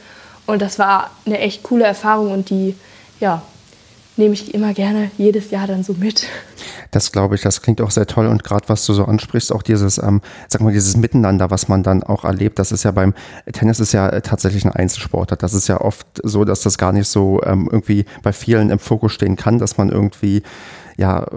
Und 0.46 0.62
das 0.62 0.80
war 0.80 1.12
eine 1.26 1.40
echt 1.40 1.64
coole 1.64 1.86
Erfahrung 1.86 2.32
und 2.32 2.50
die, 2.50 2.76
ja, 3.20 3.42
nehme 4.18 4.34
ich 4.34 4.54
immer 4.54 4.74
gerne 4.74 5.12
jedes 5.18 5.52
Jahr 5.52 5.68
dann 5.68 5.84
so 5.84 5.94
mit. 5.94 6.26
Das 6.92 7.12
glaube 7.12 7.36
ich, 7.36 7.42
das 7.42 7.62
klingt 7.62 7.82
auch 7.82 7.92
sehr 7.92 8.08
toll 8.08 8.28
und 8.28 8.44
gerade 8.44 8.70
was 8.70 8.86
du 8.86 8.94
so 8.94 9.06
ansprichst, 9.06 9.52
auch 9.52 9.62
dieses, 9.62 9.98
ähm, 9.98 10.22
sag 10.48 10.62
mal, 10.62 10.72
dieses 10.72 10.98
Miteinander, 10.98 11.52
was 11.52 11.68
man 11.68 11.84
dann 11.84 12.04
auch 12.04 12.24
erlebt, 12.24 12.60
das 12.60 12.72
ist 12.72 12.84
ja 12.84 12.92
beim 12.92 13.14
Tennis 13.52 13.80
ist 13.80 13.92
ja 13.92 14.22
tatsächlich 14.22 14.66
ein 14.66 14.72
Einzelsport. 14.72 15.42
Das 15.42 15.54
ist 15.54 15.68
ja 15.68 15.82
oft 15.82 16.08
so, 16.24 16.46
dass 16.46 16.62
das 16.62 16.78
gar 16.78 16.94
nicht 16.94 17.08
so 17.08 17.42
ähm, 17.44 17.68
irgendwie 17.72 18.06
bei 18.24 18.34
vielen 18.34 18.70
im 18.70 18.80
Fokus 18.80 19.14
stehen 19.14 19.36
kann, 19.36 19.60
dass 19.60 19.78
man 19.78 19.90
irgendwie 19.90 20.44
ja, 20.98 21.28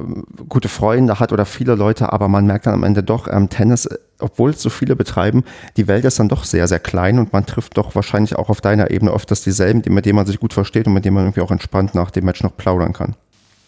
gute 0.48 0.68
Freunde 0.68 1.20
hat 1.20 1.32
oder 1.32 1.44
viele 1.44 1.74
Leute, 1.74 2.12
aber 2.12 2.28
man 2.28 2.46
merkt 2.46 2.66
dann 2.66 2.74
am 2.74 2.82
Ende 2.82 3.02
doch, 3.02 3.28
ähm, 3.28 3.50
Tennis, 3.50 3.88
obwohl 4.22 4.50
es 4.50 4.62
so 4.62 4.70
viele 4.70 4.96
betreiben, 4.96 5.44
die 5.76 5.88
Welt 5.88 6.04
ist 6.04 6.18
dann 6.18 6.28
doch 6.28 6.44
sehr, 6.44 6.68
sehr 6.68 6.80
klein 6.80 7.18
und 7.18 7.32
man 7.32 7.46
trifft 7.46 7.76
doch 7.76 7.94
wahrscheinlich 7.94 8.36
auch 8.36 8.48
auf 8.48 8.60
deiner 8.60 8.90
Ebene 8.90 9.12
oft 9.12 9.30
das 9.30 9.42
dieselben, 9.42 9.82
mit 9.92 10.06
denen 10.06 10.16
man 10.16 10.26
sich 10.26 10.40
gut 10.40 10.52
versteht 10.52 10.86
und 10.86 10.94
mit 10.94 11.04
denen 11.04 11.14
man 11.14 11.24
irgendwie 11.24 11.40
auch 11.40 11.50
entspannt 11.50 11.94
nach 11.94 12.10
dem 12.10 12.24
Match 12.24 12.42
noch 12.42 12.56
plaudern 12.56 12.92
kann. 12.92 13.14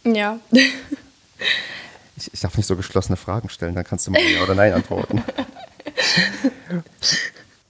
Ja. 0.05 0.39
ich, 2.17 2.33
ich 2.33 2.41
darf 2.41 2.57
nicht 2.57 2.67
so 2.67 2.77
geschlossene 2.77 3.17
Fragen 3.17 3.49
stellen, 3.49 3.75
dann 3.75 3.85
kannst 3.85 4.07
du 4.07 4.11
mal 4.11 4.21
Ja 4.21 4.43
oder 4.43 4.55
Nein 4.55 4.73
antworten. 4.73 5.23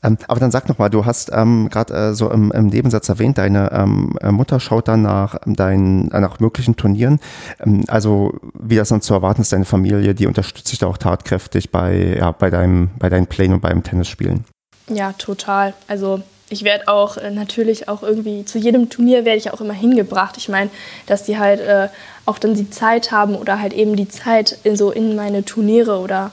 Ähm, 0.02 0.18
aber 0.28 0.40
dann 0.40 0.50
sag 0.50 0.68
noch 0.68 0.78
mal, 0.78 0.88
du 0.88 1.06
hast 1.06 1.30
ähm, 1.32 1.68
gerade 1.70 1.94
äh, 1.94 2.14
so 2.14 2.30
im, 2.30 2.50
im, 2.52 2.66
Nebensatz 2.66 3.08
erwähnt, 3.08 3.38
deine 3.38 3.70
ähm, 3.72 4.16
äh, 4.20 4.30
Mutter 4.30 4.60
schaut 4.60 4.88
dann 4.88 5.02
nach, 5.02 5.36
ähm, 5.46 5.54
dein, 5.54 6.10
äh, 6.10 6.20
nach 6.20 6.40
möglichen 6.40 6.76
Turnieren. 6.76 7.20
Ähm, 7.64 7.84
also 7.88 8.34
wie 8.58 8.76
das 8.76 8.88
dann 8.88 9.00
zu 9.00 9.14
erwarten 9.14 9.42
ist, 9.42 9.52
deine 9.52 9.64
Familie, 9.64 10.14
die 10.14 10.26
unterstützt 10.26 10.72
dich 10.72 10.78
da 10.78 10.86
auch 10.86 10.98
tatkräftig 10.98 11.70
bei, 11.70 12.16
ja, 12.18 12.32
bei, 12.32 12.50
deinem, 12.50 12.90
bei 12.98 13.08
deinen 13.08 13.26
Plänen 13.26 13.54
und 13.54 13.60
beim 13.60 13.82
Tennisspielen. 13.82 14.44
Ja, 14.88 15.12
total. 15.12 15.74
Also 15.86 16.22
ich 16.52 16.64
werde 16.64 16.88
auch 16.88 17.16
äh, 17.16 17.30
natürlich 17.30 17.88
auch 17.88 18.02
irgendwie 18.02 18.44
zu 18.44 18.58
jedem 18.58 18.90
Turnier 18.90 19.24
werde 19.24 19.38
ich 19.38 19.50
auch 19.52 19.60
immer 19.60 19.72
hingebracht. 19.72 20.36
Ich 20.36 20.48
meine, 20.48 20.70
dass 21.06 21.24
die 21.24 21.38
halt 21.38 21.60
äh, 21.60 21.88
auch 22.26 22.38
dann 22.38 22.54
die 22.54 22.68
Zeit 22.68 23.10
haben 23.10 23.36
oder 23.36 23.60
halt 23.60 23.72
eben 23.72 23.96
die 23.96 24.08
Zeit 24.08 24.58
in 24.62 24.76
so 24.76 24.90
in 24.90 25.16
meine 25.16 25.44
Turniere 25.44 25.98
oder 25.98 26.30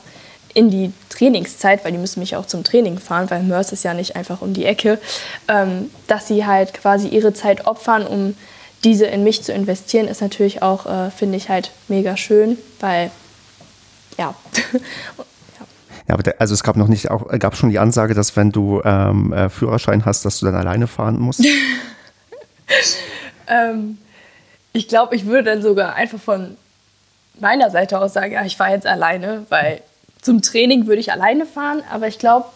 in 0.53 0.69
die 0.69 0.91
Trainingszeit, 1.09 1.83
weil 1.83 1.91
die 1.91 1.97
müssen 1.97 2.19
mich 2.19 2.35
auch 2.35 2.45
zum 2.45 2.63
Training 2.63 2.99
fahren, 2.99 3.29
weil 3.29 3.43
Mörs 3.43 3.71
ist 3.71 3.83
ja 3.83 3.93
nicht 3.93 4.15
einfach 4.15 4.41
um 4.41 4.53
die 4.53 4.65
Ecke, 4.65 4.99
ähm, 5.47 5.89
dass 6.07 6.27
sie 6.27 6.45
halt 6.45 6.73
quasi 6.73 7.07
ihre 7.07 7.33
Zeit 7.33 7.67
opfern, 7.67 8.05
um 8.05 8.35
diese 8.83 9.05
in 9.05 9.23
mich 9.23 9.43
zu 9.43 9.51
investieren, 9.51 10.07
ist 10.07 10.21
natürlich 10.21 10.61
auch, 10.61 10.85
äh, 10.85 11.11
finde 11.11 11.37
ich 11.37 11.49
halt 11.49 11.71
mega 11.87 12.17
schön, 12.17 12.57
weil 12.79 13.11
ja. 14.17 14.33
Ja, 16.07 16.15
aber 16.15 16.23
der, 16.23 16.41
also 16.41 16.55
es 16.55 16.63
gab 16.63 16.75
noch 16.75 16.87
nicht, 16.87 17.11
auch 17.11 17.27
gab 17.37 17.55
schon 17.55 17.69
die 17.69 17.77
Ansage, 17.77 18.15
dass 18.15 18.35
wenn 18.35 18.51
du 18.51 18.81
ähm, 18.83 19.31
äh, 19.31 19.47
Führerschein 19.47 20.05
hast, 20.05 20.25
dass 20.25 20.39
du 20.39 20.47
dann 20.47 20.55
alleine 20.55 20.87
fahren 20.87 21.19
musst? 21.19 21.45
ähm, 23.47 23.99
ich 24.73 24.87
glaube, 24.87 25.15
ich 25.15 25.27
würde 25.27 25.51
dann 25.51 25.61
sogar 25.61 25.93
einfach 25.93 26.19
von 26.19 26.57
meiner 27.39 27.69
Seite 27.69 27.99
aus 27.99 28.13
sagen, 28.13 28.31
ja, 28.31 28.43
ich 28.43 28.57
fahre 28.57 28.71
jetzt 28.71 28.87
alleine, 28.87 29.45
weil 29.49 29.83
zum 30.21 30.41
Training 30.41 30.87
würde 30.87 30.99
ich 30.99 31.11
alleine 31.11 31.45
fahren, 31.45 31.81
aber 31.91 32.07
ich 32.07 32.19
glaube, 32.19 32.47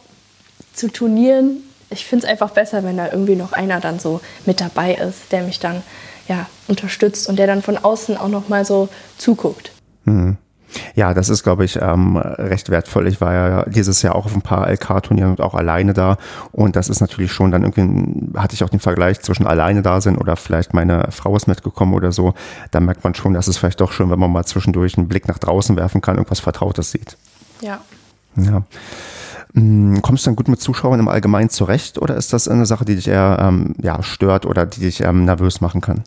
zu 0.73 0.91
Turnieren, 0.91 1.63
ich 1.89 2.05
finde 2.05 2.25
es 2.25 2.31
einfach 2.31 2.51
besser, 2.51 2.83
wenn 2.83 2.97
da 2.97 3.11
irgendwie 3.11 3.35
noch 3.35 3.53
einer 3.53 3.79
dann 3.79 3.99
so 3.99 4.21
mit 4.45 4.59
dabei 4.59 4.95
ist, 4.95 5.31
der 5.31 5.43
mich 5.43 5.59
dann 5.59 5.83
ja, 6.27 6.47
unterstützt 6.67 7.27
und 7.29 7.37
der 7.37 7.47
dann 7.47 7.61
von 7.61 7.77
außen 7.77 8.17
auch 8.17 8.29
noch 8.29 8.49
mal 8.49 8.65
so 8.65 8.89
zuguckt. 9.17 9.71
Mhm. 10.05 10.37
Ja, 10.95 11.13
das 11.13 11.29
ist, 11.29 11.43
glaube 11.43 11.65
ich, 11.65 11.79
ähm, 11.79 12.17
recht 12.17 12.69
wertvoll. 12.69 13.07
Ich 13.07 13.21
war 13.21 13.33
ja 13.33 13.65
dieses 13.65 14.01
Jahr 14.01 14.15
auch 14.15 14.25
auf 14.25 14.33
ein 14.33 14.41
paar 14.41 14.67
LK-Turnieren 14.67 15.31
und 15.31 15.41
auch 15.41 15.53
alleine 15.53 15.93
da. 15.93 16.17
Und 16.51 16.75
das 16.75 16.89
ist 16.89 16.99
natürlich 16.99 17.31
schon 17.31 17.51
dann 17.51 17.63
irgendwie, 17.63 18.39
hatte 18.39 18.55
ich 18.55 18.63
auch 18.63 18.69
den 18.69 18.79
Vergleich 18.79 19.21
zwischen 19.21 19.45
alleine 19.45 19.83
da 19.83 20.01
sind 20.01 20.17
oder 20.17 20.35
vielleicht 20.35 20.73
meine 20.73 21.09
Frau 21.11 21.35
ist 21.35 21.47
mitgekommen 21.47 21.93
oder 21.93 22.11
so. 22.11 22.33
Da 22.71 22.79
merkt 22.79 23.03
man 23.03 23.13
schon, 23.13 23.33
dass 23.35 23.47
es 23.47 23.57
vielleicht 23.57 23.81
doch 23.81 23.91
schön, 23.91 24.09
wenn 24.09 24.19
man 24.19 24.31
mal 24.31 24.45
zwischendurch 24.45 24.97
einen 24.97 25.07
Blick 25.07 25.27
nach 25.27 25.37
draußen 25.37 25.75
werfen 25.75 26.01
kann, 26.01 26.15
irgendwas 26.15 26.39
Vertrautes 26.39 26.91
sieht. 26.91 27.17
Ja. 27.63 27.81
Ja. 28.35 28.63
Mm, 29.53 29.99
kommst 30.01 30.25
du 30.25 30.29
dann 30.29 30.35
gut 30.35 30.47
mit 30.47 30.59
Zuschauern 30.61 30.99
im 30.99 31.07
Allgemeinen 31.07 31.49
zurecht 31.49 31.97
oder 31.97 32.15
ist 32.15 32.33
das 32.33 32.47
eine 32.47 32.65
Sache, 32.65 32.85
die 32.85 32.95
dich 32.95 33.07
eher 33.07 33.37
ähm, 33.39 33.75
ja, 33.81 34.01
stört 34.03 34.45
oder 34.45 34.65
die 34.65 34.81
dich 34.81 35.01
ähm, 35.01 35.25
nervös 35.25 35.61
machen 35.61 35.81
kann? 35.81 36.03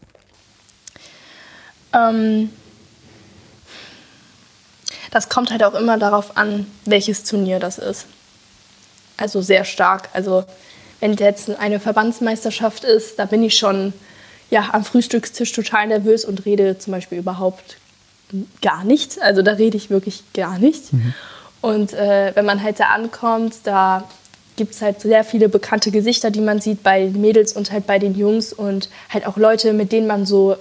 Ähm, 1.92 2.50
das 5.10 5.28
kommt 5.28 5.50
halt 5.50 5.64
auch 5.64 5.74
immer 5.74 5.98
darauf 5.98 6.36
an, 6.36 6.66
welches 6.84 7.24
Turnier 7.24 7.58
das 7.58 7.78
ist. 7.78 8.06
Also 9.16 9.40
sehr 9.40 9.64
stark. 9.64 10.10
Also 10.12 10.44
wenn 11.00 11.14
jetzt 11.14 11.48
eine 11.58 11.80
Verbandsmeisterschaft 11.80 12.84
ist, 12.84 13.18
da 13.18 13.24
bin 13.24 13.42
ich 13.42 13.56
schon 13.56 13.92
ja, 14.50 14.70
am 14.72 14.84
Frühstückstisch 14.84 15.52
total 15.52 15.86
nervös 15.86 16.24
und 16.24 16.44
rede 16.44 16.78
zum 16.78 16.92
Beispiel 16.92 17.18
überhaupt 17.18 17.78
gar 18.60 18.84
nicht. 18.84 19.20
Also 19.22 19.42
da 19.42 19.52
rede 19.52 19.76
ich 19.76 19.90
wirklich 19.90 20.24
gar 20.34 20.58
nicht. 20.58 20.92
Mhm. 20.92 21.14
Und 21.66 21.94
äh, 21.94 22.30
wenn 22.36 22.44
man 22.44 22.62
halt 22.62 22.78
da 22.78 22.90
ankommt, 22.90 23.54
da 23.64 24.04
gibt 24.54 24.74
es 24.74 24.82
halt 24.82 25.00
sehr 25.00 25.24
viele 25.24 25.48
bekannte 25.48 25.90
Gesichter, 25.90 26.30
die 26.30 26.40
man 26.40 26.60
sieht 26.60 26.84
bei 26.84 27.06
den 27.06 27.20
Mädels 27.20 27.54
und 27.54 27.72
halt 27.72 27.88
bei 27.88 27.98
den 27.98 28.16
Jungs 28.16 28.52
und 28.52 28.88
halt 29.08 29.26
auch 29.26 29.36
Leute, 29.36 29.72
mit 29.72 29.90
denen 29.90 30.06
man 30.06 30.26
so 30.26 30.54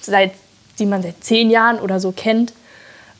seit, 0.00 0.32
die 0.78 0.86
man 0.86 1.02
seit 1.02 1.22
zehn 1.22 1.50
Jahren 1.50 1.78
oder 1.78 2.00
so 2.00 2.10
kennt. 2.10 2.54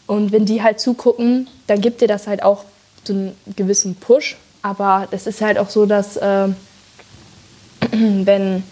Und 0.06 0.32
wenn 0.32 0.46
die 0.46 0.62
halt 0.62 0.80
zugucken, 0.80 1.46
dann 1.66 1.82
gibt 1.82 2.00
dir 2.00 2.08
das 2.08 2.26
halt 2.26 2.42
auch 2.42 2.64
so 3.04 3.12
einen 3.12 3.36
gewissen 3.54 3.96
Push. 3.96 4.38
Aber 4.62 5.06
es 5.10 5.26
ist 5.26 5.42
halt 5.42 5.58
auch 5.58 5.68
so, 5.68 5.84
dass 5.84 6.16
äh, 6.16 6.48
wenn 7.90 8.62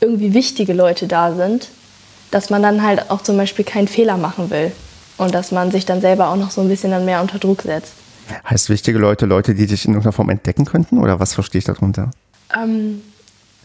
irgendwie 0.00 0.32
wichtige 0.32 0.74
Leute 0.74 1.08
da 1.08 1.34
sind, 1.34 1.70
dass 2.30 2.50
man 2.50 2.62
dann 2.62 2.84
halt 2.84 3.10
auch 3.10 3.22
zum 3.22 3.36
Beispiel 3.36 3.64
keinen 3.64 3.88
Fehler 3.88 4.16
machen 4.16 4.48
will 4.50 4.70
und 5.20 5.34
dass 5.34 5.52
man 5.52 5.70
sich 5.70 5.84
dann 5.84 6.00
selber 6.00 6.28
auch 6.28 6.36
noch 6.36 6.50
so 6.50 6.62
ein 6.62 6.68
bisschen 6.68 6.90
dann 6.90 7.04
mehr 7.04 7.20
unter 7.20 7.38
Druck 7.38 7.62
setzt. 7.62 7.92
Heißt 8.48 8.70
wichtige 8.70 8.98
Leute, 8.98 9.26
Leute, 9.26 9.54
die 9.54 9.66
dich 9.66 9.84
in 9.84 9.92
irgendeiner 9.92 10.12
Form 10.12 10.30
entdecken 10.30 10.64
könnten 10.64 10.98
oder 10.98 11.20
was 11.20 11.34
verstehe 11.34 11.58
ich 11.58 11.64
darunter? 11.64 12.10
Ähm, 12.56 13.02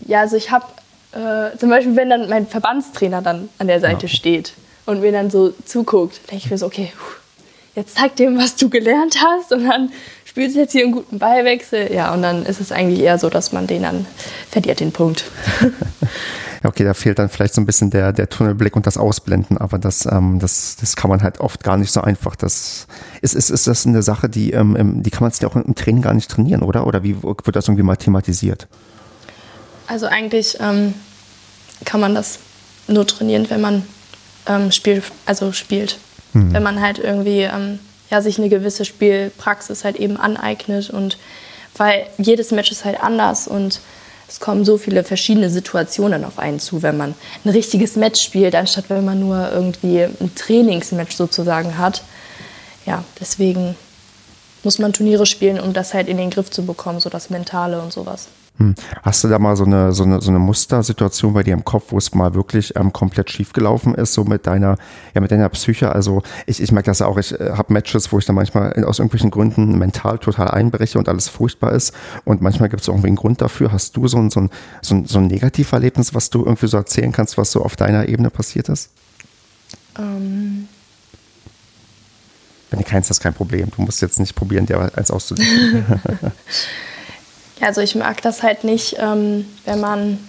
ja, 0.05 0.19
also 0.19 0.35
ich 0.35 0.51
habe 0.51 0.65
äh, 1.13 1.57
zum 1.57 1.69
Beispiel, 1.69 1.95
wenn 1.95 2.09
dann 2.09 2.29
mein 2.29 2.45
Verbandstrainer 2.45 3.21
dann 3.21 3.47
an 3.57 3.67
der 3.67 3.79
Seite 3.79 4.07
ja. 4.07 4.13
steht 4.13 4.53
und 4.85 4.99
mir 4.99 5.13
dann 5.13 5.29
so 5.29 5.53
zuguckt, 5.65 6.29
denke 6.29 6.43
ich 6.45 6.51
mir 6.51 6.57
so, 6.57 6.65
okay, 6.65 6.91
jetzt 7.73 7.95
zeig 7.95 8.17
dem, 8.17 8.37
was 8.37 8.57
du 8.57 8.69
gelernt 8.69 9.17
hast 9.23 9.53
und 9.53 9.63
dann 9.63 9.91
spielst 10.25 10.57
du 10.57 10.59
jetzt 10.59 10.73
hier 10.73 10.83
einen 10.83 10.91
guten 10.91 11.19
Ballwechsel. 11.19 11.93
Ja, 11.93 12.13
und 12.13 12.21
dann 12.21 12.45
ist 12.45 12.59
es 12.59 12.73
eigentlich 12.73 12.99
eher 12.99 13.17
so, 13.17 13.29
dass 13.29 13.53
man 13.53 13.65
den 13.65 13.83
dann 13.83 14.05
verliert, 14.49 14.81
den 14.81 14.91
Punkt. 14.91 15.23
okay, 16.67 16.83
da 16.83 16.93
fehlt 16.93 17.19
dann 17.19 17.29
vielleicht 17.29 17.53
so 17.53 17.61
ein 17.61 17.65
bisschen 17.65 17.89
der, 17.89 18.13
der 18.13 18.29
Tunnelblick 18.29 18.75
und 18.75 18.87
das 18.87 18.97
Ausblenden, 18.97 19.57
aber 19.57 19.77
das, 19.77 20.05
ähm, 20.05 20.39
das, 20.39 20.77
das 20.79 20.95
kann 20.95 21.09
man 21.09 21.21
halt 21.21 21.39
oft 21.39 21.63
gar 21.63 21.77
nicht 21.77 21.91
so 21.91 22.01
einfach. 22.01 22.35
Das 22.35 22.87
ist, 23.21 23.35
ist, 23.35 23.49
ist 23.49 23.67
das 23.67 23.85
eine 23.85 24.01
Sache, 24.01 24.29
die, 24.29 24.51
ähm, 24.51 25.03
die 25.03 25.09
kann 25.09 25.21
man 25.23 25.31
sich 25.31 25.45
auch 25.45 25.55
im 25.55 25.75
Training 25.75 26.01
gar 26.01 26.13
nicht 26.13 26.29
trainieren, 26.29 26.61
oder? 26.61 26.87
Oder 26.87 27.03
wie 27.03 27.21
wird 27.21 27.55
das 27.55 27.67
irgendwie 27.67 27.83
mal 27.83 27.95
thematisiert? 27.95 28.67
Also 29.87 30.07
eigentlich 30.07 30.57
ähm, 30.59 30.93
kann 31.83 31.99
man 31.99 32.15
das 32.15 32.39
nur 32.87 33.05
trainieren, 33.05 33.49
wenn 33.49 33.61
man 33.61 33.83
ähm, 34.47 34.71
Spiel, 34.71 35.03
also 35.25 35.51
spielt. 35.51 35.99
Mhm. 36.33 36.53
Wenn 36.53 36.63
man 36.63 36.81
halt 36.81 36.99
irgendwie 36.99 37.41
ähm, 37.41 37.79
ja, 38.09 38.21
sich 38.21 38.37
eine 38.37 38.49
gewisse 38.49 38.85
Spielpraxis 38.85 39.83
halt 39.83 39.97
eben 39.97 40.17
aneignet 40.17 40.89
und 40.89 41.17
weil 41.77 42.07
jedes 42.17 42.51
Match 42.51 42.71
ist 42.71 42.85
halt 42.85 43.01
anders 43.01 43.47
und 43.47 43.81
es 44.27 44.39
kommen 44.39 44.65
so 44.65 44.77
viele 44.77 45.03
verschiedene 45.03 45.49
Situationen 45.49 46.25
auf 46.25 46.39
einen 46.39 46.59
zu, 46.59 46.81
wenn 46.81 46.97
man 46.97 47.13
ein 47.43 47.49
richtiges 47.49 47.95
Match 47.95 48.21
spielt, 48.21 48.55
anstatt 48.55 48.85
wenn 48.89 49.05
man 49.05 49.19
nur 49.19 49.51
irgendwie 49.51 50.03
ein 50.03 50.33
Trainingsmatch 50.35 51.15
sozusagen 51.15 51.77
hat. 51.77 52.01
Ja, 52.85 53.03
deswegen 53.19 53.75
muss 54.63 54.79
man 54.79 54.93
Turniere 54.93 55.25
spielen, 55.25 55.59
um 55.59 55.73
das 55.73 55.93
halt 55.93 56.07
in 56.07 56.17
den 56.17 56.31
Griff 56.31 56.49
zu 56.49 56.65
bekommen, 56.65 56.99
so 56.99 57.09
das 57.09 57.29
Mentale 57.29 57.79
und 57.79 57.93
sowas. 57.93 58.27
Hm. 58.57 58.73
Hast 59.03 59.21
du 59.23 59.27
da 59.27 59.37
mal 59.37 59.57
so 59.57 59.65
eine, 59.65 59.91
so 59.91 60.03
eine, 60.03 60.21
so 60.21 60.29
eine 60.29 60.39
Mustersituation 60.39 61.33
bei 61.33 61.43
dir 61.43 61.53
im 61.53 61.65
Kopf, 61.65 61.87
wo 61.89 61.97
es 61.97 62.13
mal 62.13 62.33
wirklich 62.35 62.73
ähm, 62.77 62.93
komplett 62.93 63.29
schief 63.29 63.51
gelaufen 63.51 63.95
ist, 63.95 64.13
so 64.13 64.23
mit 64.23 64.47
deiner, 64.47 64.77
ja, 65.13 65.19
mit 65.19 65.31
deiner 65.31 65.49
Psyche? 65.49 65.91
Also 65.91 66.23
ich, 66.45 66.61
ich 66.61 66.71
merke 66.71 66.87
das 66.87 66.99
ja 66.99 67.07
auch, 67.07 67.17
ich 67.17 67.37
äh, 67.37 67.51
habe 67.51 67.73
Matches, 67.73 68.13
wo 68.13 68.17
ich 68.17 68.25
dann 68.25 68.35
manchmal 68.35 68.71
aus 68.85 68.99
irgendwelchen 68.99 69.29
Gründen 69.29 69.77
mental 69.77 70.19
total 70.19 70.49
einbreche 70.51 70.97
und 70.97 71.09
alles 71.09 71.27
furchtbar 71.27 71.73
ist. 71.73 71.93
Und 72.23 72.41
manchmal 72.41 72.69
gibt 72.69 72.81
es 72.81 72.87
irgendwie 72.87 73.07
einen 73.07 73.17
Grund 73.17 73.41
dafür. 73.41 73.73
Hast 73.73 73.97
du 73.97 74.07
so 74.07 74.17
ein, 74.17 74.29
so 74.29 74.39
ein, 74.39 74.49
so 74.81 74.95
ein, 74.95 75.05
so 75.05 75.19
ein 75.19 75.27
Negativerlebnis, 75.27 76.13
was 76.13 76.29
du 76.29 76.45
irgendwie 76.45 76.67
so 76.67 76.77
erzählen 76.77 77.11
kannst, 77.11 77.37
was 77.37 77.51
so 77.51 77.61
auf 77.61 77.75
deiner 77.75 78.07
Ebene 78.07 78.29
passiert 78.29 78.69
ist? 78.69 78.89
Ähm. 79.99 80.69
Wenn 82.69 82.79
du 82.79 82.85
kennst, 82.85 83.09
das 83.09 83.19
kein 83.19 83.33
Problem. 83.33 83.69
Du 83.75 83.81
musst 83.81 84.01
jetzt 84.01 84.17
nicht 84.17 84.33
probieren, 84.33 84.65
dir 84.65 84.79
als 84.95 85.11
auszudenken. 85.11 85.85
Also 87.65 87.81
ich 87.81 87.95
mag 87.95 88.21
das 88.21 88.43
halt 88.43 88.63
nicht, 88.63 88.97
ähm, 88.99 89.45
wenn 89.65 89.79
man, 89.79 90.19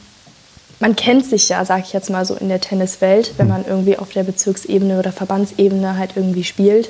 man 0.80 0.96
kennt 0.96 1.26
sich 1.26 1.50
ja, 1.50 1.64
sag 1.66 1.84
ich 1.84 1.92
jetzt 1.92 2.08
mal 2.08 2.24
so 2.24 2.34
in 2.34 2.48
der 2.48 2.62
Tenniswelt, 2.62 3.34
wenn 3.36 3.46
man 3.46 3.66
irgendwie 3.66 3.98
auf 3.98 4.10
der 4.10 4.24
Bezirksebene 4.24 4.98
oder 4.98 5.12
Verbandsebene 5.12 5.98
halt 5.98 6.12
irgendwie 6.16 6.44
spielt. 6.44 6.88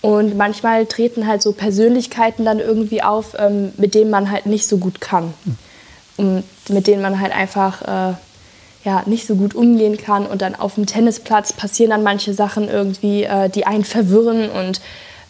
Und 0.00 0.34
manchmal 0.34 0.86
treten 0.86 1.26
halt 1.26 1.42
so 1.42 1.52
Persönlichkeiten 1.52 2.46
dann 2.46 2.58
irgendwie 2.58 3.02
auf, 3.02 3.36
ähm, 3.38 3.72
mit 3.76 3.94
denen 3.94 4.10
man 4.10 4.30
halt 4.30 4.46
nicht 4.46 4.66
so 4.66 4.78
gut 4.78 5.02
kann. 5.02 5.34
Und 6.16 6.42
mit 6.70 6.86
denen 6.86 7.02
man 7.02 7.20
halt 7.20 7.34
einfach 7.34 7.82
äh, 7.82 8.14
ja, 8.84 9.02
nicht 9.04 9.26
so 9.26 9.34
gut 9.34 9.54
umgehen 9.54 9.98
kann. 9.98 10.24
Und 10.24 10.40
dann 10.40 10.54
auf 10.54 10.76
dem 10.76 10.86
Tennisplatz 10.86 11.52
passieren 11.52 11.90
dann 11.90 12.02
manche 12.02 12.32
Sachen 12.32 12.66
irgendwie, 12.66 13.24
äh, 13.24 13.50
die 13.50 13.66
einen 13.66 13.84
verwirren 13.84 14.48
und 14.48 14.80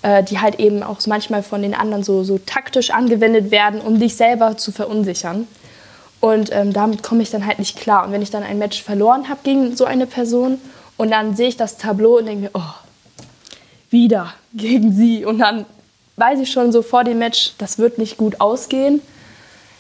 äh, 0.03 0.23
die 0.23 0.39
halt 0.39 0.59
eben 0.59 0.83
auch 0.83 0.99
manchmal 1.07 1.43
von 1.43 1.63
den 1.63 1.75
anderen 1.75 2.03
so, 2.03 2.25
so 2.25 2.39
taktisch 2.39 2.91
angewendet 2.91 3.51
werden, 3.51 3.81
um 3.81 3.99
dich 4.01 4.17
selber 4.17 4.57
zu 4.57 4.73
verunsichern. 4.73 5.47
Und 6.21 6.51
ähm, 6.53 6.73
damit 6.73 7.03
komme 7.03 7.23
ich 7.23 7.31
dann 7.31 7.47
halt 7.47 7.59
nicht 7.59 7.79
klar. 7.79 8.05
Und 8.07 8.13
wenn 8.13 8.23
ich 8.23 8.31
dann 8.31 8.43
ein 8.43 8.59
Match 8.59 8.83
verloren 8.83 9.29
habe 9.29 9.41
gegen 9.43 9.77
so 9.77 9.85
eine 9.85 10.07
Person 10.07 10.59
und 10.97 11.11
dann 11.11 11.35
sehe 11.35 11.49
ich 11.49 11.57
das 11.57 11.79
Tableau 11.79 12.19
und 12.19 12.27
denke 12.27 12.43
mir, 12.43 12.51
oh, 12.55 12.75
wieder 13.91 14.35
gegen 14.53 14.93
sie. 14.93 15.25
Und 15.25 15.39
dann 15.39 15.65
weiß 16.17 16.41
ich 16.41 16.53
schon 16.53 16.73
so 16.73 16.83
vor 16.83 17.05
dem 17.05 17.19
Match, 17.19 17.55
das 17.59 17.79
wird 17.79 17.99
nicht 17.99 18.19
gut 18.19 18.41
ausgehen. 18.41 19.01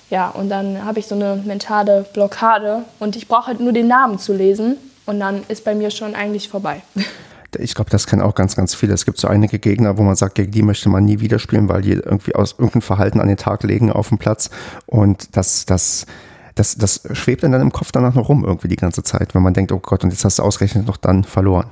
Ja, 0.08 0.28
und 0.28 0.48
dann 0.48 0.84
habe 0.84 0.98
ich 0.98 1.06
so 1.06 1.14
eine 1.14 1.36
mentale 1.36 2.04
Blockade 2.12 2.84
und 2.98 3.14
ich 3.16 3.28
brauche 3.28 3.48
halt 3.48 3.60
nur 3.60 3.72
den 3.72 3.86
Namen 3.86 4.18
zu 4.18 4.32
lesen 4.32 4.76
und 5.06 5.20
dann 5.20 5.44
ist 5.48 5.64
bei 5.64 5.74
mir 5.74 5.90
schon 5.90 6.14
eigentlich 6.14 6.48
vorbei. 6.48 6.82
ich 7.58 7.74
glaube, 7.74 7.90
das 7.90 8.06
kennen 8.06 8.22
auch 8.22 8.34
ganz, 8.34 8.56
ganz 8.56 8.74
viele. 8.74 8.94
Es 8.94 9.04
gibt 9.04 9.18
so 9.18 9.28
einige 9.28 9.58
Gegner, 9.58 9.98
wo 9.98 10.02
man 10.02 10.16
sagt, 10.16 10.36
gegen 10.36 10.50
die 10.50 10.62
möchte 10.62 10.88
man 10.88 11.04
nie 11.04 11.20
wieder 11.20 11.38
spielen, 11.38 11.68
weil 11.68 11.82
die 11.82 11.92
irgendwie 11.92 12.34
aus 12.34 12.52
irgendeinem 12.52 12.82
Verhalten 12.82 13.20
an 13.20 13.28
den 13.28 13.36
Tag 13.36 13.62
legen 13.62 13.90
auf 13.90 14.08
dem 14.08 14.18
Platz. 14.18 14.50
Und 14.86 15.36
das, 15.36 15.66
das, 15.66 16.06
das, 16.54 16.76
das 16.76 17.02
schwebt 17.12 17.42
dann 17.42 17.52
im 17.54 17.72
Kopf 17.72 17.92
danach 17.92 18.14
noch 18.14 18.28
rum 18.28 18.44
irgendwie 18.44 18.68
die 18.68 18.76
ganze 18.76 19.02
Zeit, 19.02 19.34
wenn 19.34 19.42
man 19.42 19.54
denkt, 19.54 19.72
oh 19.72 19.80
Gott, 19.80 20.04
und 20.04 20.10
jetzt 20.10 20.24
hast 20.24 20.38
du 20.38 20.42
ausgerechnet 20.42 20.86
noch 20.86 20.96
dann 20.96 21.24
verloren. 21.24 21.66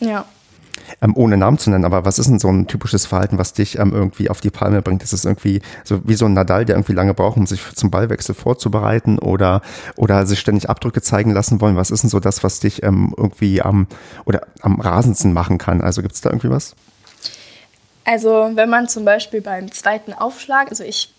Ja, 0.00 0.24
ähm, 1.00 1.16
ohne 1.16 1.36
Namen 1.36 1.58
zu 1.58 1.70
nennen, 1.70 1.84
aber 1.84 2.04
was 2.04 2.18
ist 2.18 2.28
denn 2.28 2.38
so 2.38 2.48
ein 2.48 2.66
typisches 2.66 3.06
Verhalten, 3.06 3.38
was 3.38 3.52
dich 3.52 3.78
ähm, 3.78 3.92
irgendwie 3.92 4.28
auf 4.28 4.40
die 4.40 4.50
Palme 4.50 4.82
bringt? 4.82 5.02
Ist 5.02 5.12
es 5.12 5.24
irgendwie 5.24 5.62
so 5.84 6.00
wie 6.04 6.14
so 6.14 6.26
ein 6.26 6.32
Nadal, 6.32 6.64
der 6.64 6.76
irgendwie 6.76 6.92
lange 6.92 7.14
braucht, 7.14 7.36
um 7.36 7.46
sich 7.46 7.62
zum 7.74 7.90
Ballwechsel 7.90 8.34
vorzubereiten 8.34 9.18
oder, 9.18 9.62
oder 9.96 10.26
sich 10.26 10.40
ständig 10.40 10.68
Abdrücke 10.68 11.02
zeigen 11.02 11.32
lassen 11.32 11.60
wollen? 11.60 11.76
Was 11.76 11.90
ist 11.90 12.02
denn 12.02 12.10
so 12.10 12.20
das, 12.20 12.44
was 12.44 12.60
dich 12.60 12.82
ähm, 12.82 13.14
irgendwie 13.16 13.62
am 13.62 13.86
oder 14.24 14.46
am 14.60 14.80
rasendsten 14.80 15.32
machen 15.32 15.58
kann? 15.58 15.80
Also 15.80 16.02
gibt 16.02 16.14
es 16.14 16.20
da 16.20 16.30
irgendwie 16.30 16.50
was? 16.50 16.74
Also 18.04 18.50
wenn 18.54 18.68
man 18.68 18.88
zum 18.88 19.04
Beispiel 19.04 19.40
beim 19.40 19.70
zweiten 19.70 20.12
Aufschlag, 20.12 20.70
also 20.70 20.84
ich 20.84 21.12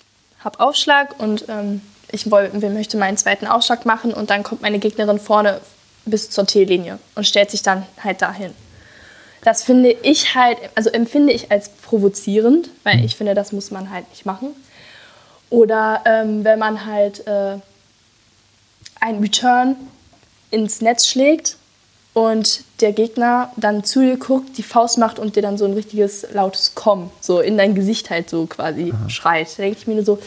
habe 0.43 0.59
Aufschlag 0.59 1.19
und 1.19 1.45
ähm, 1.47 1.81
ich 2.11 2.29
woll, 2.29 2.49
möchte 2.53 2.97
meinen 2.97 3.17
zweiten 3.17 3.47
Aufschlag 3.47 3.85
machen 3.85 4.13
und 4.13 4.29
dann 4.29 4.43
kommt 4.43 4.61
meine 4.61 4.79
Gegnerin 4.79 5.19
vorne 5.19 5.61
bis 6.05 6.29
zur 6.29 6.45
T-Linie 6.45 6.99
und 7.15 7.25
stellt 7.25 7.51
sich 7.51 7.61
dann 7.61 7.85
halt 8.03 8.21
dahin. 8.21 8.51
Das 9.43 9.63
finde 9.63 9.91
ich 9.91 10.35
halt, 10.35 10.57
also 10.75 10.89
empfinde 10.89 11.33
ich 11.33 11.51
als 11.51 11.69
provozierend, 11.69 12.69
weil 12.83 12.97
mhm. 12.97 13.03
ich 13.03 13.15
finde, 13.15 13.33
das 13.33 13.51
muss 13.51 13.71
man 13.71 13.91
halt 13.91 14.09
nicht 14.09 14.25
machen. 14.25 14.49
Oder 15.49 16.01
ähm, 16.05 16.43
wenn 16.43 16.57
man 16.57 16.85
halt 16.85 17.27
äh, 17.27 17.57
einen 18.99 19.19
Return 19.19 19.75
ins 20.49 20.81
Netz 20.81 21.07
schlägt 21.07 21.57
und 22.13 22.63
der 22.79 22.93
Gegner 22.93 23.51
dann 23.57 23.83
zu 23.83 24.01
dir 24.01 24.17
guckt, 24.17 24.57
die 24.57 24.63
Faust 24.63 24.97
macht 24.97 25.19
und 25.19 25.35
dir 25.35 25.41
dann 25.41 25.57
so 25.57 25.65
ein 25.65 25.73
richtiges 25.73 26.27
lautes 26.31 26.73
Komm 26.75 27.09
so 27.19 27.39
in 27.39 27.57
dein 27.57 27.75
Gesicht 27.75 28.09
halt 28.09 28.29
so 28.29 28.45
quasi 28.45 28.93
Aha. 28.93 29.09
schreit. 29.09 29.47
Da 29.57 29.63
denke 29.63 29.77
ich 29.79 29.87
mir 29.87 29.95
nur 29.95 30.05
so, 30.05 30.19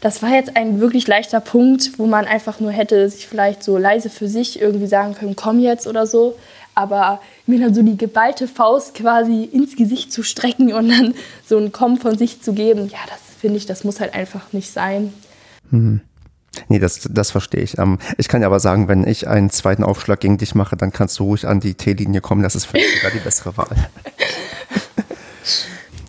das 0.00 0.22
war 0.22 0.30
jetzt 0.30 0.56
ein 0.56 0.80
wirklich 0.80 1.06
leichter 1.06 1.40
Punkt, 1.40 1.98
wo 1.98 2.06
man 2.06 2.26
einfach 2.26 2.58
nur 2.58 2.70
hätte 2.70 3.08
sich 3.08 3.26
vielleicht 3.26 3.62
so 3.62 3.76
leise 3.76 4.08
für 4.08 4.28
sich 4.28 4.60
irgendwie 4.60 4.86
sagen 4.86 5.14
können, 5.14 5.36
komm 5.36 5.60
jetzt 5.60 5.86
oder 5.86 6.06
so 6.06 6.36
aber 6.74 7.20
mir 7.46 7.60
dann 7.60 7.74
so 7.74 7.82
die 7.82 7.96
geballte 7.96 8.48
Faust 8.48 8.94
quasi 8.94 9.44
ins 9.44 9.76
Gesicht 9.76 10.12
zu 10.12 10.22
strecken 10.22 10.72
und 10.72 10.88
dann 10.88 11.14
so 11.46 11.58
ein 11.58 11.72
Komm 11.72 11.98
von 11.98 12.16
sich 12.16 12.42
zu 12.42 12.52
geben, 12.52 12.88
ja, 12.88 12.98
das 13.08 13.20
finde 13.40 13.56
ich, 13.58 13.66
das 13.66 13.84
muss 13.84 14.00
halt 14.00 14.14
einfach 14.14 14.52
nicht 14.52 14.72
sein. 14.72 15.12
Mhm. 15.70 16.00
Nee, 16.68 16.78
das, 16.78 17.08
das 17.10 17.30
verstehe 17.30 17.62
ich. 17.62 17.78
Ähm, 17.78 17.98
ich 18.18 18.28
kann 18.28 18.42
ja 18.42 18.46
aber 18.46 18.60
sagen, 18.60 18.88
wenn 18.88 19.06
ich 19.06 19.26
einen 19.26 19.50
zweiten 19.50 19.84
Aufschlag 19.84 20.20
gegen 20.20 20.38
dich 20.38 20.54
mache, 20.54 20.76
dann 20.76 20.92
kannst 20.92 21.18
du 21.18 21.24
ruhig 21.24 21.46
an 21.46 21.60
die 21.60 21.74
T-Linie 21.74 22.20
kommen. 22.20 22.42
Das 22.42 22.54
ist 22.54 22.66
für 22.66 22.74
mich 22.74 22.96
sogar 22.96 23.10
die 23.10 23.20
bessere 23.20 23.56
Wahl. 23.56 23.68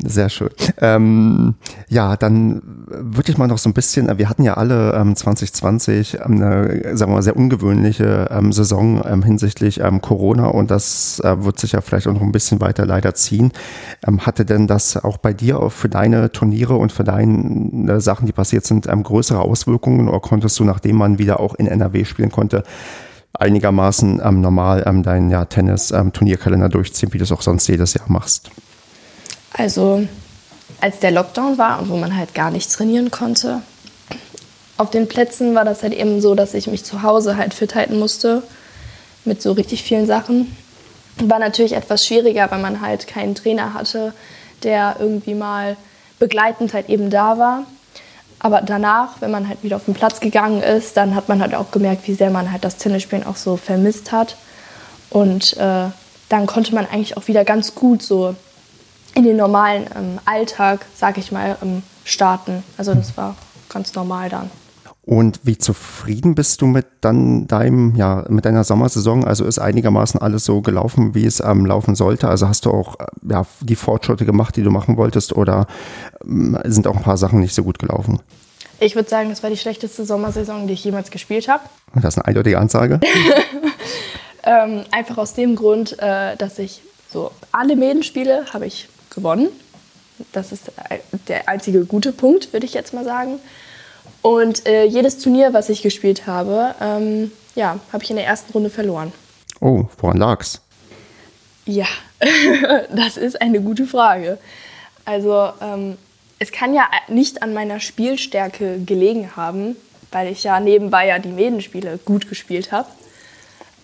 Sehr 0.06 0.30
schön. 0.30 0.50
Ähm, 0.82 1.56
ja, 1.88 2.18
dann 2.18 2.62
würde 2.88 3.32
ich 3.32 3.38
mal 3.38 3.48
noch 3.48 3.58
so 3.58 3.70
ein 3.70 3.74
bisschen, 3.74 4.10
äh, 4.10 4.18
wir 4.18 4.28
hatten 4.28 4.44
ja 4.44 4.56
alle 4.56 4.94
ähm, 4.96 5.16
2020 5.16 6.16
ähm, 6.16 6.42
eine, 6.42 6.98
sagen 6.98 7.12
wir 7.12 7.16
mal, 7.16 7.22
sehr 7.22 7.38
ungewöhnliche 7.38 8.28
ähm, 8.30 8.52
Saison 8.52 9.02
ähm, 9.06 9.24
hinsichtlich 9.24 9.80
ähm, 9.80 10.02
Corona 10.02 10.48
und 10.48 10.72
das 10.72 11.22
äh, 11.24 11.46
wird 11.46 11.58
sich 11.58 11.72
ja 11.72 11.82
vielleicht 11.82 12.08
auch 12.08 12.14
noch 12.14 12.22
ein 12.22 12.34
bisschen 12.34 12.60
weiter 12.60 12.86
leider 12.86 13.14
ziehen. 13.14 13.52
Hatte 14.20 14.46
denn 14.46 14.68
das 14.68 14.98
auch 14.98 15.18
bei 15.18 15.34
dir 15.34 15.60
auch 15.60 15.72
für 15.72 15.90
deine 15.90 16.32
Turniere 16.32 16.76
und 16.76 16.92
für 16.92 17.04
deine 17.04 18.02
Sachen, 18.02 18.26
die 18.26 18.34
passiert 18.34 18.66
sind, 18.66 18.88
größere 19.04 19.40
Auswirkungen 19.40 20.10
oder 20.10 20.20
konntest 20.20 20.60
du, 20.60 20.64
nachdem 20.66 20.98
man 20.98 21.18
wieder 21.20 21.40
auch 21.40 21.56
in 21.56 21.68
NRW 21.68 22.06
spielen 22.06 22.32
konnte, 22.32 22.64
einigermaßen 23.34 24.18
normal 24.42 24.84
deinen 25.04 25.30
ja, 25.30 25.46
Tennis-Turnierkalender 25.46 26.70
durchziehen, 26.70 27.14
wie 27.14 27.18
du 27.18 27.24
es 27.24 27.32
auch 27.32 27.42
sonst 27.42 27.68
jedes 27.68 27.94
Jahr 27.94 28.10
machst? 28.10 28.52
Also 29.54 30.08
als 30.82 31.00
der 31.00 31.12
Lockdown 31.12 31.58
war 31.58 31.80
und 31.80 31.90
wo 31.90 31.96
man 31.96 32.18
halt 32.18 32.34
gar 32.34 32.52
nicht 32.52 32.72
trainieren 32.72 33.12
konnte, 33.12 33.62
auf 34.78 34.90
den 34.90 35.08
Plätzen 35.08 35.56
war 35.56 35.64
das 35.64 35.84
halt 35.84 35.94
eben 35.94 36.20
so, 36.20 36.36
dass 36.36 36.54
ich 36.54 36.68
mich 36.68 36.84
zu 36.84 37.04
Hause 37.04 37.38
halt 37.38 37.54
fit 37.54 37.76
halten 37.76 38.00
musste 38.00 38.44
mit 39.24 39.42
so 39.42 39.52
richtig 39.52 39.84
vielen 39.84 40.08
Sachen. 40.08 40.56
War 41.18 41.40
natürlich 41.40 41.74
etwas 41.74 42.06
schwieriger, 42.06 42.50
weil 42.50 42.60
man 42.60 42.82
halt 42.82 43.08
keinen 43.08 43.36
Trainer 43.36 43.74
hatte, 43.76 44.14
der 44.64 44.98
irgendwie 45.00 45.36
mal 45.36 45.78
begleitend 46.20 46.74
halt 46.74 46.90
eben 46.90 47.10
da 47.10 47.38
war. 47.38 47.64
Aber 48.40 48.62
danach, 48.62 49.22
wenn 49.22 49.32
man 49.32 49.48
halt 49.48 49.64
wieder 49.64 49.78
auf 49.78 49.86
den 49.86 49.94
Platz 49.94 50.20
gegangen 50.20 50.62
ist, 50.62 50.98
dann 50.98 51.16
hat 51.16 51.30
man 51.30 51.42
halt 51.42 51.56
auch 51.56 51.72
gemerkt, 51.72 52.08
wie 52.08 52.14
sehr 52.14 52.30
man 52.30 52.52
halt 52.52 52.66
das 52.66 52.78
Tennisspielen 52.78 53.26
auch 53.26 53.38
so 53.38 53.56
vermisst 53.56 54.12
hat. 54.12 54.36
Und 55.10 55.56
äh, 55.58 55.86
dann 56.30 56.48
konnte 56.48 56.74
man 56.76 56.88
eigentlich 56.88 57.16
auch 57.16 57.28
wieder 57.28 57.46
ganz 57.46 57.76
gut 57.76 58.02
so 58.02 58.36
in 59.16 59.24
den 59.24 59.38
normalen 59.38 59.86
ähm, 59.96 60.20
Alltag, 60.26 60.86
sag 60.96 61.18
ich 61.18 61.32
mal, 61.32 61.58
ähm, 61.62 61.84
starten. 62.04 62.64
Also 62.78 62.94
das 62.94 63.16
war 63.18 63.36
ganz 63.70 63.94
normal 63.96 64.30
dann. 64.30 64.50
Und 65.06 65.42
wie 65.44 65.58
zufrieden 65.58 66.34
bist 66.34 66.62
du 66.62 66.66
mit 66.66 66.86
dann 67.02 67.46
deinem, 67.46 67.94
ja, 67.96 68.24
mit 68.30 68.46
deiner 68.46 68.64
Sommersaison? 68.64 69.26
Also 69.26 69.44
ist 69.44 69.60
einigermaßen 69.60 70.22
alles 70.22 70.46
so 70.46 70.62
gelaufen, 70.62 71.14
wie 71.14 71.26
es 71.26 71.42
ähm, 71.42 71.66
laufen 71.66 71.96
sollte? 71.96 72.30
Also 72.30 72.48
hast 72.48 72.66
du 72.66 72.72
auch 72.72 72.98
äh, 73.00 73.06
ja, 73.30 73.46
die 73.60 73.76
Fortschritte 73.76 74.26
gemacht, 74.26 74.56
die 74.56 74.64
du 74.64 74.72
machen 74.72 74.96
wolltest, 74.96 75.34
oder 75.34 75.68
ähm, 76.24 76.58
sind 76.64 76.88
auch 76.88 76.96
ein 76.96 77.04
paar 77.04 77.18
Sachen 77.18 77.42
nicht 77.42 77.54
so 77.54 77.64
gut 77.64 77.80
gelaufen? 77.80 78.22
Ich 78.80 78.96
würde 78.96 79.10
sagen, 79.10 79.30
das 79.30 79.44
war 79.44 79.50
die 79.50 79.58
schlechteste 79.58 80.06
Sommersaison, 80.06 80.68
die 80.68 80.74
ich 80.74 80.84
jemals 80.86 81.12
gespielt 81.12 81.50
habe. 81.50 81.64
Das 81.96 82.16
ist 82.16 82.20
eine 82.20 82.28
eindeutige 82.28 82.58
Ansage. 82.58 83.02
ähm, 84.44 84.84
einfach 84.92 85.18
aus 85.18 85.34
dem 85.34 85.58
Grund, 85.58 86.00
äh, 86.00 86.38
dass 86.38 86.60
ich 86.60 86.82
so 87.10 87.32
alle 87.52 87.76
Medenspiele 87.76 88.46
habe 88.54 88.66
ich 88.66 88.88
gewonnen. 89.16 89.50
Das 90.32 90.52
ist 90.52 90.72
der 91.28 91.50
einzige 91.50 91.86
gute 91.86 92.12
Punkt, 92.12 92.54
würde 92.54 92.66
ich 92.66 92.74
jetzt 92.74 92.94
mal 92.94 93.04
sagen. 93.04 93.40
Und 94.22 94.66
äh, 94.68 94.86
jedes 94.86 95.20
Turnier, 95.20 95.54
was 95.54 95.70
ich 95.70 95.82
gespielt 95.82 96.28
habe, 96.28 96.76
ähm, 96.80 97.32
ja, 97.56 97.80
habe 97.92 98.04
ich 98.04 98.10
in 98.10 98.16
der 98.16 98.26
ersten 98.26 98.52
Runde 98.54 98.70
verloren. 98.70 99.12
Oh, 99.60 99.86
woran 99.98 100.18
lag's? 100.18 100.62
Ja, 101.66 101.88
das 102.96 103.18
ist 103.18 103.42
eine 103.42 103.62
gute 103.62 103.86
Frage. 103.86 104.38
Also 105.06 105.50
ähm, 105.62 105.98
es 106.40 106.52
kann 106.52 106.74
ja 106.74 106.90
nicht 107.08 107.42
an 107.42 107.54
meiner 107.54 107.80
Spielstärke 107.80 108.80
gelegen 108.80 109.36
haben, 109.36 109.76
weil 110.12 110.32
ich 110.32 110.44
ja 110.44 110.60
nebenbei 110.60 111.08
ja 111.08 111.20
die 111.20 111.30
Medenspiele 111.30 112.00
gut 112.06 112.30
gespielt 112.30 112.72
habe. 112.72 112.88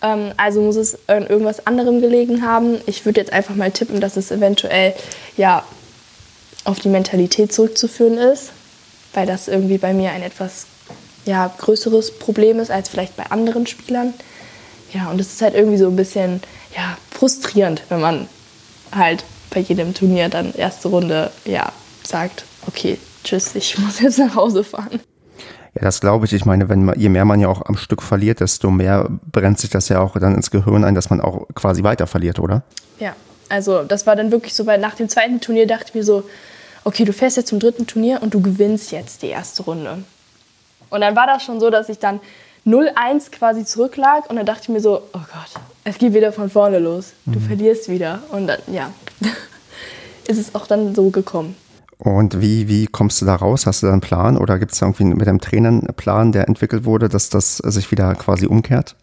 Ähm, 0.02 0.32
also 0.36 0.60
muss 0.60 0.76
es 0.76 0.98
an 1.08 1.26
irgendwas 1.26 1.66
anderem 1.66 2.00
gelegen 2.00 2.46
haben. 2.46 2.80
Ich 2.86 3.04
würde 3.04 3.20
jetzt 3.20 3.32
einfach 3.32 3.54
mal 3.54 3.70
tippen, 3.70 4.00
dass 4.00 4.16
es 4.16 4.30
eventuell 4.30 4.94
ja 5.36 5.64
auf 6.64 6.78
die 6.78 6.88
Mentalität 6.88 7.52
zurückzuführen 7.52 8.18
ist, 8.18 8.50
weil 9.14 9.26
das 9.26 9.48
irgendwie 9.48 9.78
bei 9.78 9.92
mir 9.92 10.10
ein 10.10 10.22
etwas 10.22 10.66
ja, 11.24 11.52
größeres 11.58 12.18
Problem 12.18 12.58
ist 12.58 12.70
als 12.70 12.88
vielleicht 12.88 13.16
bei 13.16 13.26
anderen 13.30 13.66
Spielern. 13.66 14.14
Ja, 14.92 15.10
und 15.10 15.20
es 15.20 15.34
ist 15.34 15.42
halt 15.42 15.54
irgendwie 15.54 15.78
so 15.78 15.88
ein 15.88 15.96
bisschen 15.96 16.42
ja, 16.76 16.96
frustrierend, 17.10 17.82
wenn 17.88 18.00
man 18.00 18.28
halt 18.92 19.24
bei 19.50 19.60
jedem 19.60 19.94
Turnier 19.94 20.28
dann 20.28 20.54
erste 20.54 20.88
Runde 20.88 21.30
ja, 21.44 21.72
sagt, 22.02 22.44
okay, 22.66 22.98
tschüss, 23.24 23.54
ich 23.54 23.78
muss 23.78 24.00
jetzt 24.00 24.18
nach 24.18 24.34
Hause 24.34 24.64
fahren. 24.64 25.00
Ja, 25.74 25.82
das 25.82 26.00
glaube 26.00 26.26
ich. 26.26 26.32
Ich 26.32 26.44
meine, 26.44 26.68
wenn 26.68 26.84
man, 26.84 26.98
je 26.98 27.08
mehr 27.08 27.24
man 27.24 27.40
ja 27.40 27.48
auch 27.48 27.64
am 27.66 27.76
Stück 27.76 28.02
verliert, 28.02 28.40
desto 28.40 28.70
mehr 28.70 29.08
brennt 29.30 29.58
sich 29.58 29.70
das 29.70 29.88
ja 29.88 30.00
auch 30.00 30.18
dann 30.18 30.34
ins 30.34 30.50
Gehirn 30.50 30.84
ein, 30.84 30.94
dass 30.94 31.10
man 31.10 31.20
auch 31.20 31.46
quasi 31.54 31.82
weiter 31.82 32.06
verliert, 32.06 32.38
oder? 32.38 32.62
Ja, 32.98 33.14
also 33.48 33.84
das 33.84 34.06
war 34.06 34.16
dann 34.16 34.32
wirklich 34.32 34.54
so, 34.54 34.66
weil 34.66 34.78
nach 34.78 34.94
dem 34.94 35.08
zweiten 35.08 35.40
Turnier 35.40 35.66
dachte 35.66 35.86
ich 35.88 35.94
mir 35.94 36.04
so, 36.04 36.24
okay, 36.84 37.04
du 37.04 37.12
fährst 37.12 37.36
jetzt 37.36 37.48
zum 37.48 37.60
dritten 37.60 37.86
Turnier 37.86 38.20
und 38.22 38.34
du 38.34 38.40
gewinnst 38.40 38.90
jetzt 38.90 39.22
die 39.22 39.28
erste 39.28 39.62
Runde. 39.62 40.02
Und 40.88 41.00
dann 41.02 41.14
war 41.14 41.26
das 41.26 41.44
schon 41.44 41.60
so, 41.60 41.70
dass 41.70 41.88
ich 41.88 41.98
dann 41.98 42.20
0-1 42.66 43.30
quasi 43.30 43.64
zurücklag 43.64 44.28
und 44.28 44.36
dann 44.36 44.46
dachte 44.46 44.62
ich 44.64 44.68
mir 44.70 44.80
so, 44.80 45.02
oh 45.12 45.18
Gott, 45.18 45.62
es 45.84 45.98
geht 45.98 46.14
wieder 46.14 46.32
von 46.32 46.50
vorne 46.50 46.78
los. 46.78 47.12
Du 47.26 47.38
mhm. 47.38 47.44
verlierst 47.44 47.88
wieder. 47.88 48.20
Und 48.30 48.48
dann, 48.48 48.58
ja, 48.66 48.90
ist 50.26 50.38
es 50.38 50.54
auch 50.54 50.66
dann 50.66 50.94
so 50.94 51.10
gekommen. 51.10 51.56
Und 52.00 52.40
wie, 52.40 52.66
wie 52.66 52.86
kommst 52.86 53.20
du 53.20 53.26
da 53.26 53.34
raus? 53.34 53.66
Hast 53.66 53.82
du 53.82 53.86
da 53.86 53.92
einen 53.92 54.00
Plan 54.00 54.38
oder 54.38 54.58
gibt 54.58 54.72
es 54.72 54.80
irgendwie 54.80 55.04
mit 55.04 55.26
dem 55.26 55.38
Trainer 55.38 55.68
einen 55.68 55.86
Plan, 55.96 56.32
der 56.32 56.48
entwickelt 56.48 56.86
wurde, 56.86 57.10
dass 57.10 57.28
das 57.28 57.58
sich 57.58 57.90
wieder 57.90 58.14
quasi 58.14 58.46
umkehrt? 58.46 58.96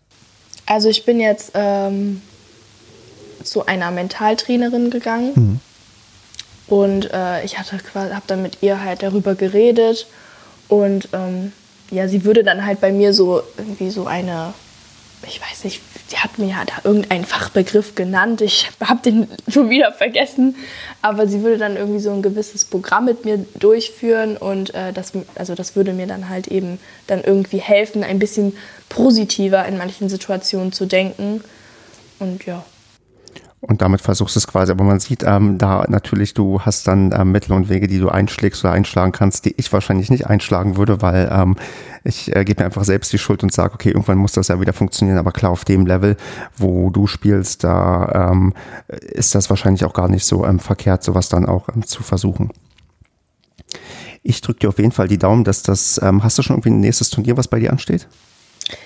Also 0.66 0.90
ich 0.90 1.06
bin 1.06 1.20
jetzt 1.20 1.52
ähm, 1.54 2.24
zu 3.44 3.68
einer 3.68 3.92
Mentaltrainerin 3.92 4.90
gegangen 4.90 5.32
mhm. 5.36 5.60
und 6.68 7.14
äh, 7.14 7.46
ich 7.46 7.60
hatte 7.60 7.80
habe 7.94 8.24
dann 8.26 8.42
mit 8.42 8.58
ihr 8.62 8.84
halt 8.84 9.04
darüber 9.04 9.36
geredet 9.36 10.08
und 10.68 11.10
ähm, 11.14 11.54
ja, 11.92 12.08
sie 12.08 12.26
würde 12.26 12.44
dann 12.44 12.66
halt 12.66 12.82
bei 12.82 12.92
mir 12.92 13.14
so 13.14 13.44
irgendwie 13.58 13.92
so 13.92 14.08
eine, 14.08 14.56
ich 15.28 15.40
weiß 15.40 15.66
nicht, 15.66 15.82
sie 16.08 16.18
hat 16.18 16.38
mir 16.38 16.48
ja 16.48 16.64
da 16.66 16.74
irgendeinen 16.84 17.26
Fachbegriff 17.26 17.96
genannt, 17.96 18.42
ich 18.42 18.70
habe 18.84 19.02
den 19.02 19.28
schon 19.48 19.70
wieder 19.70 19.92
vergessen, 19.92 20.56
aber 21.02 21.28
sie 21.28 21.42
würde 21.42 21.58
dann 21.58 21.76
irgendwie 21.76 22.00
so 22.00 22.12
ein 22.12 22.22
gewisses 22.22 22.66
Programm 22.66 23.06
mit 23.06 23.26
mir 23.26 23.46
durchführen 23.60 24.38
und 24.38 24.74
äh, 24.74 24.94
das, 24.94 25.14
also 25.36 25.56
das 25.56 25.76
würde 25.76 25.94
mir 25.94 26.08
dann 26.08 26.30
halt 26.30 26.48
eben 26.48 26.80
dann 27.08 27.24
irgendwie 27.24 27.60
helfen, 27.60 28.04
ein 28.04 28.20
bisschen 28.20 28.56
positiver 28.90 29.66
in 29.66 29.78
manchen 29.78 30.10
Situationen 30.10 30.72
zu 30.72 30.86
denken. 30.86 31.44
Und 32.20 32.46
ja. 32.46 32.66
Und 33.60 33.82
damit 33.82 34.02
versuchst 34.02 34.36
du 34.36 34.40
es 34.40 34.48
quasi. 34.48 34.72
Aber 34.72 34.84
man 34.84 35.00
sieht 35.00 35.24
ähm, 35.24 35.58
da 35.58 35.86
natürlich, 35.88 36.36
du 36.36 36.62
hast 36.62 36.88
dann 36.88 37.12
ähm, 37.12 37.32
Mittel 37.32 37.54
und 37.54 37.70
Wege, 37.70 37.88
die 37.88 37.98
du 37.98 38.10
einschlägst 38.10 38.64
oder 38.64 38.74
einschlagen 38.74 39.12
kannst, 39.12 39.46
die 39.46 39.56
ich 39.58 39.74
wahrscheinlich 39.74 40.12
nicht 40.12 40.28
einschlagen 40.28 40.78
würde, 40.78 41.02
weil 41.02 41.28
ähm, 41.32 41.56
ich 42.04 42.36
äh, 42.36 42.46
gebe 42.46 42.62
mir 42.62 42.66
einfach 42.66 42.84
selbst 42.84 43.12
die 43.14 43.18
Schuld 43.18 43.42
und 43.42 43.52
sage, 43.52 43.74
okay, 43.74 43.90
irgendwann 43.90 44.20
muss 44.20 44.34
das 44.34 44.50
ja 44.50 44.62
wieder 44.62 44.74
funktionieren. 44.74 45.18
Aber 45.18 45.32
klar, 45.32 45.52
auf 45.52 45.66
dem 45.66 45.88
Level, 45.88 46.18
wo 46.56 46.92
du 46.92 47.08
spielst, 47.08 47.64
da 47.64 48.32
ähm, 48.32 48.54
ist 48.88 49.34
das 49.34 49.50
wahrscheinlich 49.50 49.86
auch 49.86 49.94
gar 49.94 50.08
nicht 50.08 50.26
so 50.26 50.46
ähm, 50.46 50.60
verkehrt, 50.60 51.04
sowas 51.04 51.28
dann 51.28 51.48
auch 51.48 51.68
ähm, 51.70 51.84
zu 51.84 52.04
versuchen. 52.04 52.52
Ich 54.22 54.42
drücke 54.42 54.60
dir 54.60 54.70
auf 54.70 54.78
jeden 54.78 54.92
Fall 54.92 55.08
die 55.08 55.18
Daumen, 55.18 55.44
dass 55.44 55.64
das, 55.64 56.00
ähm, 56.04 56.24
hast 56.24 56.38
du 56.38 56.44
schon 56.44 56.58
irgendwie 56.58 56.70
ein 56.70 56.80
nächstes 56.80 57.10
Turnier, 57.10 57.38
was 57.38 57.48
bei 57.48 57.60
dir 57.60 57.72
ansteht? 57.72 58.08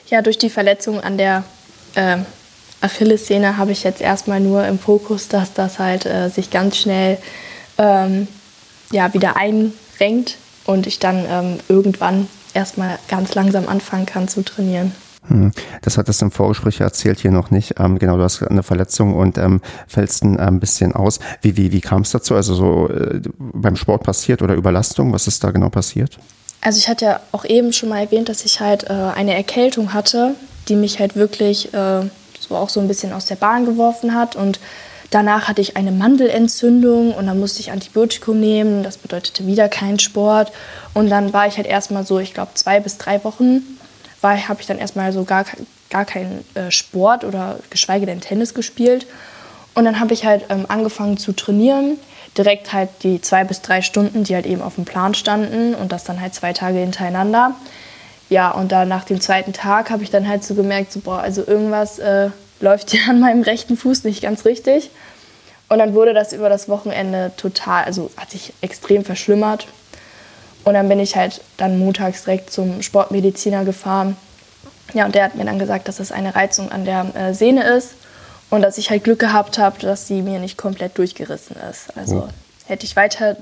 Ja, 0.08 0.22
durch 0.22 0.38
die 0.38 0.50
Verletzung 0.50 1.02
an 1.02 1.18
der 1.18 1.44
ähm, 1.96 2.26
Achillessehne 2.82 3.58
habe 3.58 3.72
ich 3.72 3.84
jetzt 3.84 4.02
erstmal 4.02 4.40
nur 4.40 4.66
im 4.66 4.80
Fokus, 4.80 5.28
dass 5.28 5.54
das 5.54 5.80
halt 5.80 6.06
äh, 6.06 6.30
sich 6.30 6.50
ganz 6.50 6.78
schnell 6.78 7.18
ähm, 7.78 8.28
ja, 8.92 9.14
wieder 9.14 9.38
einrenkt 9.38 10.38
und 10.66 10.88
ich 10.88 11.00
dann 11.00 11.26
ähm, 11.30 11.60
irgendwann 11.70 12.28
erstmal 12.54 13.00
ganz 13.08 13.34
langsam 13.36 13.68
anfangen 13.68 14.06
kann 14.06 14.28
zu 14.28 14.44
trainieren. 14.44 14.92
Hm. 15.28 15.52
Das 15.84 15.98
hat 15.98 16.10
es 16.10 16.22
im 16.22 16.32
Vorgespräch 16.32 16.80
erzählt, 16.80 17.20
hier 17.20 17.32
noch 17.32 17.52
nicht. 17.52 17.76
Ähm, 17.80 18.00
genau, 18.00 18.18
du 18.18 18.24
hast 18.24 18.42
eine 18.42 18.64
Verletzung 18.64 19.14
und 19.16 19.38
ähm, 19.38 19.62
fällst 19.88 20.24
ein 20.24 20.38
ähm, 20.40 20.60
bisschen 20.60 20.94
aus. 20.94 21.20
Wie, 21.42 21.58
wie, 21.58 21.72
wie 21.72 21.82
kam 21.82 22.02
es 22.02 22.12
dazu? 22.12 22.36
Also 22.36 22.56
so 22.56 22.90
äh, 22.90 23.22
beim 23.38 23.76
Sport 23.76 24.04
passiert 24.04 24.42
oder 24.42 24.56
Überlastung? 24.56 25.14
Was 25.14 25.28
ist 25.28 25.44
da 25.44 25.52
genau 25.52 25.70
passiert? 25.70 26.18
Also 26.62 26.80
ich 26.80 26.90
hatte 26.90 27.06
ja 27.06 27.20
auch 27.32 27.46
eben 27.46 27.72
schon 27.74 27.90
mal 27.90 28.00
erwähnt, 28.00 28.30
dass 28.30 28.46
ich 28.46 28.60
halt 28.60 28.90
äh, 28.90 28.94
eine 28.94 29.36
Erkältung 29.36 29.94
hatte, 29.94 30.36
die 30.68 30.76
mich 30.76 31.00
halt 31.00 31.16
wirklich 31.16 31.74
äh, 31.74 32.02
auch 32.56 32.70
so 32.70 32.80
ein 32.80 32.88
bisschen 32.88 33.14
aus 33.14 33.26
der 33.26 33.36
Bahn 33.36 33.66
geworfen 33.66 34.14
hat. 34.14 34.36
Und 34.36 34.60
danach 35.10 35.48
hatte 35.48 35.62
ich 35.62 35.78
eine 35.78 35.92
Mandelentzündung 35.92 37.14
und 37.14 37.28
dann 37.28 37.40
musste 37.40 37.60
ich 37.60 37.72
Antibiotikum 37.72 38.40
nehmen. 38.40 38.84
Das 38.84 38.98
bedeutete 38.98 39.48
wieder 39.48 39.70
kein 39.70 40.00
Sport. 40.00 40.52
Und 40.94 41.10
dann 41.10 41.34
war 41.34 41.48
ich 41.48 41.58
halt 41.58 41.68
erstmal 41.68 42.06
so, 42.06 42.20
ich 42.20 42.34
glaube, 42.34 42.52
zwei 42.56 42.80
bis 42.80 42.98
drei 42.98 43.24
Wochen 43.24 43.62
habe 44.24 44.62
ich 44.62 44.68
dann 44.68 44.78
erstmal 44.78 45.12
so 45.14 45.24
gar, 45.24 45.46
gar 45.90 46.06
keinen 46.06 46.46
äh, 46.54 46.70
Sport 46.70 47.24
oder 47.24 47.58
geschweige 47.72 48.06
denn 48.06 48.22
Tennis 48.22 48.54
gespielt. 48.54 49.08
Und 49.74 49.86
dann 49.86 50.00
habe 50.00 50.14
ich 50.14 50.26
halt 50.26 50.46
ähm, 50.50 50.66
angefangen 50.68 51.18
zu 51.18 51.32
trainieren. 51.32 51.98
Direkt 52.38 52.72
halt 52.72 52.90
die 53.02 53.20
zwei 53.20 53.44
bis 53.44 53.62
drei 53.62 53.82
Stunden, 53.82 54.24
die 54.24 54.36
halt 54.36 54.46
eben 54.46 54.62
auf 54.62 54.76
dem 54.76 54.86
Plan 54.86 55.16
standen 55.16 55.74
und 55.74 55.92
das 55.92 56.04
dann 56.04 56.22
halt 56.22 56.36
zwei 56.36 56.54
Tage 56.54 56.78
hintereinander 56.78 57.56
ja, 58.32 58.50
und 58.50 58.72
dann 58.72 58.88
nach 58.88 59.04
dem 59.04 59.20
zweiten 59.20 59.52
Tag 59.52 59.90
habe 59.90 60.04
ich 60.04 60.10
dann 60.10 60.26
halt 60.26 60.46
so 60.46 60.56
gemerkt, 60.56 60.94
so, 60.94 61.02
boah, 61.02 61.20
also 61.20 61.46
irgendwas 61.46 62.00
äh, 62.00 62.30
läuft 62.62 62.92
hier 62.92 63.10
an 63.10 63.20
meinem 63.20 63.42
rechten 63.42 63.78
Fuß 63.78 64.04
nicht 64.04 64.22
ganz 64.22 64.46
richtig. 64.46 64.90
Und 65.70 65.80
dann 65.80 65.94
wurde 65.94 66.14
das 66.14 66.34
über 66.34 66.50
das 66.50 66.68
Wochenende 66.68 67.32
total, 67.38 67.86
also 67.86 68.12
hat 68.18 68.32
sich 68.32 68.54
extrem 68.62 69.06
verschlimmert. 69.06 69.68
Und 70.64 70.74
dann 70.74 70.90
bin 70.90 71.00
ich 71.00 71.16
halt 71.16 71.42
dann 71.58 71.80
montags 71.80 72.24
direkt 72.24 72.52
zum 72.52 72.82
Sportmediziner 72.82 73.64
gefahren. 73.64 74.18
Ja, 74.94 75.06
und 75.06 75.16
der 75.16 75.24
hat 75.24 75.36
mir 75.36 75.46
dann 75.46 75.60
gesagt, 75.60 75.88
dass 75.88 75.98
das 75.98 76.12
eine 76.12 76.36
Reizung 76.36 76.72
an 76.72 76.86
der 76.86 77.16
äh, 77.16 77.34
Sehne 77.34 77.64
ist 77.64 77.94
und 78.50 78.62
dass 78.62 78.78
ich 78.78 78.90
halt 78.90 79.06
Glück 79.06 79.20
gehabt 79.20 79.58
habe, 79.58 79.80
dass 79.80 80.08
sie 80.08 80.22
mir 80.22 80.40
nicht 80.40 80.58
komplett 80.58 80.98
durchgerissen 80.98 81.56
ist. 81.70 81.98
Also 81.98 82.28
hätte 82.66 82.86
ich 82.86 82.96
weiter 82.96 83.38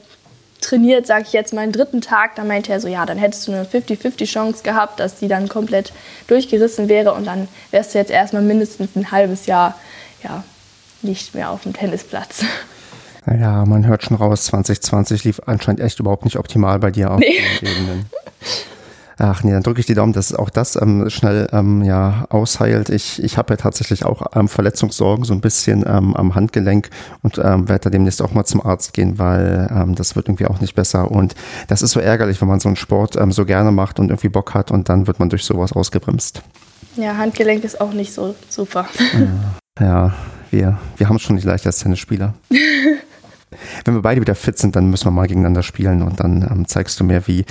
trainiert, 0.62 1.08
sage 1.08 1.24
ich 1.28 1.34
jetzt, 1.34 1.54
meinen 1.54 1.72
dritten 1.72 2.02
Tag, 2.02 2.36
da 2.36 2.44
meinte 2.44 2.72
er 2.72 2.80
so, 2.80 2.88
ja, 2.88 3.06
dann 3.06 3.18
hättest 3.18 3.48
du 3.48 3.52
eine 3.54 3.64
50-50 3.64 4.26
Chance 4.26 4.64
gehabt, 4.64 5.00
dass 5.00 5.16
die 5.16 5.28
dann 5.28 5.48
komplett 5.48 5.94
durchgerissen 6.28 6.90
wäre 6.90 7.14
und 7.14 7.26
dann 7.26 7.48
wärst 7.72 7.94
du 7.94 8.00
jetzt 8.00 8.12
erstmal 8.12 8.42
mindestens 8.42 8.96
ein 8.96 9.12
halbes 9.12 9.46
Jahr 9.46 9.76
ja, 10.24 10.44
nicht 11.02 11.34
mehr 11.36 11.50
auf 11.50 11.64
dem 11.64 11.74
Tennisplatz. 11.74 12.44
Naja, 13.26 13.66
man 13.66 13.86
hört 13.86 14.04
schon 14.04 14.18
raus, 14.18 14.46
2020 14.46 15.24
lief 15.24 15.42
anscheinend 15.46 15.82
echt 15.82 16.00
überhaupt 16.00 16.26
nicht 16.26 16.38
optimal 16.38 16.80
bei 16.80 16.92
dir 16.92 17.12
auf 17.12 17.20
nee. 17.20 17.40
den 17.62 17.70
Ebenen. 17.70 18.06
Ach 19.22 19.44
nee, 19.44 19.52
dann 19.52 19.64
drücke 19.64 19.82
ich 19.82 19.86
die 19.86 19.96
Daumen, 19.96 20.14
dass 20.14 20.34
auch 20.34 20.50
das 20.50 20.78
ähm, 20.82 21.10
schnell 21.10 21.50
ähm, 21.52 21.84
ja, 21.84 22.26
ausheilt. 22.30 22.88
Ich, 22.88 23.22
ich 23.22 23.38
habe 23.38 23.54
ja 23.54 23.58
tatsächlich 23.58 24.06
auch 24.06 24.28
ähm, 24.34 24.48
Verletzungssorgen 24.48 25.26
so 25.26 25.34
ein 25.34 25.42
bisschen 25.42 25.84
ähm, 25.86 26.16
am 26.16 26.36
Handgelenk 26.36 26.90
und 27.22 27.38
ähm, 27.38 27.68
werde 27.68 27.84
da 27.84 27.90
demnächst 27.90 28.22
auch 28.22 28.32
mal 28.32 28.46
zum 28.46 28.66
Arzt 28.66 28.94
gehen, 28.94 29.20
weil 29.20 29.70
ähm, 29.76 29.96
das 29.96 30.16
wird 30.16 30.30
irgendwie 30.30 30.46
auch 30.46 30.62
nicht 30.62 30.74
besser. 30.74 31.12
Und 31.12 31.36
das 31.68 31.82
ist 31.82 31.92
so 31.92 32.00
ärgerlich, 32.00 32.40
wenn 32.40 32.48
man 32.48 32.62
so 32.62 32.70
einen 32.70 32.78
Sport 32.78 33.18
ähm, 33.18 33.34
so 33.34 33.44
gerne 33.44 33.74
macht 33.74 34.00
und 34.00 34.10
irgendwie 34.10 34.30
Bock 34.30 34.54
hat 34.54 34.72
und 34.72 34.88
dann 34.88 35.06
wird 35.06 35.20
man 35.20 35.28
durch 35.28 35.44
sowas 35.44 35.74
ausgebremst. 35.74 36.42
Ja, 36.96 37.18
Handgelenk 37.18 37.66
ist 37.66 37.82
auch 37.82 37.92
nicht 37.92 38.14
so 38.14 38.36
super. 38.48 38.88
Ja, 39.80 39.86
ja 39.86 40.14
wir, 40.50 40.78
wir 40.96 41.10
haben 41.10 41.18
es 41.18 41.24
schon 41.24 41.36
nicht 41.36 41.46
leicht 41.46 41.66
als 41.66 41.80
Tennisspieler. 41.80 42.36
Wenn 43.86 43.96
wir 43.96 44.02
beide 44.02 44.22
wieder 44.22 44.36
fit 44.36 44.58
sind, 44.58 44.76
dann 44.76 44.90
müssen 44.90 45.06
wir 45.06 45.12
mal 45.12 45.28
gegeneinander 45.28 45.64
spielen 45.64 46.02
und 46.02 46.20
dann 46.20 46.48
ähm, 46.50 46.68
zeigst 46.68 47.00
du 47.00 47.04
mir, 47.04 47.28
wie, 47.28 47.46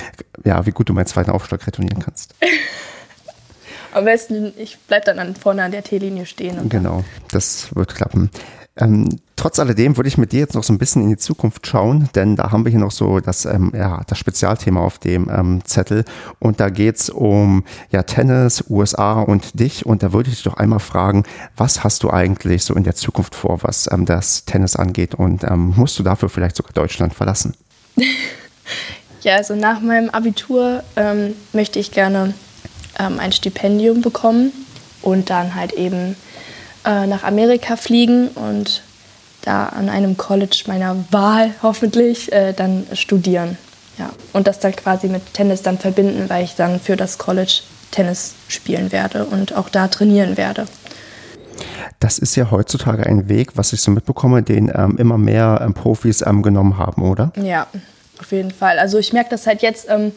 ja, 0.44 0.64
wie 0.66 0.70
gut 0.70 0.88
du 0.88 0.92
meinen 0.92 1.06
zweiten 1.06 1.30
Aufschlag 1.30 1.66
retournieren 1.66 2.02
kannst. 2.02 2.34
Am 3.92 4.04
besten, 4.04 4.52
ich 4.58 4.78
bleibe 4.78 5.12
dann 5.14 5.34
vorne 5.34 5.62
an 5.62 5.72
der 5.72 5.82
T-Linie 5.82 6.26
stehen. 6.26 6.68
genau, 6.68 7.04
das 7.30 7.74
wird 7.74 7.94
klappen. 7.94 8.30
Ähm, 8.76 9.18
trotz 9.38 9.58
alledem 9.58 9.96
würde 9.96 10.08
ich 10.08 10.18
mit 10.18 10.32
dir 10.32 10.40
jetzt 10.40 10.54
noch 10.54 10.64
so 10.64 10.72
ein 10.72 10.78
bisschen 10.78 11.02
in 11.02 11.10
die 11.10 11.16
Zukunft 11.16 11.66
schauen, 11.66 12.10
denn 12.14 12.36
da 12.36 12.50
haben 12.50 12.64
wir 12.64 12.70
hier 12.70 12.80
noch 12.80 12.90
so 12.90 13.20
das, 13.20 13.46
ähm, 13.46 13.72
ja, 13.74 14.02
das 14.06 14.18
Spezialthema 14.18 14.80
auf 14.80 14.98
dem 14.98 15.30
ähm, 15.30 15.64
Zettel. 15.64 16.04
Und 16.38 16.60
da 16.60 16.68
geht 16.68 16.96
es 16.96 17.08
um 17.08 17.64
ja, 17.90 18.02
Tennis, 18.02 18.64
USA 18.68 19.22
und 19.22 19.58
dich. 19.58 19.86
Und 19.86 20.02
da 20.02 20.12
würde 20.12 20.28
ich 20.28 20.36
dich 20.36 20.44
doch 20.44 20.56
einmal 20.56 20.80
fragen, 20.80 21.22
was 21.56 21.84
hast 21.84 22.02
du 22.02 22.10
eigentlich 22.10 22.64
so 22.64 22.74
in 22.74 22.84
der 22.84 22.94
Zukunft 22.94 23.34
vor, 23.34 23.62
was 23.62 23.88
ähm, 23.90 24.04
das 24.04 24.44
Tennis 24.44 24.76
angeht? 24.76 25.14
Und 25.14 25.44
ähm, 25.44 25.72
musst 25.76 25.98
du 25.98 26.02
dafür 26.02 26.28
vielleicht 26.28 26.56
sogar 26.56 26.72
Deutschland 26.72 27.14
verlassen? 27.14 27.54
ja, 29.22 29.36
also 29.36 29.54
nach 29.54 29.80
meinem 29.80 30.10
Abitur 30.10 30.82
ähm, 30.96 31.34
möchte 31.52 31.78
ich 31.78 31.92
gerne 31.92 32.34
ein 32.96 33.30
Stipendium 33.30 34.00
bekommen 34.00 34.50
und 35.02 35.30
dann 35.30 35.54
halt 35.54 35.72
eben 35.72 36.16
äh, 36.84 37.06
nach 37.06 37.22
Amerika 37.22 37.76
fliegen 37.76 38.26
und 38.28 38.82
da 39.48 39.66
an 39.66 39.88
einem 39.88 40.16
College 40.18 40.64
meiner 40.66 40.94
Wahl 41.10 41.54
hoffentlich 41.62 42.30
äh, 42.32 42.52
dann 42.52 42.86
studieren. 42.92 43.56
Ja. 43.98 44.10
Und 44.34 44.46
das 44.46 44.60
dann 44.60 44.76
quasi 44.76 45.08
mit 45.08 45.32
Tennis 45.32 45.62
dann 45.62 45.78
verbinden, 45.78 46.28
weil 46.28 46.44
ich 46.44 46.54
dann 46.54 46.78
für 46.78 46.96
das 46.96 47.16
College 47.18 47.62
Tennis 47.90 48.34
spielen 48.48 48.92
werde 48.92 49.24
und 49.24 49.56
auch 49.56 49.70
da 49.70 49.88
trainieren 49.88 50.36
werde. 50.36 50.66
Das 51.98 52.18
ist 52.18 52.36
ja 52.36 52.50
heutzutage 52.50 53.06
ein 53.06 53.28
Weg, 53.28 53.52
was 53.56 53.72
ich 53.72 53.80
so 53.80 53.90
mitbekomme, 53.90 54.42
den 54.42 54.70
ähm, 54.72 54.98
immer 54.98 55.16
mehr 55.16 55.60
ähm, 55.62 55.72
Profis 55.72 56.22
ähm, 56.24 56.42
genommen 56.42 56.76
haben, 56.76 57.02
oder? 57.02 57.32
Ja, 57.42 57.66
auf 58.20 58.30
jeden 58.30 58.50
Fall. 58.50 58.78
Also 58.78 58.98
ich 58.98 59.12
merke 59.14 59.30
das 59.30 59.46
halt 59.46 59.62
jetzt, 59.62 59.86
ähm, 59.88 60.12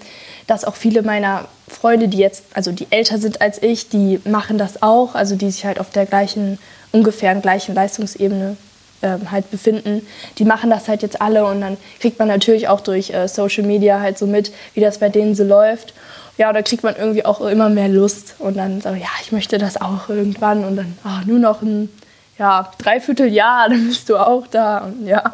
dass 0.45 0.65
auch 0.65 0.75
viele 0.75 1.01
meiner 1.01 1.45
Freunde, 1.69 2.09
die 2.09 2.17
jetzt, 2.17 2.43
also 2.53 2.71
die 2.73 2.87
älter 2.89 3.17
sind 3.17 3.41
als 3.41 3.63
ich, 3.63 3.87
die 3.87 4.19
machen 4.25 4.57
das 4.57 4.83
auch, 4.83 5.15
also 5.15 5.35
die 5.37 5.49
sich 5.49 5.65
halt 5.65 5.79
auf 5.79 5.89
der 5.89 6.05
gleichen, 6.05 6.59
ungefähr 6.91 7.33
gleichen 7.35 7.73
Leistungsebene 7.73 8.57
ähm, 9.01 9.31
halt 9.31 9.49
befinden, 9.51 10.05
die 10.37 10.45
machen 10.45 10.69
das 10.69 10.87
halt 10.87 11.01
jetzt 11.01 11.21
alle 11.21 11.45
und 11.45 11.61
dann 11.61 11.77
kriegt 11.99 12.19
man 12.19 12.27
natürlich 12.27 12.67
auch 12.67 12.81
durch 12.81 13.11
äh, 13.11 13.27
Social 13.27 13.63
Media 13.63 13.99
halt 13.99 14.17
so 14.17 14.27
mit, 14.27 14.51
wie 14.73 14.81
das 14.81 14.99
bei 14.99 15.09
denen 15.09 15.35
so 15.35 15.43
läuft. 15.43 15.93
Ja, 16.37 16.53
da 16.53 16.61
kriegt 16.61 16.83
man 16.83 16.95
irgendwie 16.95 17.25
auch 17.25 17.41
immer 17.41 17.69
mehr 17.69 17.89
Lust 17.89 18.35
und 18.39 18.57
dann 18.57 18.81
so, 18.81 18.89
ja, 18.89 19.09
ich 19.21 19.31
möchte 19.31 19.57
das 19.57 19.79
auch 19.79 20.09
irgendwann 20.09 20.63
und 20.63 20.75
dann 20.75 20.97
oh, 21.03 21.27
nur 21.27 21.39
noch 21.39 21.61
ein 21.61 21.89
ja, 22.37 22.71
Dreivierteljahr, 22.77 23.69
dann 23.69 23.87
bist 23.87 24.09
du 24.09 24.17
auch 24.17 24.47
da 24.47 24.79
und 24.79 25.07
ja. 25.07 25.33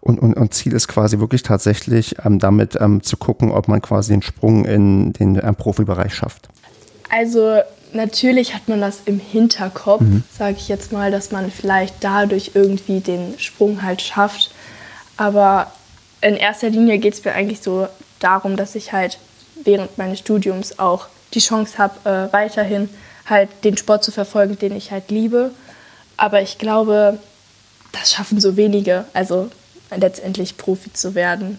Und, 0.00 0.18
und, 0.20 0.34
und 0.34 0.52
Ziel 0.52 0.72
ist 0.72 0.88
quasi 0.88 1.20
wirklich 1.20 1.44
tatsächlich 1.44 2.16
ähm, 2.24 2.40
damit 2.40 2.76
ähm, 2.80 3.02
zu 3.02 3.16
gucken, 3.16 3.52
ob 3.52 3.68
man 3.68 3.80
quasi 3.80 4.12
den 4.12 4.22
Sprung 4.22 4.64
in 4.64 5.12
den 5.12 5.36
ähm, 5.36 5.54
Profibereich 5.54 6.12
schafft. 6.12 6.48
Also 7.08 7.60
natürlich 7.94 8.54
hat 8.54 8.68
man 8.68 8.80
das 8.80 9.00
im 9.04 9.18
Hinterkopf, 9.18 10.02
mhm. 10.02 10.24
sage 10.36 10.56
ich 10.58 10.68
jetzt 10.68 10.92
mal, 10.92 11.10
dass 11.10 11.30
man 11.30 11.50
vielleicht 11.50 11.96
dadurch 12.00 12.52
irgendwie 12.54 13.00
den 13.00 13.38
Sprung 13.38 13.82
halt 13.82 14.02
schafft. 14.02 14.50
Aber 15.16 15.72
in 16.20 16.36
erster 16.36 16.70
Linie 16.70 16.98
geht 16.98 17.14
es 17.14 17.24
mir 17.24 17.32
eigentlich 17.32 17.60
so 17.60 17.88
darum, 18.18 18.56
dass 18.56 18.74
ich 18.74 18.92
halt 18.92 19.18
während 19.64 19.98
meines 19.98 20.20
Studiums 20.20 20.78
auch 20.78 21.06
die 21.34 21.40
Chance 21.40 21.78
habe, 21.78 22.08
äh, 22.08 22.32
weiterhin 22.32 22.88
halt 23.26 23.48
den 23.64 23.76
Sport 23.76 24.04
zu 24.04 24.12
verfolgen, 24.12 24.58
den 24.58 24.76
ich 24.76 24.90
halt 24.90 25.10
liebe. 25.10 25.50
Aber 26.16 26.42
ich 26.42 26.58
glaube, 26.58 27.18
das 27.92 28.12
schaffen 28.12 28.40
so 28.40 28.56
wenige. 28.56 29.04
Also 29.12 29.50
letztendlich 29.96 30.56
Profi 30.56 30.92
zu 30.92 31.14
werden. 31.14 31.58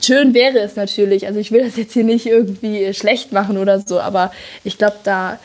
Schön 0.00 0.34
wäre 0.34 0.58
es 0.58 0.76
natürlich, 0.76 1.26
also 1.26 1.40
ich 1.40 1.50
will 1.52 1.64
das 1.64 1.76
jetzt 1.76 1.92
hier 1.92 2.04
nicht 2.04 2.26
irgendwie 2.26 2.92
schlecht 2.94 3.32
machen 3.32 3.58
oder 3.58 3.80
so, 3.80 4.00
aber 4.00 4.30
ich 4.62 4.78
glaube, 4.78 4.96
da 5.02 5.38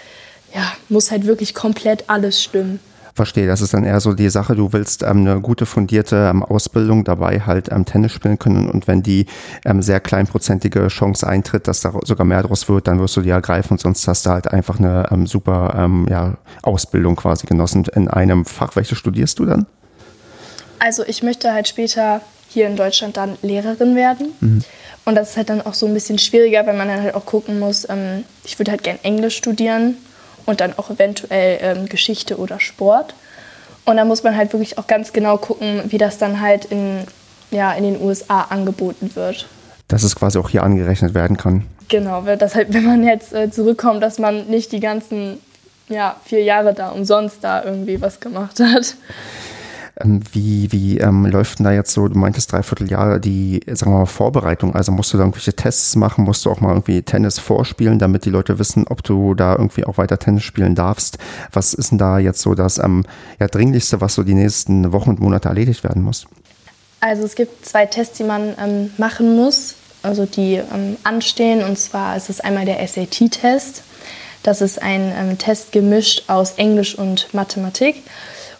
ja, 0.53 0.71
muss 0.89 1.11
halt 1.11 1.25
wirklich 1.25 1.53
komplett 1.53 2.05
alles 2.07 2.41
stimmen. 2.41 2.79
Verstehe, 3.15 3.47
das 3.47 3.61
ist 3.61 3.73
dann 3.73 3.85
eher 3.85 4.01
so 4.01 4.11
die 4.11 4.29
Sache, 4.29 4.55
du 4.55 4.73
willst 4.73 5.01
ähm, 5.01 5.21
eine 5.25 5.39
gute 5.39 5.65
fundierte 5.65 6.29
ähm, 6.29 6.43
Ausbildung 6.43 7.05
dabei 7.05 7.39
halt 7.39 7.71
ähm, 7.71 7.85
Tennis 7.85 8.11
spielen 8.11 8.37
können 8.37 8.69
und 8.69 8.89
wenn 8.89 9.03
die 9.03 9.25
ähm, 9.63 9.81
sehr 9.81 10.01
kleinprozentige 10.01 10.87
Chance 10.87 11.25
eintritt, 11.25 11.69
dass 11.69 11.79
da 11.79 11.97
sogar 12.03 12.25
mehr 12.25 12.43
draus 12.43 12.67
wird, 12.67 12.87
dann 12.87 12.99
wirst 12.99 13.15
du 13.15 13.21
die 13.21 13.29
ergreifen 13.29 13.75
und 13.75 13.79
sonst 13.79 14.05
hast 14.09 14.25
du 14.25 14.31
halt 14.31 14.51
einfach 14.51 14.79
eine 14.79 15.07
ähm, 15.11 15.27
super 15.27 15.75
ähm, 15.77 16.07
ja, 16.09 16.37
Ausbildung 16.61 17.15
quasi 17.15 17.47
genossen 17.47 17.85
in 17.95 18.09
einem 18.09 18.43
Fach. 18.43 18.75
Welches 18.75 18.97
studierst 18.97 19.39
du 19.39 19.45
dann? 19.45 19.65
Also 20.79 21.03
ich 21.07 21.23
möchte 21.23 21.53
halt 21.53 21.69
später 21.69 22.19
hier 22.55 22.67
in 22.67 22.75
Deutschland 22.75 23.17
dann 23.17 23.37
Lehrerin 23.41 23.95
werden. 23.95 24.29
Mhm. 24.39 24.63
Und 25.03 25.15
das 25.15 25.31
ist 25.31 25.37
halt 25.37 25.49
dann 25.49 25.61
auch 25.61 25.75
so 25.75 25.85
ein 25.85 25.93
bisschen 25.93 26.17
schwieriger, 26.17 26.65
weil 26.65 26.75
man 26.75 26.87
dann 26.87 27.03
halt 27.03 27.13
auch 27.13 27.25
gucken 27.25 27.59
muss, 27.59 27.87
ähm, 27.87 28.23
ich 28.43 28.57
würde 28.57 28.71
halt 28.71 28.81
gern 28.81 28.97
Englisch 29.03 29.35
studieren 29.35 29.97
und 30.45 30.61
dann 30.61 30.73
auch 30.77 30.89
eventuell 30.89 31.59
ähm, 31.61 31.85
Geschichte 31.87 32.37
oder 32.37 32.59
Sport. 32.59 33.13
Und 33.83 33.97
da 33.97 34.05
muss 34.05 34.23
man 34.23 34.35
halt 34.35 34.53
wirklich 34.53 34.79
auch 34.79 34.87
ganz 34.87 35.13
genau 35.13 35.37
gucken, 35.37 35.83
wie 35.89 35.99
das 35.99 36.17
dann 36.17 36.41
halt 36.41 36.65
in, 36.65 37.01
ja, 37.51 37.73
in 37.73 37.83
den 37.83 38.01
USA 38.01 38.41
angeboten 38.41 39.11
wird. 39.13 39.47
Dass 39.87 40.01
es 40.01 40.15
quasi 40.15 40.39
auch 40.39 40.49
hier 40.49 40.63
angerechnet 40.63 41.13
werden 41.13 41.37
kann. 41.37 41.65
Genau, 41.89 42.21
dass 42.21 42.55
halt, 42.55 42.69
wenn 42.73 42.85
man 42.85 43.03
jetzt 43.03 43.33
äh, 43.33 43.51
zurückkommt, 43.51 44.01
dass 44.01 44.17
man 44.17 44.47
nicht 44.47 44.71
die 44.71 44.79
ganzen 44.79 45.39
ja, 45.89 46.15
vier 46.23 46.41
Jahre 46.41 46.73
da 46.73 46.89
umsonst 46.89 47.43
da 47.43 47.63
irgendwie 47.63 48.01
was 48.01 48.19
gemacht 48.19 48.59
hat. 48.59 48.95
Ähm, 49.97 50.21
wie, 50.33 50.71
wie 50.71 50.97
ähm, 50.97 51.25
läuft 51.25 51.59
denn 51.59 51.63
da 51.63 51.71
jetzt 51.71 51.93
so, 51.93 52.07
du 52.07 52.17
meintest 52.17 52.51
dreiviertel 52.51 52.89
Jahre 52.89 53.19
die, 53.19 53.61
sagen 53.67 53.91
wir 53.91 53.99
mal, 53.99 54.05
Vorbereitung? 54.05 54.75
Also 54.75 54.91
musst 54.91 55.13
du 55.13 55.17
da 55.17 55.23
irgendwelche 55.23 55.53
Tests 55.53 55.95
machen? 55.95 56.25
Musst 56.25 56.45
du 56.45 56.51
auch 56.51 56.59
mal 56.59 56.69
irgendwie 56.69 57.01
Tennis 57.01 57.39
vorspielen, 57.39 57.97
damit 57.97 58.25
die 58.25 58.29
Leute 58.29 58.59
wissen, 58.59 58.85
ob 58.87 59.03
du 59.03 59.35
da 59.35 59.53
irgendwie 59.53 59.85
auch 59.85 59.97
weiter 59.97 60.19
Tennis 60.19 60.43
spielen 60.43 60.75
darfst? 60.75 61.17
Was 61.53 61.73
ist 61.73 61.91
denn 61.91 61.97
da 61.97 62.19
jetzt 62.19 62.41
so 62.41 62.55
das 62.55 62.77
ähm, 62.77 63.05
ja, 63.39 63.47
Dringlichste, 63.47 64.01
was 64.01 64.15
so 64.15 64.23
die 64.23 64.33
nächsten 64.33 64.91
Wochen 64.91 65.11
und 65.11 65.19
Monate 65.21 65.47
erledigt 65.47 65.83
werden 65.83 66.03
muss? 66.03 66.25
Also 66.99 67.23
es 67.23 67.35
gibt 67.35 67.65
zwei 67.65 67.85
Tests, 67.85 68.17
die 68.17 68.23
man 68.23 68.55
ähm, 68.59 68.91
machen 68.97 69.35
muss, 69.35 69.75
also 70.03 70.25
die 70.25 70.55
ähm, 70.55 70.97
anstehen. 71.03 71.63
Und 71.63 71.77
zwar 71.77 72.17
ist 72.17 72.29
es 72.29 72.41
einmal 72.41 72.65
der 72.65 72.85
SAT-Test. 72.85 73.83
Das 74.43 74.61
ist 74.61 74.81
ein 74.81 75.13
ähm, 75.17 75.37
Test 75.37 75.71
gemischt 75.71 76.25
aus 76.27 76.53
Englisch 76.57 76.97
und 76.97 77.33
Mathematik. 77.33 78.03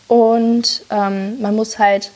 Und 0.08 0.84
ähm, 0.90 1.42
man 1.42 1.56
muss 1.56 1.80
halt, 1.80 2.12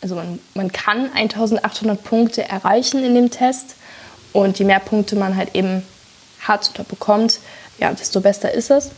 also 0.00 0.14
man, 0.14 0.38
man 0.54 0.72
kann 0.72 1.10
1800 1.12 2.02
Punkte 2.02 2.48
erreichen 2.48 3.04
in 3.04 3.14
dem 3.14 3.30
Test. 3.30 3.74
Und 4.32 4.58
je 4.58 4.64
mehr 4.64 4.80
Punkte 4.80 5.16
man 5.16 5.36
halt 5.36 5.54
eben 5.54 5.82
hat 6.40 6.70
oder 6.74 6.84
bekommt, 6.84 7.40
ja, 7.78 7.92
desto 7.92 8.20
besser 8.20 8.52
ist 8.52 8.70
es. 8.70 8.90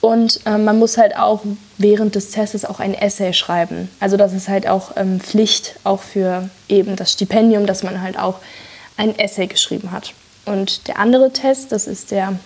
Und 0.00 0.40
ähm, 0.46 0.64
man 0.64 0.78
muss 0.78 0.96
halt 0.96 1.16
auch 1.16 1.42
während 1.76 2.14
des 2.14 2.30
Tests 2.30 2.64
auch 2.64 2.80
ein 2.80 2.94
Essay 2.94 3.34
schreiben. 3.34 3.90
Also 4.00 4.16
das 4.16 4.32
ist 4.32 4.48
halt 4.48 4.66
auch 4.66 4.92
ähm, 4.96 5.20
Pflicht, 5.20 5.74
auch 5.84 6.00
für 6.00 6.48
eben 6.68 6.96
das 6.96 7.12
Stipendium, 7.12 7.66
dass 7.66 7.82
man 7.82 8.00
halt 8.00 8.18
auch 8.18 8.36
ein 8.96 9.18
Essay 9.18 9.46
geschrieben 9.46 9.90
hat. 9.90 10.14
Und 10.46 10.88
der 10.88 10.98
andere 10.98 11.32
Test, 11.32 11.70
das 11.70 11.86
ist 11.86 12.10
der 12.10 12.38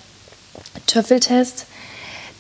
Töffeltest, 0.87 1.67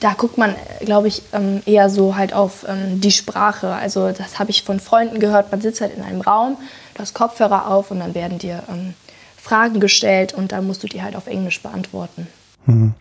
da 0.05 0.13
guckt 0.13 0.37
man, 0.37 0.55
glaube 0.81 1.09
ich, 1.09 1.23
ähm, 1.33 1.63
eher 1.65 1.89
so 1.89 2.15
halt 2.15 2.35
auf 2.35 2.67
ähm, 2.69 3.01
die 3.01 3.11
Sprache. 3.11 3.69
Also 3.69 4.13
das 4.13 4.39
habe 4.39 4.51
ich 4.51 4.63
von 4.63 4.79
Freunden 4.79 5.19
gehört. 5.19 5.51
Man 5.51 5.63
sitzt 5.63 5.81
halt 5.81 5.97
in 5.97 6.03
einem 6.03 6.21
Raum, 6.21 6.59
du 6.93 7.01
hast 7.01 7.15
Kopfhörer 7.15 7.69
auf 7.69 7.91
und 7.91 8.01
dann 8.01 8.15
werden 8.15 8.39
dir 8.39 8.65
ähm, 8.69 8.93
Fragen 9.39 9.81
gestellt 9.81 10.35
und 10.35 10.53
dann 10.53 10.67
musst 10.67 10.83
du 10.83 10.89
die 10.89 11.01
halt 11.01 11.17
auf 11.17 11.27
Englisch 11.27 11.63
beantworten. 11.63 12.27
Mhm. 12.67 12.93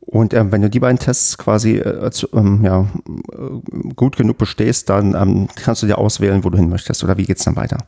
Und 0.00 0.34
ähm, 0.34 0.52
wenn 0.52 0.60
du 0.60 0.68
die 0.68 0.80
beiden 0.80 0.98
Tests 0.98 1.38
quasi 1.38 1.78
äh, 1.78 2.10
zu, 2.10 2.28
ähm, 2.34 2.62
ja, 2.62 2.82
äh, 2.82 3.92
gut 3.96 4.18
genug 4.18 4.36
bestehst, 4.36 4.90
dann 4.90 5.14
ähm, 5.14 5.48
kannst 5.54 5.82
du 5.82 5.86
dir 5.86 5.96
auswählen, 5.96 6.44
wo 6.44 6.50
du 6.50 6.58
hin 6.58 6.68
möchtest. 6.68 7.02
Oder 7.02 7.16
wie 7.16 7.24
geht 7.24 7.38
es 7.38 7.44
dann 7.44 7.56
weiter? 7.56 7.78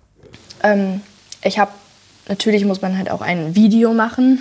Ähm, 0.63 1.03
ich 1.43 1.59
habe, 1.59 1.73
natürlich 2.27 2.65
muss 2.65 2.81
man 2.81 2.97
halt 2.97 3.11
auch 3.11 3.21
ein 3.21 3.55
Video 3.55 3.93
machen 3.93 4.41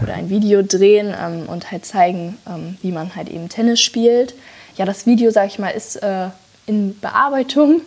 oder 0.00 0.14
ein 0.14 0.30
Video 0.30 0.62
drehen 0.62 1.14
ähm, 1.18 1.48
und 1.48 1.70
halt 1.70 1.84
zeigen, 1.84 2.38
ähm, 2.48 2.78
wie 2.82 2.92
man 2.92 3.14
halt 3.14 3.28
eben 3.28 3.48
Tennis 3.48 3.80
spielt. 3.80 4.34
Ja, 4.76 4.84
das 4.84 5.06
Video, 5.06 5.30
sag 5.30 5.48
ich 5.48 5.58
mal, 5.58 5.70
ist 5.70 5.96
äh, 5.96 6.28
in 6.66 6.98
Bearbeitung. 7.00 7.82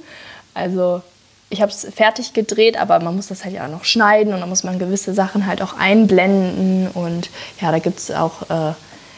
Also 0.53 1.01
ich 1.49 1.61
habe 1.61 1.71
es 1.71 1.87
fertig 1.95 2.33
gedreht, 2.33 2.77
aber 2.77 2.99
man 2.99 3.15
muss 3.15 3.27
das 3.27 3.43
halt 3.43 3.53
ja 3.53 3.67
noch 3.67 3.85
schneiden 3.85 4.33
und 4.33 4.39
dann 4.39 4.49
muss 4.49 4.63
man 4.63 4.79
gewisse 4.79 5.13
Sachen 5.13 5.45
halt 5.45 5.61
auch 5.61 5.77
einblenden 5.77 6.89
und 6.93 7.29
ja, 7.61 7.71
da 7.71 7.79
gibt 7.79 7.99
es 7.99 8.11
auch 8.11 8.43
äh, 8.49 8.73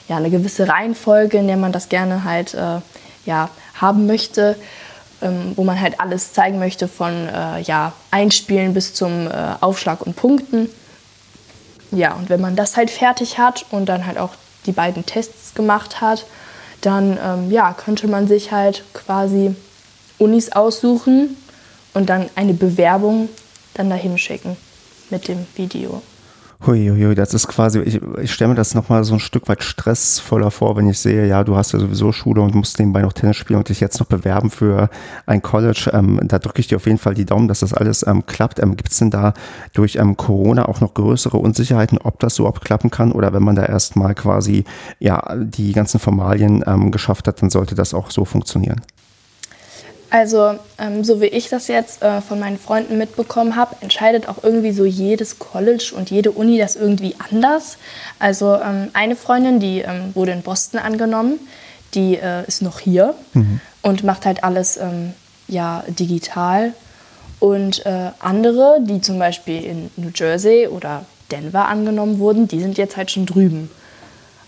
ja, 0.08 0.18
eine 0.18 0.30
gewisse 0.30 0.68
Reihenfolge, 0.68 1.38
in 1.38 1.48
der 1.48 1.58
man 1.58 1.72
das 1.72 1.90
gerne 1.90 2.24
halt 2.24 2.54
äh, 2.54 2.80
ja, 3.26 3.50
haben 3.76 4.08
möchte, 4.08 4.56
ähm, 5.22 5.54
wo 5.56 5.64
man 5.64 5.80
halt 5.80 6.00
alles 6.00 6.34
zeigen 6.34 6.60
möchte 6.60 6.88
von 6.88 7.28
äh, 7.28 7.62
ja, 7.62 7.94
Einspielen 8.12 8.74
bis 8.74 8.94
zum 8.94 9.28
äh, 9.28 9.32
Aufschlag 9.62 10.02
und 10.06 10.16
Punkten. 10.16 10.70
Ja, 11.92 12.14
und 12.14 12.30
wenn 12.30 12.42
man 12.42 12.56
das 12.56 12.78
halt 12.78 12.92
fertig 12.92 13.38
hat 13.38 13.66
und 13.72 13.88
dann 13.88 14.06
halt 14.06 14.18
auch 14.18 14.32
die 14.66 14.72
beiden 14.72 15.06
Tests 15.06 15.54
gemacht 15.56 16.02
hat, 16.02 16.26
dann 16.82 17.18
ähm, 17.24 17.52
ja, 17.52 17.74
könnte 17.74 18.08
man 18.08 18.28
sich 18.28 18.52
halt 18.52 18.84
quasi 18.94 19.56
Unis 20.18 20.52
aussuchen 20.52 21.38
und 21.94 22.10
dann 22.10 22.30
eine 22.36 22.54
Bewerbung 22.54 23.30
dann 23.74 23.90
dahin 23.90 24.18
schicken 24.18 24.58
mit 25.10 25.28
dem 25.28 25.48
Video. 25.56 26.02
Huiuiui, 26.66 27.14
das 27.14 27.36
ist 27.36 27.48
quasi, 27.48 27.80
ich, 27.82 28.02
ich 28.20 28.34
stelle 28.34 28.50
mir 28.50 28.56
das 28.56 28.74
nochmal 28.74 29.04
so 29.04 29.14
ein 29.14 29.20
Stück 29.20 29.48
weit 29.48 29.62
stressvoller 29.62 30.50
vor, 30.50 30.76
wenn 30.76 30.90
ich 30.90 30.98
sehe, 30.98 31.28
ja, 31.28 31.44
du 31.44 31.56
hast 31.56 31.72
ja 31.72 31.80
sowieso 31.80 32.12
Schule 32.12 32.42
und 32.42 32.56
musst 32.56 32.80
nebenbei 32.80 33.02
noch 33.02 33.14
Tennis 33.14 33.38
spielen 33.38 33.60
und 33.60 33.70
dich 33.70 33.80
jetzt 33.80 34.00
noch 34.00 34.08
bewerben 34.08 34.50
für 34.50 34.90
ein 35.28 35.44
College. 35.44 35.92
Ähm, 35.94 36.20
da 36.24 36.40
drücke 36.40 36.60
ich 36.60 36.68
dir 36.68 36.78
auf 36.78 36.88
jeden 36.88 36.98
Fall 36.98 37.14
die 37.14 37.26
Daumen, 37.26 37.48
dass 37.48 37.60
das 37.60 37.74
alles 37.74 38.06
ähm, 38.08 38.26
klappt. 38.26 38.60
Ähm, 38.60 38.76
Gibt 38.76 38.92
es 38.92 38.98
denn 38.98 39.12
da 39.12 39.34
durch 39.74 39.98
ähm, 39.98 40.18
Corona 40.18 40.68
auch 40.68 40.82
noch 40.82 40.96
größere 40.96 41.38
Unsicherheiten, 41.38 42.00
ob 42.00 42.20
das 42.20 42.40
überhaupt 42.40 42.66
klappen 42.66 42.90
kann 42.90 43.12
oder 43.12 43.34
wenn 43.34 43.44
man 43.44 43.56
da 43.56 43.64
erstmal 43.64 44.16
quasi 44.16 44.64
ja 45.00 45.36
die 45.36 45.74
ganzen 45.74 46.00
Formalien 46.00 46.64
ähm, 46.66 46.92
geschafft 46.92 47.28
hat, 47.28 47.42
dann 47.42 47.52
sollte 47.52 47.76
das 47.76 47.94
auch 47.94 48.10
so 48.10 48.26
funktionieren? 48.26 48.82
Also, 50.10 50.58
ähm, 50.78 51.04
so 51.04 51.20
wie 51.22 51.26
ich 51.26 51.50
das 51.50 51.68
jetzt 51.68 52.02
äh, 52.02 52.22
von 52.22 52.40
meinen 52.40 52.58
Freunden 52.58 52.98
mitbekommen 52.98 53.56
habe, 53.56 53.76
entscheidet 53.82 54.30
auch 54.30 54.44
irgendwie 54.44 54.72
so 54.72 54.86
jedes 54.86 55.38
College 55.38 55.92
und 55.96 56.10
jede 56.10 56.32
Uni 56.32 56.58
das 56.58 56.76
irgendwie 56.76 57.16
anders. 57.30 57.78
Also, 58.18 58.56
ähm, 58.56 58.90
eine 58.94 59.16
Freundin, 59.16 59.60
die 59.60 59.80
ähm, 59.80 60.12
wurde 60.14 60.32
in 60.32 60.44
Boston 60.44 60.80
angenommen, 60.80 61.40
die 61.94 62.16
äh, 62.16 62.46
ist 62.48 62.62
noch 62.62 62.80
hier 62.80 63.16
mhm. 63.34 63.60
und 63.82 64.04
macht 64.04 64.26
halt 64.26 64.44
alles 64.44 64.78
ähm, 64.78 65.14
ja, 65.48 65.84
digital. 65.88 66.74
Und 67.40 67.86
äh, 67.86 68.12
andere, 68.20 68.80
die 68.82 69.02
zum 69.02 69.20
Beispiel 69.20 69.64
in 69.64 69.92
New 69.98 70.12
Jersey 70.16 70.68
oder 70.68 71.06
Denver 71.32 71.68
angenommen 71.68 72.20
wurden, 72.20 72.48
die 72.48 72.60
sind 72.60 72.78
jetzt 72.78 72.96
halt 72.96 73.12
schon 73.12 73.26
drüben. 73.26 73.70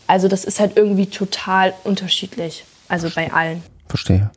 Also, 0.08 0.28
das 0.30 0.46
ist 0.46 0.60
halt 0.60 0.78
irgendwie 0.78 1.08
total 1.08 1.74
unterschiedlich. 1.84 2.64
Also 2.88 3.10
bei 3.14 3.32
allen. 3.32 3.62
Verstehe. 3.90 4.30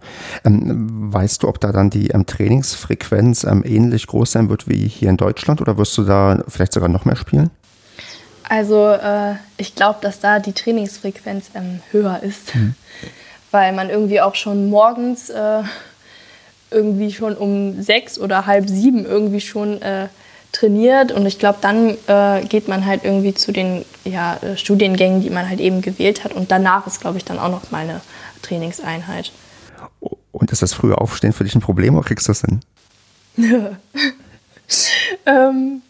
Ähm, 0.45 1.13
weißt 1.13 1.43
du, 1.43 1.49
ob 1.49 1.61
da 1.61 1.73
dann 1.73 1.91
die 1.91 2.09
ähm, 2.09 2.25
Trainingsfrequenz 2.25 3.45
ähm, 3.45 3.63
ähnlich 3.65 4.07
groß 4.07 4.33
sein 4.33 4.49
wird 4.49 4.67
wie 4.67 4.89
hier 4.89 5.11
in 5.11 5.19
Deutschland 5.19 5.61
oder 5.61 5.77
wirst 5.77 5.97
du 5.99 6.05
da 6.05 6.43
vielleicht 6.49 6.73
sogar 6.73 6.89
noch 6.89 7.05
mehr 7.05 7.17
spielen? 7.17 7.51
Also 8.49 8.89
äh, 8.89 9.35
ich 9.59 9.75
glaube, 9.75 9.99
dass 10.01 10.21
da 10.21 10.39
die 10.39 10.53
Trainingsfrequenz 10.53 11.51
ähm, 11.55 11.81
höher 11.91 12.23
ist, 12.23 12.55
mhm. 12.55 12.75
weil 13.51 13.73
man 13.75 13.91
irgendwie 13.91 14.23
auch 14.23 14.35
schon 14.35 14.71
morgens 14.71 15.29
äh, 15.29 15.63
irgendwie 16.71 17.13
schon 17.13 17.37
um 17.37 17.83
sechs 17.83 18.19
oder 18.19 18.47
halb 18.47 18.71
sieben 18.71 19.05
irgendwie 19.05 19.41
schon 19.41 19.83
äh, 19.83 20.09
trainiert 20.53 21.13
und 21.13 21.27
ich 21.27 21.39
glaube, 21.39 21.59
dann 21.61 21.97
äh, 22.07 22.45
geht 22.47 22.69
man 22.69 22.87
halt 22.87 23.05
irgendwie 23.05 23.35
zu 23.35 23.53
den 23.53 23.85
ja, 24.05 24.37
äh, 24.37 24.57
Studiengängen, 24.57 25.23
die 25.23 25.31
man 25.31 25.49
halt 25.49 25.61
eben 25.61 25.81
gewählt 25.81 26.25
hat 26.25 26.33
und 26.33 26.51
danach 26.51 26.87
ist, 26.87 27.01
glaube 27.01 27.19
ich, 27.19 27.25
dann 27.25 27.39
auch 27.39 27.49
noch 27.49 27.71
mal 27.71 27.81
eine 27.81 28.01
Trainingseinheit. 28.43 29.33
Und 30.43 30.51
ist 30.51 30.61
das 30.61 30.75
frühe 30.75 30.99
Aufstehen 30.99 31.33
für 31.33 31.45
dich 31.45 31.55
ein 31.55 31.61
Problem 31.61 31.95
oder 31.95 32.05
kriegst 32.05 32.27
du 32.27 32.33
das 32.33 32.41
hin? 32.41 32.63
ähm, 35.25 35.83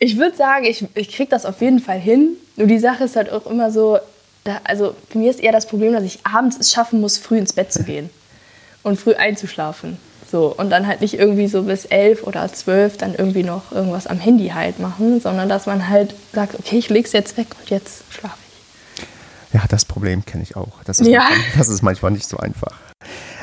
ich 0.00 0.18
würde 0.18 0.36
sagen, 0.36 0.64
ich, 0.64 0.84
ich 0.96 1.10
kriege 1.12 1.30
das 1.30 1.46
auf 1.46 1.60
jeden 1.60 1.78
Fall 1.78 2.00
hin. 2.00 2.30
Nur 2.56 2.66
die 2.66 2.80
Sache 2.80 3.04
ist 3.04 3.14
halt 3.14 3.30
auch 3.30 3.46
immer 3.46 3.70
so, 3.70 4.00
da, 4.42 4.60
also 4.64 4.96
für 5.08 5.18
mich 5.18 5.28
ist 5.28 5.38
eher 5.38 5.52
das 5.52 5.66
Problem, 5.66 5.92
dass 5.92 6.02
ich 6.02 6.26
abends 6.26 6.56
es 6.58 6.72
schaffen 6.72 7.00
muss, 7.00 7.18
früh 7.18 7.38
ins 7.38 7.52
Bett 7.52 7.72
zu 7.72 7.84
gehen 7.84 8.10
und 8.82 8.98
früh 8.98 9.14
einzuschlafen. 9.14 9.96
So, 10.28 10.52
und 10.56 10.70
dann 10.70 10.88
halt 10.88 11.00
nicht 11.00 11.14
irgendwie 11.14 11.46
so 11.46 11.62
bis 11.62 11.84
elf 11.84 12.24
oder 12.24 12.52
zwölf 12.52 12.96
dann 12.96 13.14
irgendwie 13.14 13.44
noch 13.44 13.70
irgendwas 13.70 14.08
am 14.08 14.18
Handy 14.18 14.48
halt 14.48 14.80
machen, 14.80 15.20
sondern 15.20 15.48
dass 15.48 15.66
man 15.66 15.88
halt 15.88 16.16
sagt, 16.32 16.58
okay, 16.58 16.78
ich 16.78 16.88
leg's 16.88 17.12
jetzt 17.12 17.36
weg 17.36 17.46
und 17.60 17.70
jetzt 17.70 18.02
schlafe 18.10 18.38
ich. 18.48 19.54
Ja, 19.54 19.62
das 19.68 19.84
Problem 19.84 20.24
kenne 20.24 20.42
ich 20.42 20.56
auch. 20.56 20.82
Das 20.84 20.98
ist, 20.98 21.06
ja. 21.06 21.20
manchmal, 21.20 21.58
das 21.58 21.68
ist 21.68 21.82
manchmal 21.82 22.10
nicht 22.10 22.28
so 22.28 22.38
einfach. 22.38 22.74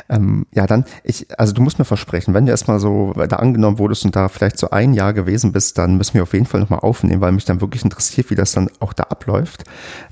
Ähm, 0.07 0.45
ja, 0.53 0.67
dann, 0.67 0.85
ich, 1.03 1.27
also 1.39 1.53
du 1.53 1.61
musst 1.61 1.79
mir 1.79 1.85
versprechen, 1.85 2.33
wenn 2.33 2.45
du 2.45 2.51
erstmal 2.51 2.79
so 2.79 3.13
da 3.13 3.37
angenommen 3.37 3.79
wurdest 3.79 4.05
und 4.05 4.15
da 4.15 4.29
vielleicht 4.29 4.59
so 4.59 4.69
ein 4.69 4.93
Jahr 4.93 5.13
gewesen 5.13 5.51
bist, 5.51 5.77
dann 5.79 5.97
müssen 5.97 6.13
wir 6.13 6.23
auf 6.23 6.33
jeden 6.33 6.45
Fall 6.45 6.59
nochmal 6.59 6.79
aufnehmen, 6.79 7.21
weil 7.21 7.31
mich 7.31 7.45
dann 7.45 7.59
wirklich 7.59 7.83
interessiert, 7.83 8.29
wie 8.29 8.35
das 8.35 8.51
dann 8.51 8.69
auch 8.79 8.93
da 8.93 9.03
abläuft. 9.03 9.63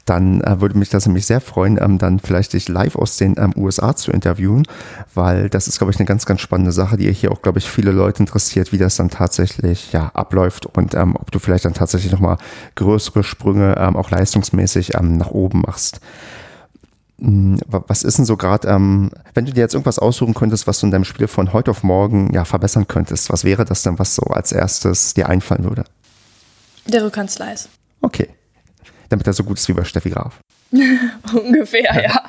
Dann 0.05 0.41
äh, 0.41 0.59
würde 0.61 0.77
mich 0.77 0.89
das 0.89 1.05
nämlich 1.05 1.27
sehr 1.27 1.41
freuen, 1.41 1.77
ähm, 1.79 1.99
dann 1.99 2.19
vielleicht 2.19 2.53
dich 2.53 2.67
live 2.69 2.95
aus 2.95 3.17
den 3.17 3.35
ähm, 3.37 3.53
USA 3.55 3.95
zu 3.95 4.11
interviewen, 4.11 4.65
weil 5.13 5.49
das 5.49 5.67
ist, 5.67 5.77
glaube 5.77 5.91
ich, 5.91 5.99
eine 5.99 6.05
ganz, 6.05 6.25
ganz 6.25 6.41
spannende 6.41 6.71
Sache, 6.71 6.97
die 6.97 7.11
hier 7.13 7.31
auch, 7.31 7.43
glaube 7.43 7.59
ich, 7.59 7.69
viele 7.69 7.91
Leute 7.91 8.23
interessiert, 8.23 8.71
wie 8.71 8.79
das 8.79 8.95
dann 8.95 9.09
tatsächlich 9.09 9.91
ja, 9.91 10.09
abläuft 10.13 10.65
und 10.65 10.95
ähm, 10.95 11.15
ob 11.15 11.31
du 11.31 11.37
vielleicht 11.37 11.65
dann 11.65 11.73
tatsächlich 11.73 12.11
nochmal 12.11 12.37
größere 12.75 13.23
Sprünge 13.23 13.75
ähm, 13.77 13.95
auch 13.95 14.09
leistungsmäßig 14.09 14.95
ähm, 14.95 15.17
nach 15.17 15.29
oben 15.29 15.61
machst. 15.61 16.01
Hm, 17.19 17.59
was 17.67 18.03
ist 18.03 18.17
denn 18.17 18.25
so 18.25 18.37
gerade, 18.37 18.67
ähm, 18.67 19.11
wenn 19.33 19.45
du 19.45 19.53
dir 19.53 19.61
jetzt 19.61 19.73
irgendwas 19.73 19.99
aussuchen 19.99 20.33
könntest, 20.33 20.67
was 20.67 20.79
du 20.79 20.87
in 20.87 20.91
deinem 20.91 21.05
Spiel 21.05 21.27
von 21.27 21.53
heute 21.53 21.71
auf 21.71 21.83
morgen 21.83 22.33
ja 22.33 22.43
verbessern 22.45 22.87
könntest, 22.87 23.29
was 23.29 23.43
wäre 23.43 23.65
das 23.65 23.83
denn, 23.83 23.99
was 23.99 24.15
so 24.15 24.23
als 24.23 24.51
erstes 24.51 25.13
dir 25.13 25.29
einfallen 25.29 25.63
würde? 25.63 25.85
Der 26.87 27.03
Rückhandslice. 27.03 27.69
Okay. 28.01 28.29
Damit 29.09 29.27
er 29.27 29.33
so 29.33 29.43
gut 29.43 29.59
ist 29.59 29.67
wie 29.67 29.73
bei 29.73 29.83
Steffi 29.83 30.09
Graf. 30.09 30.39
Ungefähr, 31.33 32.03
ja. 32.03 32.23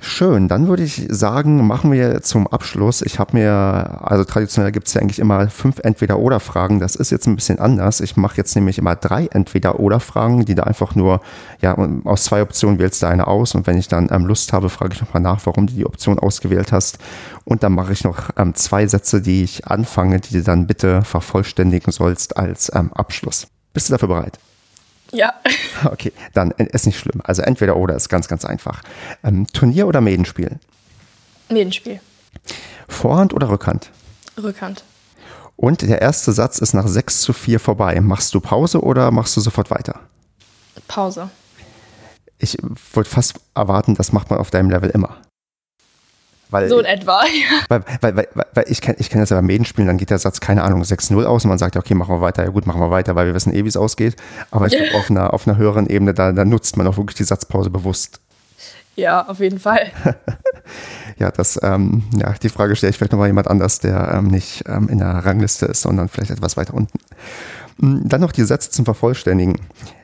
Schön, 0.00 0.46
dann 0.46 0.68
würde 0.68 0.82
ich 0.82 1.06
sagen, 1.08 1.66
machen 1.66 1.90
wir 1.90 2.20
zum 2.20 2.46
Abschluss. 2.46 3.00
Ich 3.00 3.18
habe 3.18 3.36
mir, 3.36 4.00
also 4.02 4.24
traditionell 4.24 4.72
gibt 4.72 4.88
es 4.88 4.94
ja 4.94 5.00
eigentlich 5.00 5.18
immer 5.18 5.48
fünf 5.48 5.78
Entweder-Oder-Fragen. 5.78 6.80
Das 6.80 6.96
ist 6.96 7.10
jetzt 7.10 7.26
ein 7.26 7.34
bisschen 7.34 7.58
anders. 7.58 8.00
Ich 8.00 8.16
mache 8.16 8.36
jetzt 8.36 8.54
nämlich 8.54 8.76
immer 8.76 8.94
drei 8.94 9.26
Entweder-Oder-Fragen, 9.26 10.44
die 10.44 10.54
da 10.54 10.64
einfach 10.64 10.94
nur, 10.94 11.22
ja, 11.62 11.76
aus 12.04 12.24
zwei 12.24 12.42
Optionen 12.42 12.78
wählst 12.78 13.02
du 13.02 13.06
eine 13.06 13.26
aus. 13.26 13.54
Und 13.54 13.66
wenn 13.66 13.78
ich 13.78 13.88
dann 13.88 14.08
ähm, 14.10 14.26
Lust 14.26 14.52
habe, 14.52 14.68
frage 14.68 14.94
ich 14.94 15.00
nochmal 15.00 15.22
nach, 15.22 15.40
warum 15.46 15.66
du 15.66 15.72
die 15.72 15.86
Option 15.86 16.18
ausgewählt 16.18 16.70
hast. 16.70 16.98
Und 17.44 17.62
dann 17.62 17.72
mache 17.72 17.94
ich 17.94 18.04
noch 18.04 18.30
ähm, 18.36 18.54
zwei 18.54 18.86
Sätze, 18.86 19.22
die 19.22 19.44
ich 19.44 19.66
anfange, 19.66 20.20
die 20.20 20.34
du 20.34 20.42
dann 20.42 20.66
bitte 20.66 21.02
vervollständigen 21.02 21.90
sollst 21.90 22.36
als 22.36 22.70
ähm, 22.74 22.92
Abschluss. 22.92 23.46
Bist 23.72 23.88
du 23.88 23.92
dafür 23.94 24.08
bereit? 24.08 24.38
Ja. 25.12 25.34
Okay, 25.84 26.12
dann 26.32 26.52
äh, 26.52 26.66
ist 26.72 26.86
nicht 26.86 26.98
schlimm. 26.98 27.20
Also 27.24 27.42
entweder 27.42 27.76
oder 27.76 27.94
ist 27.94 28.08
ganz, 28.08 28.26
ganz 28.28 28.44
einfach. 28.44 28.82
Ähm, 29.22 29.46
Turnier 29.52 29.86
oder 29.86 30.00
Medenspiel? 30.00 30.58
Medenspiel. 31.50 32.00
Vorhand 32.88 33.34
oder 33.34 33.50
Rückhand? 33.50 33.90
Rückhand. 34.40 34.84
Und 35.56 35.82
der 35.82 36.00
erste 36.00 36.32
Satz 36.32 36.58
ist 36.58 36.72
nach 36.74 36.86
6 36.86 37.20
zu 37.20 37.32
4 37.32 37.60
vorbei. 37.60 38.00
Machst 38.00 38.34
du 38.34 38.40
Pause 38.40 38.82
oder 38.82 39.10
machst 39.10 39.36
du 39.36 39.40
sofort 39.40 39.70
weiter? 39.70 40.00
Pause. 40.88 41.28
Ich 42.38 42.56
wollte 42.92 43.10
fast 43.10 43.34
erwarten, 43.54 43.94
das 43.94 44.12
macht 44.12 44.30
man 44.30 44.38
auf 44.38 44.50
deinem 44.50 44.70
Level 44.70 44.90
immer. 44.90 45.16
Weil, 46.54 46.68
so 46.68 46.78
in 46.78 46.84
etwa, 46.84 47.20
ja. 47.24 47.64
Weil, 47.68 47.82
weil, 48.00 48.16
weil, 48.16 48.46
weil 48.54 48.64
ich 48.68 48.80
kenne 48.80 48.96
ich 49.00 49.10
kenn 49.10 49.18
das 49.18 49.30
ja 49.30 49.36
beim 49.36 49.46
Medenspielen, 49.46 49.88
dann 49.88 49.98
geht 49.98 50.10
der 50.10 50.18
Satz, 50.18 50.38
keine 50.38 50.62
Ahnung, 50.62 50.82
6-0 50.82 51.24
aus 51.24 51.44
und 51.44 51.48
man 51.48 51.58
sagt, 51.58 51.76
okay, 51.76 51.94
machen 51.94 52.14
wir 52.14 52.20
weiter, 52.20 52.44
ja 52.44 52.50
gut, 52.50 52.64
machen 52.64 52.80
wir 52.80 52.92
weiter, 52.92 53.16
weil 53.16 53.26
wir 53.26 53.34
wissen 53.34 53.52
eh, 53.52 53.64
wie 53.64 53.68
es 53.68 53.76
ausgeht. 53.76 54.14
Aber 54.52 54.68
ich 54.68 54.72
glaube, 54.76 54.94
auf 54.94 55.10
einer, 55.10 55.34
auf 55.34 55.48
einer 55.48 55.56
höheren 55.56 55.88
Ebene, 55.88 56.14
da, 56.14 56.30
da 56.30 56.44
nutzt 56.44 56.76
man 56.76 56.86
auch 56.86 56.96
wirklich 56.96 57.16
die 57.16 57.24
Satzpause 57.24 57.70
bewusst. 57.70 58.20
Ja, 58.94 59.26
auf 59.26 59.40
jeden 59.40 59.58
Fall. 59.58 59.90
ja, 61.18 61.32
das, 61.32 61.58
ähm, 61.64 62.04
ja, 62.16 62.32
die 62.40 62.48
Frage 62.48 62.76
stelle 62.76 62.90
ich 62.90 62.98
vielleicht 62.98 63.10
nochmal 63.10 63.26
jemand 63.26 63.48
anders, 63.48 63.80
der 63.80 64.12
ähm, 64.14 64.28
nicht 64.28 64.62
ähm, 64.68 64.88
in 64.88 64.98
der 64.98 65.08
Rangliste 65.08 65.66
ist, 65.66 65.82
sondern 65.82 66.08
vielleicht 66.08 66.30
etwas 66.30 66.56
weiter 66.56 66.74
unten. 66.74 67.00
Hm, 67.80 68.08
dann 68.08 68.20
noch 68.20 68.30
die 68.30 68.44
Sätze 68.44 68.70
zum 68.70 68.84
Vervollständigen. 68.84 69.56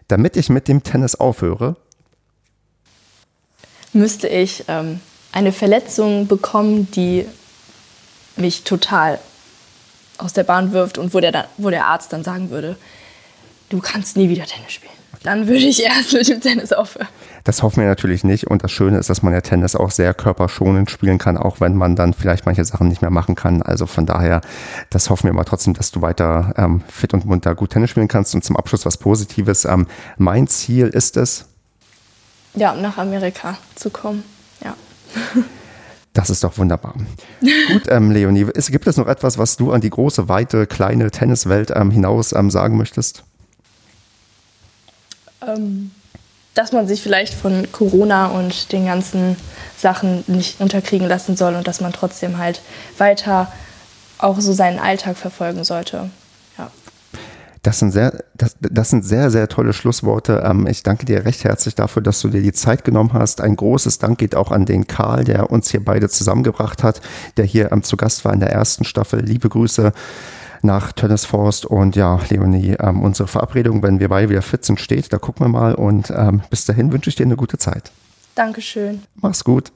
Damit 0.08 0.36
ich 0.36 0.50
mit 0.50 0.66
dem 0.66 0.82
Tennis 0.82 1.14
aufhöre, 1.14 1.76
müsste 3.92 4.26
ich 4.26 4.64
ähm, 4.66 4.98
eine 5.32 5.52
Verletzung 5.52 6.26
bekommen, 6.26 6.90
die 6.92 7.26
mich 8.36 8.64
total 8.64 9.18
aus 10.18 10.32
der 10.32 10.44
Bahn 10.44 10.72
wirft 10.72 10.98
und 10.98 11.14
wo 11.14 11.20
der, 11.20 11.48
wo 11.56 11.70
der 11.70 11.86
Arzt 11.86 12.12
dann 12.12 12.24
sagen 12.24 12.50
würde, 12.50 12.76
du 13.68 13.80
kannst 13.80 14.16
nie 14.16 14.28
wieder 14.28 14.44
Tennis 14.44 14.72
spielen. 14.72 14.92
Dann 15.22 15.46
würde 15.48 15.64
ich 15.64 15.82
erst 15.82 16.12
mit 16.14 16.28
dem 16.28 16.40
Tennis 16.40 16.72
aufhören. 16.72 17.08
Das 17.44 17.62
hoffen 17.62 17.80
wir 17.80 17.88
natürlich 17.88 18.24
nicht. 18.24 18.46
Und 18.46 18.64
das 18.64 18.72
Schöne 18.72 18.98
ist, 18.98 19.10
dass 19.10 19.22
man 19.22 19.32
ja 19.32 19.40
Tennis 19.42 19.76
auch 19.76 19.90
sehr 19.90 20.14
körperschonend 20.14 20.90
spielen 20.90 21.18
kann, 21.18 21.36
auch 21.36 21.60
wenn 21.60 21.74
man 21.76 21.94
dann 21.94 22.14
vielleicht 22.14 22.46
manche 22.46 22.64
Sachen 22.64 22.88
nicht 22.88 23.02
mehr 23.02 23.10
machen 23.10 23.34
kann. 23.34 23.60
Also 23.62 23.86
von 23.86 24.06
daher, 24.06 24.40
das 24.88 25.10
hoffen 25.10 25.26
wir 25.26 25.32
mal 25.34 25.44
trotzdem, 25.44 25.74
dass 25.74 25.90
du 25.90 26.00
weiter 26.00 26.54
ähm, 26.56 26.82
fit 26.88 27.12
und 27.12 27.26
munter 27.26 27.54
gut 27.54 27.70
Tennis 27.70 27.90
spielen 27.90 28.08
kannst. 28.08 28.34
Und 28.34 28.44
zum 28.44 28.56
Abschluss 28.56 28.86
was 28.86 28.96
Positives. 28.96 29.66
Ähm, 29.66 29.86
mein 30.16 30.46
Ziel 30.48 30.86
ist 30.86 31.16
es, 31.16 31.46
ja, 32.54 32.74
nach 32.74 32.98
Amerika 32.98 33.56
zu 33.76 33.90
kommen. 33.90 34.24
Das 36.12 36.28
ist 36.28 36.42
doch 36.42 36.58
wunderbar. 36.58 36.94
Gut, 37.40 37.82
ähm, 37.88 38.10
Leonie, 38.10 38.46
ist, 38.52 38.72
gibt 38.72 38.86
es 38.88 38.96
noch 38.96 39.06
etwas, 39.06 39.38
was 39.38 39.56
du 39.56 39.70
an 39.70 39.80
die 39.80 39.90
große, 39.90 40.28
weite, 40.28 40.66
kleine 40.66 41.10
Tenniswelt 41.10 41.70
ähm, 41.74 41.92
hinaus 41.92 42.32
ähm, 42.32 42.50
sagen 42.50 42.76
möchtest? 42.76 43.22
Ähm, 45.46 45.92
dass 46.54 46.72
man 46.72 46.88
sich 46.88 47.00
vielleicht 47.00 47.32
von 47.32 47.70
Corona 47.70 48.26
und 48.26 48.72
den 48.72 48.86
ganzen 48.86 49.36
Sachen 49.78 50.24
nicht 50.26 50.60
unterkriegen 50.60 51.06
lassen 51.06 51.36
soll 51.36 51.54
und 51.54 51.68
dass 51.68 51.80
man 51.80 51.92
trotzdem 51.92 52.38
halt 52.38 52.60
weiter 52.98 53.50
auch 54.18 54.40
so 54.40 54.52
seinen 54.52 54.78
Alltag 54.78 55.16
verfolgen 55.16 55.64
sollte. 55.64 56.10
Das 57.62 57.78
sind 57.78 57.90
sehr, 57.90 58.24
das, 58.34 58.56
das 58.58 58.88
sind 58.88 59.04
sehr, 59.04 59.30
sehr 59.30 59.46
tolle 59.48 59.74
Schlussworte. 59.74 60.42
Ähm, 60.44 60.66
ich 60.66 60.82
danke 60.82 61.04
dir 61.04 61.26
recht 61.26 61.44
herzlich 61.44 61.74
dafür, 61.74 62.00
dass 62.00 62.20
du 62.20 62.28
dir 62.28 62.40
die 62.40 62.52
Zeit 62.52 62.84
genommen 62.84 63.12
hast. 63.12 63.42
Ein 63.42 63.56
großes 63.56 63.98
Dank 63.98 64.18
geht 64.18 64.34
auch 64.34 64.50
an 64.50 64.64
den 64.64 64.86
Karl, 64.86 65.24
der 65.24 65.50
uns 65.50 65.70
hier 65.70 65.84
beide 65.84 66.08
zusammengebracht 66.08 66.82
hat, 66.82 67.02
der 67.36 67.44
hier 67.44 67.70
ähm, 67.70 67.82
zu 67.82 67.98
Gast 67.98 68.24
war 68.24 68.32
in 68.32 68.40
der 68.40 68.50
ersten 68.50 68.84
Staffel. 68.84 69.20
Liebe 69.20 69.50
Grüße 69.50 69.92
nach 70.62 70.92
Tennis 70.92 71.26
Forst 71.26 71.66
und 71.66 71.96
ja, 71.96 72.18
Leonie, 72.28 72.76
ähm, 72.80 73.02
unsere 73.02 73.28
Verabredung, 73.28 73.82
wenn 73.82 74.00
wir 74.00 74.08
beide 74.08 74.30
wieder 74.30 74.42
fit 74.42 74.64
sind, 74.64 74.80
steht. 74.80 75.12
Da 75.12 75.18
gucken 75.18 75.44
wir 75.44 75.50
mal 75.50 75.74
und 75.74 76.10
ähm, 76.10 76.42
bis 76.48 76.64
dahin 76.64 76.92
wünsche 76.92 77.10
ich 77.10 77.16
dir 77.16 77.24
eine 77.24 77.36
gute 77.36 77.58
Zeit. 77.58 77.90
Dankeschön. 78.34 79.02
Mach's 79.16 79.44
gut. 79.44 79.70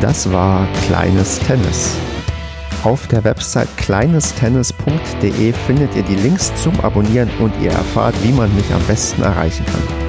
Das 0.00 0.30
war 0.30 0.68
Kleines 0.86 1.40
Tennis. 1.40 1.96
Auf 2.84 3.06
der 3.06 3.24
Website 3.24 3.74
kleinestennis.de 3.78 5.52
findet 5.54 5.96
ihr 5.96 6.02
die 6.02 6.16
Links 6.16 6.54
zum 6.62 6.78
Abonnieren 6.80 7.30
und 7.40 7.58
ihr 7.62 7.70
erfahrt, 7.70 8.14
wie 8.22 8.32
man 8.32 8.54
mich 8.54 8.70
am 8.74 8.82
besten 8.82 9.22
erreichen 9.22 9.64
kann. 9.64 10.03